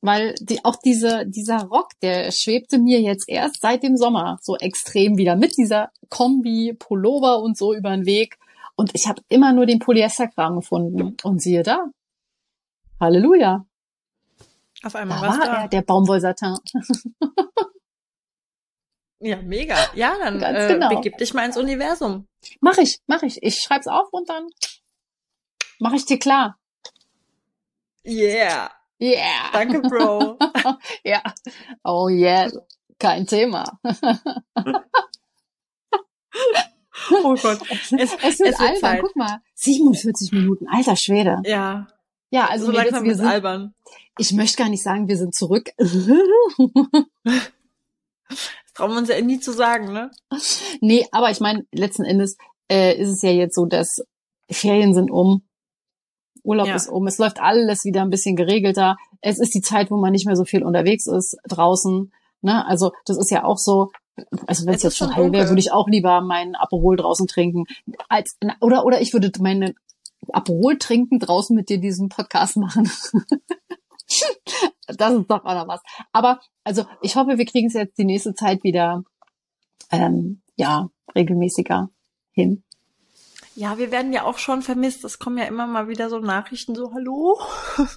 Weil 0.00 0.34
die, 0.40 0.64
auch 0.64 0.76
diese, 0.76 1.26
dieser 1.26 1.64
Rock, 1.64 1.90
der 2.02 2.30
schwebte 2.30 2.78
mir 2.78 3.00
jetzt 3.00 3.28
erst 3.28 3.60
seit 3.60 3.82
dem 3.82 3.96
Sommer 3.96 4.38
so 4.40 4.56
extrem 4.56 5.16
wieder 5.16 5.34
mit 5.34 5.56
dieser 5.56 5.90
Kombi, 6.08 6.74
Pullover 6.78 7.40
und 7.40 7.56
so 7.58 7.74
über 7.74 7.90
den 7.90 8.06
Weg. 8.06 8.38
Und 8.76 8.94
ich 8.94 9.08
habe 9.08 9.22
immer 9.28 9.52
nur 9.52 9.66
den 9.66 9.80
Polyesterkram 9.80 10.56
gefunden. 10.56 11.16
Und 11.24 11.42
siehe 11.42 11.64
da. 11.64 11.86
Halleluja. 13.00 13.66
auf 14.84 14.92
Da 14.92 14.98
einmal 15.00 15.20
war 15.20 15.28
war's 15.30 15.46
da. 15.46 15.62
er, 15.62 15.68
der 15.68 15.82
Baumwollsatin. 15.82 16.56
Ja, 19.20 19.42
mega. 19.42 19.76
Ja, 19.94 20.16
dann 20.18 20.38
Ganz 20.38 20.58
äh, 20.58 20.74
genau. 20.74 20.88
begib 20.94 21.18
dich 21.18 21.34
mal 21.34 21.44
ins 21.44 21.56
Universum. 21.56 22.28
Mach 22.60 22.78
ich, 22.78 23.00
mach 23.06 23.22
ich. 23.22 23.42
Ich 23.42 23.58
schreib's 23.58 23.88
auf 23.88 24.12
und 24.12 24.28
dann 24.28 24.46
mach 25.80 25.92
ich 25.92 26.04
dir 26.04 26.18
klar. 26.18 26.56
Yeah. 28.06 28.70
Yeah. 29.00 29.50
Danke, 29.52 29.80
Bro. 29.80 30.38
Ja. 31.04 31.22
Oh 31.84 32.08
yeah. 32.08 32.50
Kein 32.98 33.26
Thema. 33.26 33.78
oh 37.22 37.34
Gott. 37.40 37.60
Es, 37.70 37.92
Es 37.92 38.12
es 38.22 38.38
wird 38.38 38.38
wird 38.40 38.60
albern. 38.60 38.80
Zeit. 38.80 39.00
Guck 39.02 39.16
mal. 39.16 39.40
47 39.54 40.32
Minuten. 40.32 40.66
Alter 40.68 40.96
Schwede. 40.96 41.40
Ja, 41.44 41.86
Ja, 42.30 42.46
also 42.46 42.66
so 42.66 42.72
langsam 42.72 43.04
wir 43.04 43.14
sind, 43.14 43.26
albern. 43.26 43.74
ich 44.18 44.32
möchte 44.32 44.58
gar 44.58 44.68
nicht 44.68 44.82
sagen, 44.82 45.08
wir 45.08 45.16
sind 45.16 45.34
zurück. 45.34 45.70
Das 48.30 48.74
trauen 48.74 48.90
wir 48.92 48.98
uns 48.98 49.08
ja 49.08 49.20
nie 49.22 49.40
zu 49.40 49.52
sagen, 49.52 49.92
ne? 49.92 50.10
nee, 50.80 51.06
aber 51.12 51.30
ich 51.30 51.40
meine, 51.40 51.64
letzten 51.72 52.04
Endes 52.04 52.36
äh, 52.70 52.94
ist 53.00 53.08
es 53.08 53.22
ja 53.22 53.30
jetzt 53.30 53.54
so, 53.54 53.64
dass 53.64 54.02
Ferien 54.50 54.92
sind 54.94 55.10
um. 55.10 55.47
Urlaub 56.44 56.68
Ja. 56.68 56.76
ist 56.76 56.88
um. 56.88 57.06
Es 57.06 57.18
läuft 57.18 57.40
alles 57.40 57.84
wieder 57.84 58.02
ein 58.02 58.10
bisschen 58.10 58.36
geregelter. 58.36 58.96
Es 59.20 59.38
ist 59.38 59.54
die 59.54 59.60
Zeit, 59.60 59.90
wo 59.90 59.96
man 59.96 60.12
nicht 60.12 60.26
mehr 60.26 60.36
so 60.36 60.44
viel 60.44 60.62
unterwegs 60.62 61.06
ist 61.06 61.36
draußen. 61.48 62.12
Ne? 62.42 62.66
Also 62.66 62.92
das 63.04 63.16
ist 63.18 63.30
ja 63.30 63.44
auch 63.44 63.58
so. 63.58 63.90
Also 64.46 64.66
wenn 64.66 64.74
es 64.74 64.82
jetzt 64.82 64.96
schon 64.96 65.12
hell 65.12 65.32
wäre, 65.32 65.48
würde 65.48 65.60
ich 65.60 65.72
auch 65.72 65.86
lieber 65.86 66.20
meinen 66.20 66.56
Aperol 66.56 66.96
draußen 66.96 67.28
trinken. 67.28 67.64
Als, 68.08 68.36
oder, 68.60 68.84
oder 68.84 69.00
ich 69.00 69.12
würde 69.12 69.30
meinen 69.40 69.74
Aperol 70.32 70.76
trinken 70.78 71.20
draußen 71.20 71.54
mit 71.54 71.68
dir 71.68 71.78
diesen 71.78 72.08
Podcast 72.08 72.56
machen. 72.56 72.90
das 74.86 75.12
ist 75.12 75.30
doch 75.30 75.44
auch 75.44 75.54
noch 75.54 75.68
was. 75.68 75.80
Aber 76.12 76.40
also 76.64 76.84
ich 77.02 77.16
hoffe, 77.16 77.38
wir 77.38 77.46
kriegen 77.46 77.68
es 77.68 77.74
jetzt 77.74 77.98
die 77.98 78.04
nächste 78.04 78.34
Zeit 78.34 78.64
wieder 78.64 79.04
ähm, 79.90 80.42
ja 80.56 80.88
regelmäßiger 81.14 81.90
hin. 82.32 82.64
Ja, 83.58 83.76
wir 83.76 83.90
werden 83.90 84.12
ja 84.12 84.22
auch 84.22 84.38
schon 84.38 84.62
vermisst. 84.62 85.02
Es 85.04 85.18
kommen 85.18 85.36
ja 85.36 85.44
immer 85.46 85.66
mal 85.66 85.88
wieder 85.88 86.08
so 86.10 86.20
Nachrichten, 86.20 86.76
so, 86.76 86.92
hallo? 86.94 87.36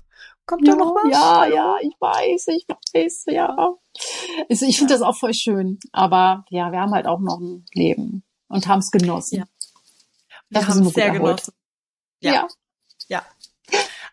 Kommt 0.47 0.67
da 0.67 0.75
noch 0.75 0.95
was? 0.95 1.11
ja, 1.11 1.45
ja, 1.45 1.77
ich 1.81 1.93
weiß, 1.99 2.47
ich 2.47 2.65
weiß, 2.67 3.25
ja. 3.27 3.75
Also 4.49 4.65
ich 4.65 4.79
finde 4.79 4.95
das 4.95 5.03
auch 5.03 5.15
voll 5.15 5.35
schön. 5.35 5.77
Aber 5.91 6.45
ja, 6.49 6.71
wir 6.71 6.79
haben 6.79 6.93
halt 6.93 7.05
auch 7.05 7.19
noch 7.19 7.39
ein 7.39 7.63
Leben 7.73 8.23
und 8.47 8.67
haben 8.67 8.79
es 8.79 8.89
genossen. 8.89 9.35
Ja. 9.37 9.45
Wir 10.49 10.61
Dafür 10.61 10.73
haben 10.73 10.79
es 10.81 10.85
wir 10.87 10.91
sehr 10.93 11.05
erholt. 11.13 11.21
genossen. 11.21 11.53
Ja. 12.21 12.33
ja. 12.33 12.47
Ja. 13.07 13.25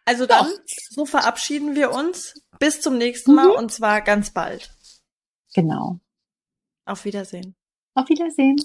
Also 0.04 0.26
dann, 0.26 0.46
so 0.90 1.06
verabschieden 1.06 1.74
wir 1.74 1.92
uns. 1.92 2.34
Bis 2.58 2.82
zum 2.82 2.98
nächsten 2.98 3.34
Mal 3.34 3.48
Mhm. 3.48 3.54
und 3.56 3.72
zwar 3.72 4.02
ganz 4.02 4.32
bald. 4.32 4.70
genau. 5.54 5.98
Auf 6.84 7.04
Wiedersehen. 7.06 7.56
Auf 7.94 8.08
Wiedersehen. 8.10 8.56